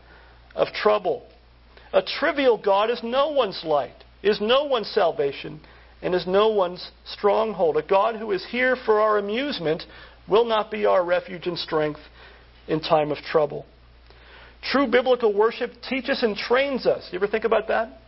of 0.56 0.68
trouble. 0.74 1.28
A 1.94 2.02
trivial 2.02 2.58
God 2.58 2.90
is 2.90 3.00
no 3.04 3.30
one's 3.30 3.62
light, 3.64 4.04
is 4.22 4.40
no 4.42 4.66
one's 4.66 4.90
salvation, 4.90 5.60
and 6.02 6.14
is 6.14 6.26
no 6.28 6.50
one's 6.50 6.92
stronghold. 7.06 7.78
A 7.78 7.84
God 7.84 8.16
who 8.16 8.32
is 8.32 8.46
here 8.50 8.76
for 8.86 9.00
our 9.00 9.18
amusement 9.18 9.84
will 10.28 10.46
not 10.46 10.72
be 10.72 10.86
our 10.86 11.04
refuge 11.04 11.48
and 11.48 11.58
strength 11.58 12.00
in 12.68 12.80
time 12.80 13.12
of 13.12 13.18
trouble. 13.18 13.66
True 14.62 14.88
biblical 14.88 15.34
worship 15.34 15.72
teaches 15.88 16.22
and 16.22 16.36
trains 16.36 16.86
us. 16.86 17.08
You 17.12 17.18
ever 17.18 17.28
think 17.28 17.46
about 17.46 17.68
that? 17.70 17.99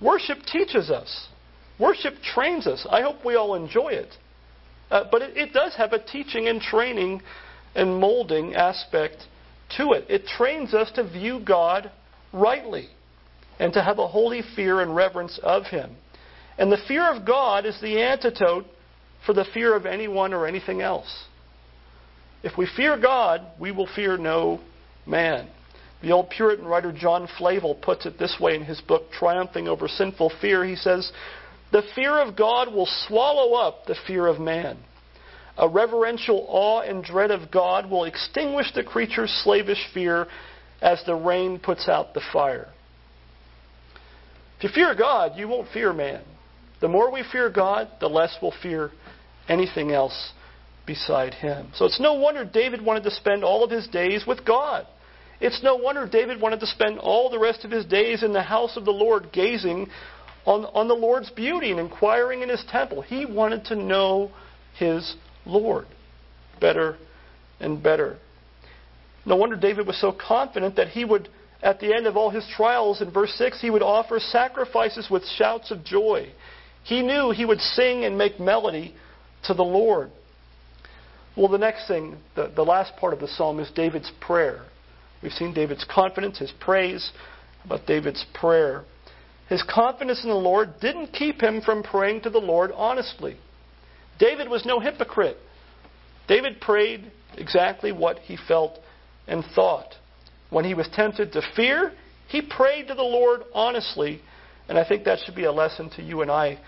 Worship 0.00 0.38
teaches 0.50 0.90
us. 0.90 1.28
Worship 1.78 2.14
trains 2.22 2.66
us. 2.66 2.86
I 2.90 3.02
hope 3.02 3.24
we 3.24 3.36
all 3.36 3.54
enjoy 3.54 3.88
it. 3.88 4.14
Uh, 4.90 5.04
but 5.10 5.22
it, 5.22 5.36
it 5.36 5.52
does 5.52 5.74
have 5.76 5.92
a 5.92 6.02
teaching 6.02 6.48
and 6.48 6.60
training 6.60 7.22
and 7.74 7.98
molding 7.98 8.54
aspect 8.54 9.16
to 9.76 9.92
it. 9.92 10.04
It 10.08 10.26
trains 10.26 10.74
us 10.74 10.90
to 10.96 11.08
view 11.08 11.40
God 11.44 11.90
rightly 12.32 12.88
and 13.58 13.72
to 13.74 13.82
have 13.82 13.98
a 13.98 14.08
holy 14.08 14.42
fear 14.56 14.80
and 14.80 14.94
reverence 14.94 15.38
of 15.42 15.64
Him. 15.66 15.96
And 16.58 16.72
the 16.72 16.82
fear 16.88 17.10
of 17.14 17.26
God 17.26 17.64
is 17.66 17.78
the 17.80 18.02
antidote 18.02 18.66
for 19.24 19.32
the 19.32 19.44
fear 19.54 19.76
of 19.76 19.86
anyone 19.86 20.32
or 20.32 20.46
anything 20.46 20.80
else. 20.80 21.24
If 22.42 22.56
we 22.56 22.66
fear 22.76 22.98
God, 22.98 23.42
we 23.58 23.70
will 23.70 23.88
fear 23.94 24.16
no 24.16 24.60
man. 25.06 25.48
The 26.02 26.12
old 26.12 26.30
Puritan 26.30 26.66
writer 26.66 26.92
John 26.92 27.28
Flavel 27.38 27.74
puts 27.74 28.06
it 28.06 28.18
this 28.18 28.36
way 28.40 28.54
in 28.54 28.64
his 28.64 28.80
book, 28.80 29.10
Triumphing 29.12 29.68
Over 29.68 29.86
Sinful 29.86 30.32
Fear. 30.40 30.64
He 30.64 30.76
says, 30.76 31.12
The 31.72 31.82
fear 31.94 32.18
of 32.18 32.36
God 32.36 32.72
will 32.72 32.88
swallow 33.06 33.54
up 33.54 33.84
the 33.86 33.96
fear 34.06 34.26
of 34.26 34.40
man. 34.40 34.78
A 35.58 35.68
reverential 35.68 36.46
awe 36.48 36.80
and 36.80 37.04
dread 37.04 37.30
of 37.30 37.50
God 37.50 37.90
will 37.90 38.04
extinguish 38.04 38.72
the 38.74 38.82
creature's 38.82 39.30
slavish 39.44 39.84
fear 39.92 40.26
as 40.80 41.02
the 41.04 41.14
rain 41.14 41.58
puts 41.58 41.86
out 41.86 42.14
the 42.14 42.22
fire. 42.32 42.68
If 44.56 44.64
you 44.64 44.70
fear 44.70 44.94
God, 44.94 45.32
you 45.36 45.48
won't 45.48 45.68
fear 45.68 45.92
man. 45.92 46.22
The 46.80 46.88
more 46.88 47.12
we 47.12 47.22
fear 47.30 47.50
God, 47.50 47.88
the 48.00 48.08
less 48.08 48.36
we'll 48.40 48.54
fear 48.62 48.90
anything 49.48 49.92
else 49.92 50.32
beside 50.86 51.34
him. 51.34 51.70
So 51.74 51.84
it's 51.84 52.00
no 52.00 52.14
wonder 52.14 52.44
David 52.44 52.82
wanted 52.82 53.04
to 53.04 53.10
spend 53.10 53.44
all 53.44 53.62
of 53.62 53.70
his 53.70 53.86
days 53.88 54.24
with 54.26 54.46
God. 54.46 54.86
It's 55.40 55.62
no 55.62 55.76
wonder 55.76 56.06
David 56.06 56.40
wanted 56.40 56.60
to 56.60 56.66
spend 56.66 56.98
all 56.98 57.30
the 57.30 57.38
rest 57.38 57.64
of 57.64 57.70
his 57.70 57.86
days 57.86 58.22
in 58.22 58.32
the 58.32 58.42
house 58.42 58.76
of 58.76 58.84
the 58.84 58.90
Lord 58.90 59.32
gazing 59.32 59.88
on, 60.44 60.66
on 60.66 60.88
the 60.88 60.94
Lord's 60.94 61.30
beauty 61.30 61.70
and 61.70 61.80
inquiring 61.80 62.42
in 62.42 62.48
his 62.48 62.64
temple. 62.70 63.02
He 63.02 63.24
wanted 63.24 63.64
to 63.66 63.76
know 63.76 64.30
his 64.78 65.16
Lord 65.46 65.86
better 66.60 66.96
and 67.58 67.82
better. 67.82 68.18
No 69.24 69.36
wonder 69.36 69.56
David 69.56 69.86
was 69.86 70.00
so 70.00 70.12
confident 70.12 70.76
that 70.76 70.88
he 70.88 71.04
would, 71.04 71.28
at 71.62 71.80
the 71.80 71.94
end 71.94 72.06
of 72.06 72.16
all 72.16 72.30
his 72.30 72.46
trials, 72.54 73.00
in 73.00 73.10
verse 73.10 73.32
6, 73.34 73.60
he 73.60 73.70
would 73.70 73.82
offer 73.82 74.18
sacrifices 74.18 75.08
with 75.10 75.24
shouts 75.24 75.70
of 75.70 75.84
joy. 75.84 76.30
He 76.84 77.02
knew 77.02 77.30
he 77.30 77.44
would 77.44 77.60
sing 77.60 78.04
and 78.04 78.16
make 78.16 78.40
melody 78.40 78.94
to 79.44 79.54
the 79.54 79.64
Lord. 79.64 80.10
Well, 81.36 81.48
the 81.48 81.58
next 81.58 81.86
thing, 81.86 82.18
the, 82.34 82.52
the 82.54 82.64
last 82.64 82.96
part 82.96 83.12
of 83.12 83.20
the 83.20 83.28
psalm 83.28 83.60
is 83.60 83.70
David's 83.70 84.10
prayer. 84.20 84.62
We've 85.22 85.32
seen 85.32 85.52
David's 85.52 85.84
confidence, 85.84 86.38
his 86.38 86.52
praise, 86.60 87.10
about 87.64 87.86
David's 87.86 88.24
prayer. 88.34 88.84
His 89.48 89.62
confidence 89.62 90.22
in 90.22 90.30
the 90.30 90.36
Lord 90.36 90.74
didn't 90.80 91.12
keep 91.12 91.42
him 91.42 91.60
from 91.60 91.82
praying 91.82 92.22
to 92.22 92.30
the 92.30 92.38
Lord 92.38 92.70
honestly. 92.74 93.36
David 94.18 94.48
was 94.48 94.64
no 94.64 94.80
hypocrite. 94.80 95.36
David 96.28 96.60
prayed 96.60 97.10
exactly 97.36 97.90
what 97.90 98.20
he 98.20 98.38
felt 98.48 98.78
and 99.26 99.44
thought. 99.54 99.94
When 100.50 100.64
he 100.64 100.74
was 100.74 100.88
tempted 100.92 101.32
to 101.32 101.42
fear, 101.56 101.92
he 102.28 102.42
prayed 102.42 102.88
to 102.88 102.94
the 102.94 103.02
Lord 103.02 103.42
honestly, 103.52 104.20
and 104.68 104.78
I 104.78 104.86
think 104.86 105.04
that 105.04 105.18
should 105.24 105.34
be 105.34 105.44
a 105.44 105.52
lesson 105.52 105.90
to 105.96 106.02
you 106.02 106.22
and 106.22 106.30
I 106.30 106.58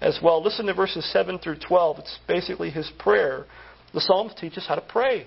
as 0.00 0.18
well. 0.22 0.42
Listen 0.42 0.66
to 0.66 0.74
verses 0.74 1.10
7 1.12 1.38
through 1.38 1.58
12. 1.66 1.98
It's 1.98 2.18
basically 2.26 2.70
his 2.70 2.90
prayer. 2.98 3.44
The 3.92 4.00
Psalms 4.00 4.32
teach 4.38 4.56
us 4.56 4.66
how 4.66 4.74
to 4.74 4.80
pray. 4.80 5.26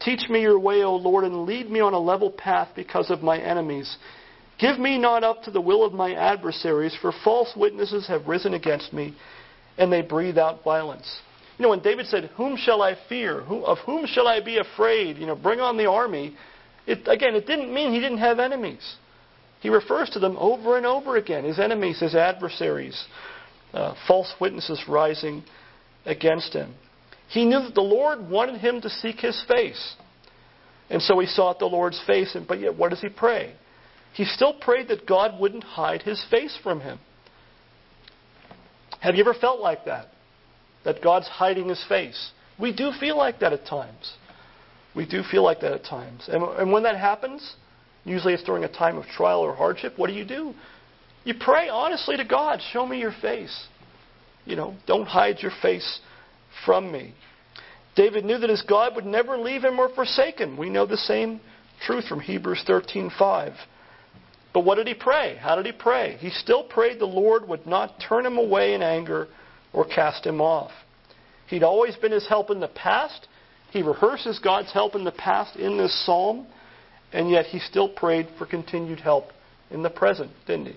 Teach 0.00 0.28
me 0.28 0.42
your 0.42 0.58
way, 0.58 0.82
O 0.82 0.94
Lord, 0.94 1.24
and 1.24 1.44
lead 1.44 1.70
me 1.70 1.80
on 1.80 1.92
a 1.92 1.98
level 1.98 2.30
path 2.30 2.68
because 2.76 3.10
of 3.10 3.22
my 3.22 3.38
enemies. 3.38 3.96
Give 4.58 4.78
me 4.78 4.98
not 4.98 5.24
up 5.24 5.42
to 5.44 5.50
the 5.50 5.60
will 5.60 5.84
of 5.84 5.92
my 5.92 6.14
adversaries, 6.14 6.96
for 7.00 7.12
false 7.24 7.52
witnesses 7.56 8.06
have 8.08 8.26
risen 8.26 8.54
against 8.54 8.92
me, 8.92 9.14
and 9.76 9.92
they 9.92 10.02
breathe 10.02 10.38
out 10.38 10.64
violence. 10.64 11.20
You 11.58 11.64
know, 11.64 11.70
when 11.70 11.80
David 11.80 12.06
said, 12.06 12.30
Whom 12.36 12.56
shall 12.56 12.82
I 12.82 12.96
fear? 13.08 13.40
of 13.40 13.78
whom 13.78 14.06
shall 14.06 14.28
I 14.28 14.40
be 14.40 14.58
afraid? 14.58 15.16
You 15.16 15.26
know, 15.26 15.36
bring 15.36 15.60
on 15.60 15.76
the 15.76 15.86
army. 15.86 16.36
It, 16.86 17.06
again, 17.06 17.34
it 17.34 17.46
didn't 17.46 17.72
mean 17.72 17.92
he 17.92 18.00
didn't 18.00 18.18
have 18.18 18.38
enemies. 18.38 18.96
He 19.60 19.68
refers 19.68 20.08
to 20.10 20.20
them 20.20 20.36
over 20.38 20.76
and 20.76 20.86
over 20.86 21.16
again 21.16 21.44
his 21.44 21.58
enemies, 21.58 21.98
his 22.00 22.14
adversaries, 22.14 23.06
uh, 23.72 23.94
false 24.06 24.32
witnesses 24.40 24.82
rising 24.88 25.42
against 26.06 26.52
him. 26.52 26.74
He 27.28 27.44
knew 27.44 27.62
that 27.62 27.74
the 27.74 27.80
Lord 27.82 28.28
wanted 28.28 28.60
him 28.60 28.80
to 28.80 28.90
seek 28.90 29.20
his 29.20 29.42
face. 29.46 29.96
And 30.90 31.02
so 31.02 31.18
he 31.18 31.26
sought 31.26 31.58
the 31.58 31.66
Lord's 31.66 32.02
face, 32.06 32.34
and, 32.34 32.46
but 32.46 32.60
yet 32.60 32.76
what 32.76 32.90
does 32.90 33.00
he 33.00 33.10
pray? 33.10 33.54
He 34.14 34.24
still 34.24 34.54
prayed 34.54 34.88
that 34.88 35.06
God 35.06 35.38
wouldn't 35.38 35.64
hide 35.64 36.02
his 36.02 36.24
face 36.30 36.58
from 36.62 36.80
him. 36.80 36.98
Have 39.00 39.14
you 39.14 39.20
ever 39.20 39.34
felt 39.34 39.60
like 39.60 39.84
that? 39.84 40.08
That 40.84 41.02
God's 41.02 41.28
hiding 41.28 41.68
his 41.68 41.84
face? 41.88 42.30
We 42.58 42.74
do 42.74 42.90
feel 42.98 43.16
like 43.16 43.40
that 43.40 43.52
at 43.52 43.66
times. 43.66 44.14
We 44.96 45.06
do 45.06 45.22
feel 45.30 45.44
like 45.44 45.60
that 45.60 45.72
at 45.72 45.84
times. 45.84 46.28
And, 46.32 46.42
and 46.42 46.72
when 46.72 46.82
that 46.84 46.96
happens, 46.96 47.54
usually 48.04 48.32
it's 48.32 48.42
during 48.42 48.64
a 48.64 48.72
time 48.72 48.96
of 48.96 49.04
trial 49.04 49.40
or 49.40 49.54
hardship, 49.54 49.98
what 49.98 50.08
do 50.08 50.14
you 50.14 50.24
do? 50.24 50.54
You 51.24 51.34
pray 51.38 51.68
honestly 51.68 52.16
to 52.16 52.24
God, 52.24 52.60
show 52.72 52.86
me 52.86 52.98
your 52.98 53.14
face. 53.20 53.66
You 54.46 54.56
know, 54.56 54.74
don't 54.86 55.06
hide 55.06 55.36
your 55.40 55.52
face 55.60 56.00
from 56.64 56.90
me. 56.90 57.14
David 57.96 58.24
knew 58.24 58.38
that 58.38 58.50
his 58.50 58.62
God 58.62 58.94
would 58.94 59.06
never 59.06 59.36
leave 59.36 59.64
him 59.64 59.78
or 59.78 59.88
forsake 59.88 60.38
him. 60.38 60.56
We 60.56 60.70
know 60.70 60.86
the 60.86 60.96
same 60.96 61.40
truth 61.80 62.06
from 62.06 62.20
Hebrews 62.20 62.64
13:5. 62.66 63.54
But 64.52 64.60
what 64.60 64.76
did 64.76 64.86
he 64.86 64.94
pray? 64.94 65.36
How 65.36 65.56
did 65.56 65.66
he 65.66 65.72
pray? 65.72 66.16
He 66.20 66.30
still 66.30 66.64
prayed 66.64 66.98
the 66.98 67.06
Lord 67.06 67.48
would 67.48 67.66
not 67.66 68.00
turn 68.00 68.24
him 68.24 68.38
away 68.38 68.74
in 68.74 68.82
anger 68.82 69.28
or 69.72 69.84
cast 69.84 70.24
him 70.24 70.40
off. 70.40 70.72
He'd 71.46 71.62
always 71.62 71.96
been 71.96 72.12
his 72.12 72.26
help 72.26 72.50
in 72.50 72.60
the 72.60 72.68
past. 72.68 73.28
He 73.70 73.82
rehearses 73.82 74.38
God's 74.38 74.72
help 74.72 74.94
in 74.94 75.04
the 75.04 75.12
past 75.12 75.56
in 75.56 75.76
this 75.76 76.06
psalm, 76.06 76.46
and 77.12 77.30
yet 77.30 77.46
he 77.46 77.58
still 77.58 77.88
prayed 77.88 78.28
for 78.38 78.46
continued 78.46 79.00
help 79.00 79.32
in 79.70 79.82
the 79.82 79.90
present, 79.90 80.30
didn't 80.46 80.66
he? 80.66 80.76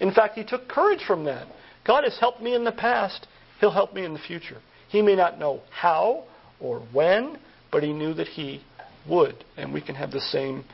In 0.00 0.12
fact, 0.12 0.36
he 0.36 0.44
took 0.44 0.68
courage 0.68 1.02
from 1.06 1.24
that. 1.24 1.46
God 1.86 2.04
has 2.04 2.18
helped 2.18 2.42
me 2.42 2.54
in 2.54 2.64
the 2.64 2.72
past, 2.72 3.26
he'll 3.60 3.70
help 3.70 3.94
me 3.94 4.04
in 4.04 4.12
the 4.12 4.18
future. 4.18 4.60
He 4.94 5.02
may 5.02 5.16
not 5.16 5.40
know 5.40 5.60
how 5.72 6.22
or 6.60 6.78
when, 6.92 7.36
but 7.72 7.82
he 7.82 7.92
knew 7.92 8.14
that 8.14 8.28
he 8.28 8.62
would. 9.10 9.44
And 9.56 9.74
we 9.74 9.80
can 9.80 9.96
have 9.96 10.12
the 10.12 10.20
same 10.20 10.64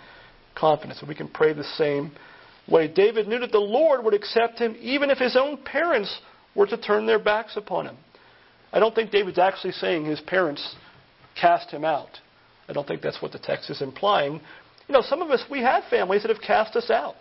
confidence. 0.54 1.02
We 1.08 1.14
can 1.14 1.26
pray 1.26 1.54
the 1.54 1.64
same 1.64 2.12
way. 2.68 2.86
David 2.86 3.28
knew 3.28 3.38
that 3.38 3.50
the 3.50 3.56
Lord 3.56 4.04
would 4.04 4.12
accept 4.12 4.58
him 4.58 4.76
even 4.78 5.08
if 5.08 5.16
his 5.16 5.38
own 5.38 5.56
parents 5.64 6.20
were 6.54 6.66
to 6.66 6.76
turn 6.76 7.06
their 7.06 7.18
backs 7.18 7.56
upon 7.56 7.86
him. 7.86 7.96
I 8.74 8.78
don't 8.78 8.94
think 8.94 9.10
David's 9.10 9.38
actually 9.38 9.72
saying 9.72 10.04
his 10.04 10.20
parents 10.20 10.76
cast 11.40 11.70
him 11.70 11.86
out. 11.86 12.20
I 12.68 12.74
don't 12.74 12.86
think 12.86 13.00
that's 13.00 13.22
what 13.22 13.32
the 13.32 13.38
text 13.38 13.70
is 13.70 13.80
implying. 13.80 14.34
You 14.86 14.92
know, 14.92 15.00
some 15.00 15.22
of 15.22 15.30
us, 15.30 15.42
we 15.50 15.60
have 15.62 15.84
families 15.88 16.24
that 16.24 16.28
have 16.28 16.42
cast 16.42 16.76
us 16.76 16.90
out. 16.90 17.14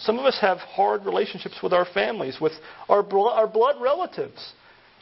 Some 0.00 0.18
of 0.18 0.24
us 0.24 0.38
have 0.40 0.58
hard 0.58 1.06
relationships 1.06 1.60
with 1.62 1.72
our 1.72 1.86
families, 1.94 2.38
with 2.40 2.54
our, 2.88 3.06
our 3.14 3.46
blood 3.46 3.76
relatives 3.80 4.54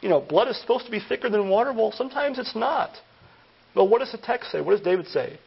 you 0.05 0.11
know, 0.11 0.21
blood 0.21 0.47
is 0.47 0.61
supposed 0.61 0.85
to 0.85 0.91
be 0.91 0.99
thicker 0.99 1.31
than 1.31 1.49
water. 1.49 1.73
Well, 1.73 1.91
sometimes 1.91 2.37
it's 2.37 2.55
not. 2.55 2.91
But 3.73 3.85
what 3.85 4.01
does 4.01 4.11
the 4.11 4.19
text 4.19 4.51
say? 4.51 4.61
What 4.61 4.73
does 4.73 4.81
David 4.81 5.07
say? 5.07 5.39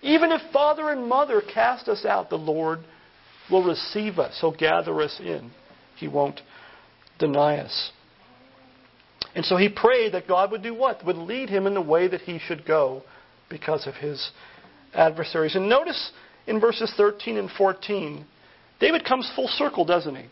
Even 0.00 0.32
if 0.32 0.40
father 0.50 0.88
and 0.88 1.06
mother 1.06 1.42
cast 1.42 1.88
us 1.88 2.06
out, 2.06 2.30
the 2.30 2.36
Lord 2.36 2.78
will 3.50 3.62
receive 3.62 4.18
us. 4.18 4.38
He'll 4.40 4.56
gather 4.56 4.98
us 5.02 5.20
in. 5.20 5.50
He 5.96 6.08
won't 6.08 6.40
deny 7.18 7.58
us. 7.58 7.90
And 9.34 9.44
so 9.44 9.58
he 9.58 9.68
prayed 9.68 10.14
that 10.14 10.26
God 10.26 10.52
would 10.52 10.62
do 10.62 10.72
what? 10.72 11.04
Would 11.04 11.16
lead 11.16 11.50
him 11.50 11.66
in 11.66 11.74
the 11.74 11.82
way 11.82 12.08
that 12.08 12.22
he 12.22 12.38
should 12.38 12.64
go 12.64 13.02
because 13.50 13.86
of 13.86 13.96
his 13.96 14.30
adversaries. 14.94 15.54
And 15.54 15.68
notice 15.68 16.12
in 16.46 16.60
verses 16.60 16.90
13 16.96 17.36
and 17.36 17.50
14, 17.50 18.24
David 18.80 19.04
comes 19.04 19.30
full 19.36 19.48
circle, 19.48 19.84
doesn't 19.84 20.16
he? 20.16 20.24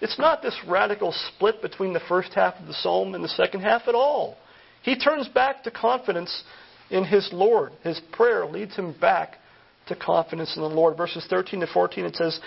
It's 0.00 0.18
not 0.18 0.42
this 0.42 0.56
radical 0.68 1.12
split 1.12 1.62
between 1.62 1.92
the 1.92 2.00
first 2.08 2.34
half 2.34 2.54
of 2.60 2.66
the 2.66 2.74
psalm 2.74 3.14
and 3.14 3.24
the 3.24 3.28
second 3.28 3.62
half 3.62 3.82
at 3.88 3.94
all. 3.94 4.36
He 4.82 4.98
turns 4.98 5.28
back 5.28 5.64
to 5.64 5.70
confidence 5.70 6.44
in 6.90 7.04
his 7.04 7.28
Lord. 7.32 7.72
His 7.82 8.00
prayer 8.12 8.46
leads 8.46 8.76
him 8.76 8.94
back 9.00 9.36
to 9.88 9.96
confidence 9.96 10.54
in 10.56 10.62
the 10.62 10.68
Lord. 10.68 10.96
Verses 10.96 11.26
13 11.28 11.60
to 11.60 11.66
14, 11.66 12.04
it 12.04 12.16
says, 12.16 12.38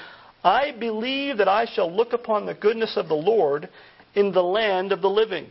I 0.43 0.71
believe 0.79 1.37
that 1.37 1.47
I 1.47 1.65
shall 1.65 1.93
look 1.93 2.13
upon 2.13 2.45
the 2.45 2.53
goodness 2.53 2.95
of 2.95 3.07
the 3.07 3.15
Lord 3.15 3.67
in 4.15 4.31
the 4.31 4.43
land 4.43 4.91
of 4.91 5.01
the 5.01 5.09
living. 5.09 5.47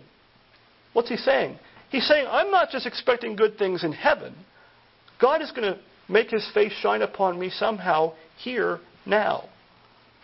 What's 0.93 1.09
he 1.09 1.17
saying? 1.17 1.59
He's 1.91 2.07
saying, 2.07 2.27
I'm 2.31 2.51
not 2.51 2.71
just 2.71 2.87
expecting 2.87 3.37
good 3.37 3.59
things 3.59 3.85
in 3.85 3.93
heaven. 3.93 4.35
God 5.21 5.43
is 5.43 5.51
going 5.51 5.73
to 5.75 5.79
make 6.09 6.31
his 6.31 6.49
face 6.55 6.73
shine 6.81 7.03
upon 7.03 7.39
me 7.39 7.51
somehow 7.51 8.15
here, 8.39 8.79
now. 9.05 9.49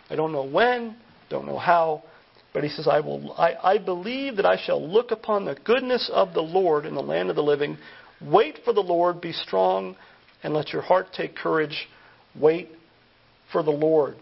I 0.09 0.15
don't 0.15 0.31
know 0.31 0.45
when, 0.45 0.95
don't 1.29 1.45
know 1.45 1.57
how, 1.57 2.03
but 2.53 2.63
he 2.63 2.69
says, 2.69 2.87
I, 2.87 2.99
will, 2.99 3.33
I, 3.33 3.55
I 3.63 3.77
believe 3.77 4.37
that 4.37 4.45
I 4.45 4.57
shall 4.63 4.85
look 4.85 5.11
upon 5.11 5.45
the 5.45 5.55
goodness 5.55 6.09
of 6.13 6.33
the 6.33 6.41
Lord 6.41 6.85
in 6.85 6.95
the 6.95 7.01
land 7.01 7.29
of 7.29 7.35
the 7.35 7.43
living. 7.43 7.77
Wait 8.21 8.59
for 8.63 8.73
the 8.73 8.81
Lord, 8.81 9.19
be 9.19 9.33
strong, 9.33 9.95
and 10.43 10.53
let 10.53 10.71
your 10.71 10.81
heart 10.81 11.07
take 11.13 11.35
courage. 11.35 11.87
Wait 12.39 12.69
for 13.51 13.61
the 13.63 13.71
Lord. 13.71 14.15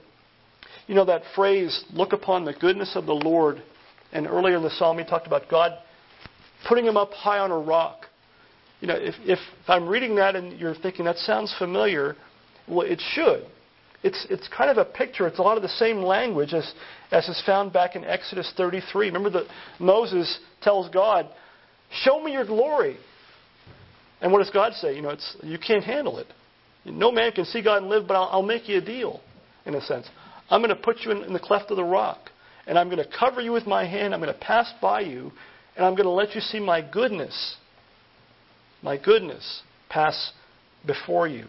You 0.87 0.95
know 0.95 1.05
that 1.05 1.21
phrase, 1.35 1.83
look 1.91 2.13
upon 2.13 2.45
the 2.45 2.53
goodness 2.53 2.95
of 2.95 3.05
the 3.05 3.13
Lord. 3.13 3.61
And 4.11 4.27
earlier 4.27 4.57
in 4.57 4.63
the 4.63 4.69
psalm, 4.71 4.97
he 4.97 5.05
talked 5.05 5.27
about 5.27 5.49
God 5.49 5.71
putting 6.67 6.85
him 6.85 6.97
up 6.97 7.11
high 7.11 7.39
on 7.39 7.51
a 7.51 7.57
rock. 7.57 8.05
You 8.79 8.87
know, 8.87 8.95
if, 8.97 9.15
if 9.23 9.39
I'm 9.67 9.87
reading 9.87 10.15
that 10.15 10.35
and 10.35 10.59
you're 10.59 10.75
thinking 10.75 11.05
that 11.05 11.17
sounds 11.17 11.53
familiar, 11.57 12.15
well, 12.67 12.85
it 12.85 13.01
should. 13.13 13.45
It's, 14.03 14.27
it's 14.29 14.47
kind 14.49 14.69
of 14.69 14.77
a 14.77 14.85
picture. 14.85 15.27
It's 15.27 15.39
a 15.39 15.41
lot 15.41 15.57
of 15.57 15.63
the 15.63 15.69
same 15.69 15.97
language 15.97 16.53
as, 16.53 16.71
as 17.11 17.27
is 17.29 17.41
found 17.45 17.71
back 17.71 17.95
in 17.95 18.03
Exodus 18.03 18.51
33. 18.57 19.07
Remember 19.07 19.29
that 19.29 19.47
Moses 19.79 20.39
tells 20.61 20.89
God, 20.89 21.29
Show 22.01 22.21
me 22.23 22.33
your 22.33 22.45
glory. 22.45 22.97
And 24.21 24.31
what 24.31 24.39
does 24.39 24.49
God 24.49 24.73
say? 24.73 24.95
You 24.95 25.01
know, 25.01 25.09
it's, 25.09 25.37
you 25.43 25.59
can't 25.59 25.83
handle 25.83 26.17
it. 26.17 26.27
No 26.85 27.11
man 27.11 27.31
can 27.31 27.45
see 27.45 27.61
God 27.61 27.81
and 27.81 27.89
live, 27.89 28.07
but 28.07 28.15
I'll, 28.15 28.29
I'll 28.31 28.43
make 28.43 28.67
you 28.67 28.77
a 28.77 28.81
deal, 28.81 29.21
in 29.65 29.75
a 29.75 29.81
sense. 29.81 30.07
I'm 30.49 30.61
going 30.61 30.75
to 30.75 30.81
put 30.81 31.01
you 31.01 31.11
in, 31.11 31.23
in 31.23 31.33
the 31.33 31.39
cleft 31.39 31.71
of 31.71 31.77
the 31.77 31.83
rock, 31.83 32.29
and 32.67 32.77
I'm 32.77 32.89
going 32.89 33.03
to 33.03 33.09
cover 33.17 33.41
you 33.41 33.51
with 33.51 33.67
my 33.67 33.85
hand. 33.85 34.13
I'm 34.13 34.21
going 34.21 34.33
to 34.33 34.39
pass 34.39 34.71
by 34.81 35.01
you, 35.01 35.31
and 35.75 35.85
I'm 35.85 35.93
going 35.93 36.05
to 36.05 36.11
let 36.11 36.35
you 36.35 36.41
see 36.41 36.59
my 36.59 36.81
goodness. 36.81 37.57
My 38.81 38.97
goodness 38.97 39.61
pass 39.89 40.31
before 40.85 41.27
you. 41.27 41.45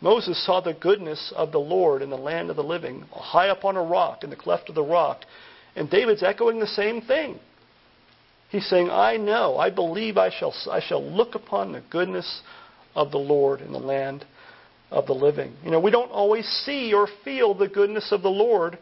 Moses 0.00 0.44
saw 0.46 0.60
the 0.60 0.74
goodness 0.74 1.32
of 1.36 1.52
the 1.52 1.60
Lord 1.60 2.00
in 2.02 2.10
the 2.10 2.16
land 2.16 2.50
of 2.50 2.56
the 2.56 2.62
living, 2.62 3.04
high 3.12 3.48
up 3.48 3.64
on 3.64 3.76
a 3.76 3.82
rock, 3.82 4.24
in 4.24 4.30
the 4.30 4.36
cleft 4.36 4.68
of 4.68 4.74
the 4.74 4.82
rock. 4.82 5.22
And 5.76 5.90
David's 5.90 6.22
echoing 6.22 6.58
the 6.58 6.66
same 6.66 7.02
thing. 7.02 7.38
He's 8.48 8.68
saying, 8.68 8.90
I 8.90 9.16
know, 9.16 9.58
I 9.58 9.70
believe 9.70 10.16
I 10.16 10.30
shall, 10.30 10.54
I 10.70 10.80
shall 10.80 11.04
look 11.04 11.34
upon 11.34 11.72
the 11.72 11.82
goodness 11.90 12.42
of 12.94 13.12
the 13.12 13.18
Lord 13.18 13.60
in 13.60 13.72
the 13.72 13.78
land 13.78 14.24
of 14.90 15.06
the 15.06 15.12
living. 15.12 15.54
You 15.62 15.70
know, 15.70 15.80
we 15.80 15.92
don't 15.92 16.10
always 16.10 16.46
see 16.64 16.92
or 16.92 17.06
feel 17.24 17.54
the 17.54 17.68
goodness 17.68 18.10
of 18.10 18.22
the 18.22 18.28
Lord 18.28 18.78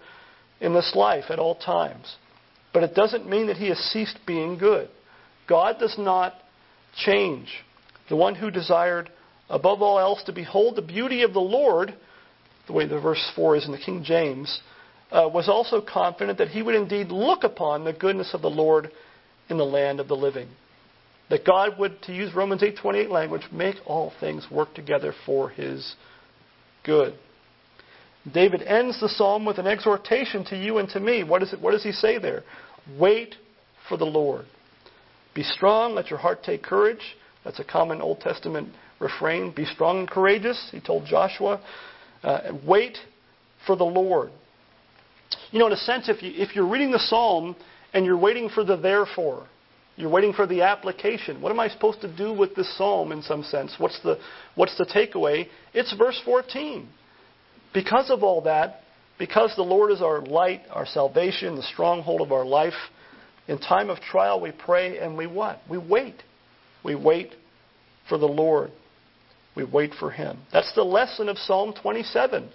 in 0.61 0.73
this 0.73 0.93
life 0.95 1.25
at 1.29 1.39
all 1.39 1.55
times. 1.55 2.17
But 2.73 2.83
it 2.83 2.95
doesn't 2.95 3.29
mean 3.29 3.49
that 3.49 3.57
he 3.57 3.69
has 3.69 3.79
ceased 3.79 4.19
being 4.27 4.57
good. 4.57 4.89
God 5.49 5.77
does 5.79 5.97
not 5.99 6.35
change. 6.97 7.49
The 8.09 8.17
one 8.17 8.35
who 8.35 8.51
desired 8.51 9.11
above 9.51 9.83
all 9.83 9.99
else 9.99 10.23
to 10.25 10.33
behold 10.33 10.77
the 10.77 10.83
beauty 10.83 11.23
of 11.23 11.33
the 11.33 11.41
Lord, 11.41 11.95
the 12.67 12.73
way 12.73 12.87
the 12.87 13.01
verse 13.01 13.31
4 13.35 13.57
is 13.57 13.67
in 13.67 13.73
the 13.73 13.79
King 13.79 14.05
James, 14.05 14.61
uh, 15.11 15.29
was 15.33 15.49
also 15.49 15.81
confident 15.81 16.39
that 16.39 16.49
he 16.49 16.63
would 16.63 16.75
indeed 16.75 17.09
look 17.09 17.45
upon 17.45 17.85
the 17.85 17.93
goodness 17.93 18.35
of 18.35 18.43
the 18.43 18.51
Lord 18.51 18.91
in 19.49 19.57
the 19.57 19.65
land 19.65 20.01
of 20.01 20.09
the 20.09 20.17
living. 20.17 20.49
That 21.31 21.45
God 21.45 21.79
would, 21.79 22.01
to 22.03 22.15
use 22.15 22.35
Romans 22.35 22.63
8:28 22.63 23.11
language, 23.11 23.43
make 23.53 23.77
all 23.87 24.13
things 24.21 24.51
work 24.51 24.75
together 24.75 25.15
for 25.27 25.49
his 25.51 25.95
good. 26.85 27.15
David 28.33 28.63
ends 28.63 29.01
the 29.01 29.09
psalm 29.09 29.45
with 29.45 29.59
an 29.59 29.67
exhortation 29.67 30.45
to 30.47 30.57
you 30.57 30.79
and 30.79 30.89
to 30.91 31.01
me. 31.01 31.25
What, 31.25 31.43
is 31.43 31.53
it, 31.53 31.61
what 31.61 31.73
does 31.73 31.83
he 31.83 31.93
say 31.93 32.19
there? 32.19 32.45
Wait 32.99 33.37
for 33.89 33.97
the 33.97 34.07
Lord. 34.07 34.45
Be 35.35 35.43
strong, 35.43 35.95
let 35.95 36.11
your 36.11 36.19
heart 36.19 36.43
take 36.43 36.63
courage. 36.63 37.17
That's 37.45 37.61
a 37.61 37.65
common 37.65 38.01
Old 38.01 38.21
Testament 38.21 38.71
refrain. 39.01 39.53
Be 39.55 39.65
strong 39.65 40.01
and 40.01 40.11
courageous, 40.11 40.69
he 40.73 40.81
told 40.81 41.07
Joshua. 41.07 41.61
Uh, 42.23 42.53
wait 42.67 42.99
for 43.67 43.77
the 43.77 43.85
Lord. 43.85 44.31
You 45.51 45.59
know, 45.59 45.67
in 45.67 45.73
a 45.73 45.77
sense, 45.77 46.09
if, 46.09 46.23
you, 46.23 46.33
if 46.35 46.55
you're 46.55 46.69
reading 46.69 46.91
the 46.91 46.99
psalm 46.99 47.57
and 47.93 48.05
you're 48.05 48.19
waiting 48.19 48.49
for 48.49 48.65
the 48.65 48.77
therefore, 48.77 49.47
you're 49.97 50.11
waiting 50.11 50.33
for 50.33 50.47
the 50.47 50.63
application. 50.63 51.41
What 51.41 51.51
am 51.51 51.59
I 51.59 51.69
supposed 51.69 52.01
to 52.03 52.17
do 52.17 52.33
with 52.33 52.55
this 52.55 52.77
psalm 52.79 53.11
in 53.13 53.23
some 53.23 53.43
sense? 53.43 53.75
What's 53.79 54.01
the, 54.03 54.19
what's 54.55 54.77
the 54.79 54.85
takeaway? 54.85 55.49
It's 55.75 55.93
verse 55.97 56.21
14. 56.25 56.89
Because 57.75 58.11
of 58.11 58.23
all 58.23 58.43
that, 58.43 58.81
because 59.19 59.53
the 59.57 59.63
Lord 59.63 59.91
is 59.91 60.01
our 60.01 60.21
light, 60.25 60.63
our 60.71 60.87
salvation, 60.87 61.57
the 61.57 61.63
stronghold 61.63 62.21
of 62.21 62.31
our 62.31 62.45
life, 62.45 62.75
in 63.49 63.59
time 63.59 63.91
of 63.91 63.99
trial 63.99 64.41
we 64.41 64.53
pray 64.53 64.99
and 64.99 65.17
we 65.17 65.27
what? 65.27 65.61
We 65.69 65.79
wait. 65.79 66.23
We 66.85 66.95
wait 66.95 67.33
for 68.09 68.19
the 68.19 68.27
Lord. 68.27 68.71
We 69.59 69.65
wait 69.65 69.93
for 69.99 70.13
Him. 70.13 70.39
That's 70.53 70.73
the 70.77 70.85
lesson 70.85 71.29
of 71.29 71.37
Psalm 71.37 71.75
27. 71.83 72.49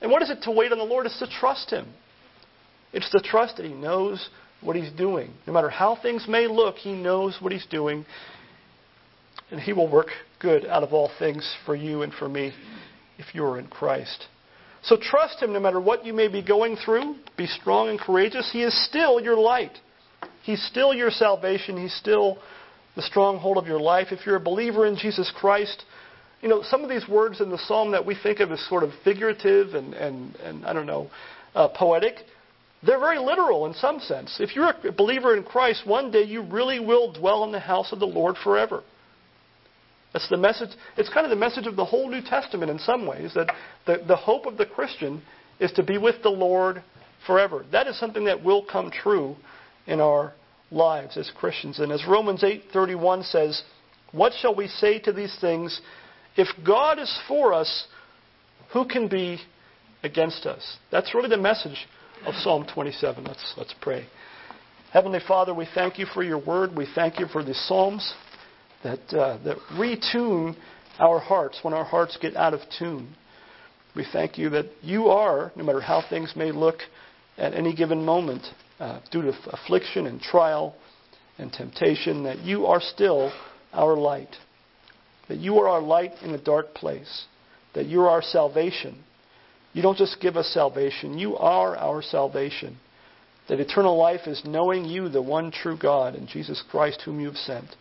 And 0.00 0.10
what 0.10 0.20
is 0.20 0.30
it 0.30 0.42
to 0.42 0.50
wait 0.50 0.72
on 0.72 0.78
the 0.78 0.84
Lord? 0.84 1.06
It's 1.06 1.20
to 1.20 1.28
trust 1.28 1.70
Him. 1.70 1.86
It's 2.92 3.08
to 3.10 3.20
trust 3.20 3.58
that 3.58 3.66
He 3.66 3.72
knows 3.72 4.28
what 4.60 4.74
He's 4.74 4.90
doing. 4.90 5.32
No 5.46 5.52
matter 5.52 5.70
how 5.70 5.94
things 5.94 6.26
may 6.28 6.48
look, 6.48 6.74
He 6.74 6.92
knows 6.92 7.38
what 7.40 7.52
He's 7.52 7.66
doing. 7.66 8.04
And 9.52 9.60
He 9.60 9.72
will 9.72 9.88
work 9.88 10.08
good 10.40 10.66
out 10.66 10.82
of 10.82 10.92
all 10.92 11.08
things 11.20 11.48
for 11.64 11.76
you 11.76 12.02
and 12.02 12.12
for 12.12 12.28
me 12.28 12.52
if 13.18 13.32
you 13.32 13.44
are 13.44 13.60
in 13.60 13.68
Christ. 13.68 14.26
So 14.82 14.96
trust 15.00 15.40
Him 15.40 15.52
no 15.52 15.60
matter 15.60 15.80
what 15.80 16.04
you 16.04 16.12
may 16.12 16.26
be 16.26 16.42
going 16.42 16.74
through. 16.84 17.14
Be 17.36 17.46
strong 17.46 17.90
and 17.90 18.00
courageous. 18.00 18.50
He 18.52 18.64
is 18.64 18.86
still 18.88 19.20
your 19.20 19.36
light. 19.36 19.78
He's 20.42 20.66
still 20.66 20.92
your 20.92 21.12
salvation. 21.12 21.80
He's 21.80 21.94
still 21.94 22.38
the 22.96 23.02
stronghold 23.02 23.56
of 23.56 23.68
your 23.68 23.80
life. 23.80 24.08
If 24.10 24.26
you're 24.26 24.34
a 24.34 24.40
believer 24.40 24.84
in 24.84 24.96
Jesus 24.96 25.32
Christ, 25.36 25.84
you 26.44 26.50
know, 26.50 26.62
some 26.62 26.84
of 26.84 26.90
these 26.90 27.08
words 27.08 27.40
in 27.40 27.48
the 27.48 27.56
psalm 27.56 27.92
that 27.92 28.04
we 28.04 28.14
think 28.14 28.38
of 28.40 28.52
as 28.52 28.60
sort 28.68 28.82
of 28.82 28.90
figurative 29.02 29.72
and, 29.72 29.94
and, 29.94 30.36
and 30.36 30.66
I 30.66 30.74
don't 30.74 30.84
know, 30.84 31.10
uh, 31.54 31.68
poetic, 31.68 32.16
they're 32.86 33.00
very 33.00 33.18
literal 33.18 33.64
in 33.64 33.72
some 33.72 33.98
sense. 33.98 34.36
If 34.38 34.54
you're 34.54 34.68
a 34.86 34.92
believer 34.92 35.34
in 35.34 35.42
Christ, 35.42 35.86
one 35.86 36.10
day 36.10 36.22
you 36.24 36.42
really 36.42 36.80
will 36.80 37.14
dwell 37.14 37.44
in 37.44 37.52
the 37.52 37.60
house 37.60 37.92
of 37.92 37.98
the 37.98 38.06
Lord 38.06 38.36
forever. 38.44 38.82
That's 40.12 40.28
the 40.28 40.36
message. 40.36 40.68
It's 40.98 41.08
kind 41.08 41.24
of 41.24 41.30
the 41.30 41.36
message 41.36 41.66
of 41.66 41.76
the 41.76 41.84
whole 41.86 42.10
New 42.10 42.20
Testament 42.20 42.70
in 42.70 42.78
some 42.78 43.06
ways 43.06 43.32
that 43.32 43.50
the, 43.86 44.04
the 44.06 44.16
hope 44.16 44.44
of 44.44 44.58
the 44.58 44.66
Christian 44.66 45.22
is 45.60 45.72
to 45.72 45.82
be 45.82 45.96
with 45.96 46.22
the 46.22 46.28
Lord 46.28 46.82
forever. 47.26 47.64
That 47.72 47.86
is 47.86 47.98
something 47.98 48.26
that 48.26 48.44
will 48.44 48.66
come 48.70 48.90
true 48.90 49.34
in 49.86 49.98
our 49.98 50.34
lives 50.70 51.16
as 51.16 51.30
Christians. 51.34 51.78
And 51.78 51.90
as 51.90 52.04
Romans 52.06 52.44
8:31 52.44 53.22
says, 53.24 53.62
"What 54.12 54.34
shall 54.34 54.54
we 54.54 54.68
say 54.68 54.98
to 54.98 55.12
these 55.12 55.34
things? 55.40 55.80
If 56.36 56.48
God 56.66 56.98
is 56.98 57.20
for 57.28 57.52
us, 57.52 57.86
who 58.72 58.86
can 58.86 59.08
be 59.08 59.38
against 60.02 60.46
us? 60.46 60.78
That's 60.90 61.14
really 61.14 61.28
the 61.28 61.36
message 61.36 61.86
of 62.26 62.34
Psalm 62.34 62.66
27. 62.72 63.24
Let's, 63.24 63.54
let's 63.56 63.74
pray. 63.80 64.06
Heavenly 64.92 65.20
Father, 65.26 65.54
we 65.54 65.68
thank 65.74 65.98
you 65.98 66.06
for 66.06 66.22
your 66.22 66.38
word. 66.38 66.76
We 66.76 66.88
thank 66.94 67.20
you 67.20 67.26
for 67.26 67.44
the 67.44 67.54
Psalms 67.54 68.14
that, 68.82 69.00
uh, 69.12 69.38
that 69.44 69.58
retune 69.72 70.56
our 70.98 71.20
hearts 71.20 71.60
when 71.62 71.74
our 71.74 71.84
hearts 71.84 72.18
get 72.20 72.36
out 72.36 72.54
of 72.54 72.60
tune. 72.78 73.14
We 73.94 74.04
thank 74.12 74.36
you 74.36 74.50
that 74.50 74.66
you 74.82 75.06
are, 75.06 75.52
no 75.54 75.62
matter 75.62 75.80
how 75.80 76.02
things 76.08 76.32
may 76.36 76.50
look 76.50 76.78
at 77.38 77.54
any 77.54 77.74
given 77.74 78.04
moment, 78.04 78.42
uh, 78.80 79.00
due 79.12 79.22
to 79.22 79.32
affliction 79.52 80.06
and 80.06 80.20
trial 80.20 80.74
and 81.38 81.52
temptation, 81.52 82.24
that 82.24 82.40
you 82.40 82.66
are 82.66 82.80
still 82.80 83.32
our 83.72 83.96
light 83.96 84.34
that 85.28 85.38
you 85.38 85.58
are 85.58 85.68
our 85.68 85.80
light 85.80 86.12
in 86.22 86.30
a 86.30 86.42
dark 86.42 86.74
place, 86.74 87.24
that 87.74 87.86
you're 87.86 88.08
our 88.08 88.22
salvation. 88.22 89.02
You 89.72 89.82
don't 89.82 89.98
just 89.98 90.20
give 90.20 90.36
us 90.36 90.48
salvation, 90.52 91.18
you 91.18 91.36
are 91.36 91.76
our 91.76 92.02
salvation. 92.02 92.78
That 93.48 93.60
eternal 93.60 93.98
life 93.98 94.26
is 94.26 94.42
knowing 94.46 94.86
you, 94.86 95.10
the 95.10 95.20
one 95.20 95.50
true 95.50 95.76
God, 95.76 96.14
and 96.14 96.26
Jesus 96.26 96.62
Christ, 96.70 97.02
whom 97.04 97.20
you 97.20 97.26
have 97.26 97.36
sent. 97.36 97.76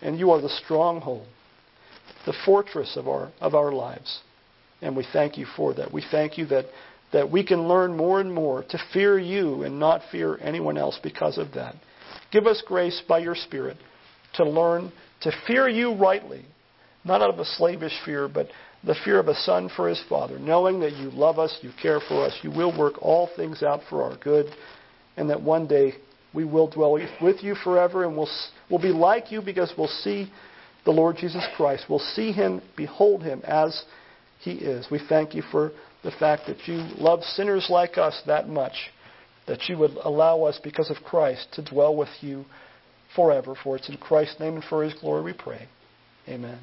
And 0.00 0.18
you 0.18 0.32
are 0.32 0.40
the 0.40 0.48
stronghold, 0.48 1.26
the 2.26 2.34
fortress 2.44 2.96
of 2.96 3.06
our, 3.06 3.30
of 3.40 3.54
our 3.54 3.72
lives. 3.72 4.20
And 4.82 4.96
we 4.96 5.06
thank 5.12 5.38
you 5.38 5.46
for 5.56 5.74
that. 5.74 5.92
We 5.92 6.04
thank 6.10 6.36
you 6.36 6.46
that, 6.46 6.66
that 7.12 7.30
we 7.30 7.44
can 7.44 7.68
learn 7.68 7.96
more 7.96 8.20
and 8.20 8.32
more 8.32 8.64
to 8.70 8.78
fear 8.92 9.18
you 9.18 9.62
and 9.62 9.78
not 9.78 10.02
fear 10.10 10.36
anyone 10.40 10.76
else 10.76 10.98
because 11.00 11.38
of 11.38 11.52
that. 11.54 11.76
Give 12.32 12.46
us 12.46 12.62
grace 12.66 13.00
by 13.08 13.18
your 13.18 13.36
Spirit 13.36 13.76
to 14.34 14.44
learn 14.44 14.92
to 15.22 15.32
fear 15.46 15.68
you 15.68 15.94
rightly 15.94 16.44
not 17.08 17.22
out 17.22 17.30
of 17.30 17.38
a 17.38 17.44
slavish 17.44 17.92
fear, 18.04 18.28
but 18.28 18.48
the 18.84 18.94
fear 19.04 19.18
of 19.18 19.26
a 19.28 19.34
son 19.34 19.68
for 19.74 19.88
his 19.88 20.02
father, 20.08 20.38
knowing 20.38 20.80
that 20.80 20.92
you 20.92 21.10
love 21.10 21.38
us, 21.38 21.58
you 21.62 21.70
care 21.82 22.00
for 22.00 22.24
us, 22.24 22.38
you 22.42 22.50
will 22.50 22.76
work 22.76 22.94
all 23.02 23.28
things 23.34 23.62
out 23.62 23.80
for 23.90 24.02
our 24.02 24.16
good, 24.18 24.46
and 25.16 25.28
that 25.30 25.42
one 25.42 25.66
day 25.66 25.94
we 26.32 26.44
will 26.44 26.70
dwell 26.70 26.92
with 27.20 27.42
you 27.42 27.54
forever 27.56 28.04
and 28.04 28.16
we'll, 28.16 28.30
we'll 28.70 28.80
be 28.80 28.88
like 28.88 29.32
you 29.32 29.40
because 29.40 29.72
we'll 29.76 29.88
see 29.88 30.30
the 30.84 30.90
Lord 30.90 31.16
Jesus 31.16 31.44
Christ. 31.56 31.86
We'll 31.88 31.98
see 31.98 32.32
him, 32.32 32.62
behold 32.76 33.22
him 33.22 33.40
as 33.44 33.84
he 34.40 34.52
is. 34.52 34.86
We 34.90 35.00
thank 35.08 35.34
you 35.34 35.42
for 35.50 35.72
the 36.04 36.12
fact 36.12 36.42
that 36.46 36.68
you 36.68 36.76
love 36.96 37.22
sinners 37.24 37.66
like 37.68 37.98
us 37.98 38.22
that 38.26 38.48
much, 38.48 38.90
that 39.46 39.68
you 39.68 39.78
would 39.78 39.96
allow 40.04 40.42
us, 40.44 40.60
because 40.62 40.90
of 40.90 40.96
Christ, 41.04 41.48
to 41.54 41.64
dwell 41.64 41.96
with 41.96 42.08
you 42.20 42.44
forever. 43.16 43.54
For 43.62 43.76
it's 43.76 43.88
in 43.88 43.96
Christ's 43.96 44.38
name 44.38 44.54
and 44.54 44.64
for 44.64 44.84
his 44.84 44.94
glory 44.94 45.22
we 45.22 45.32
pray. 45.32 45.66
Amen. 46.28 46.58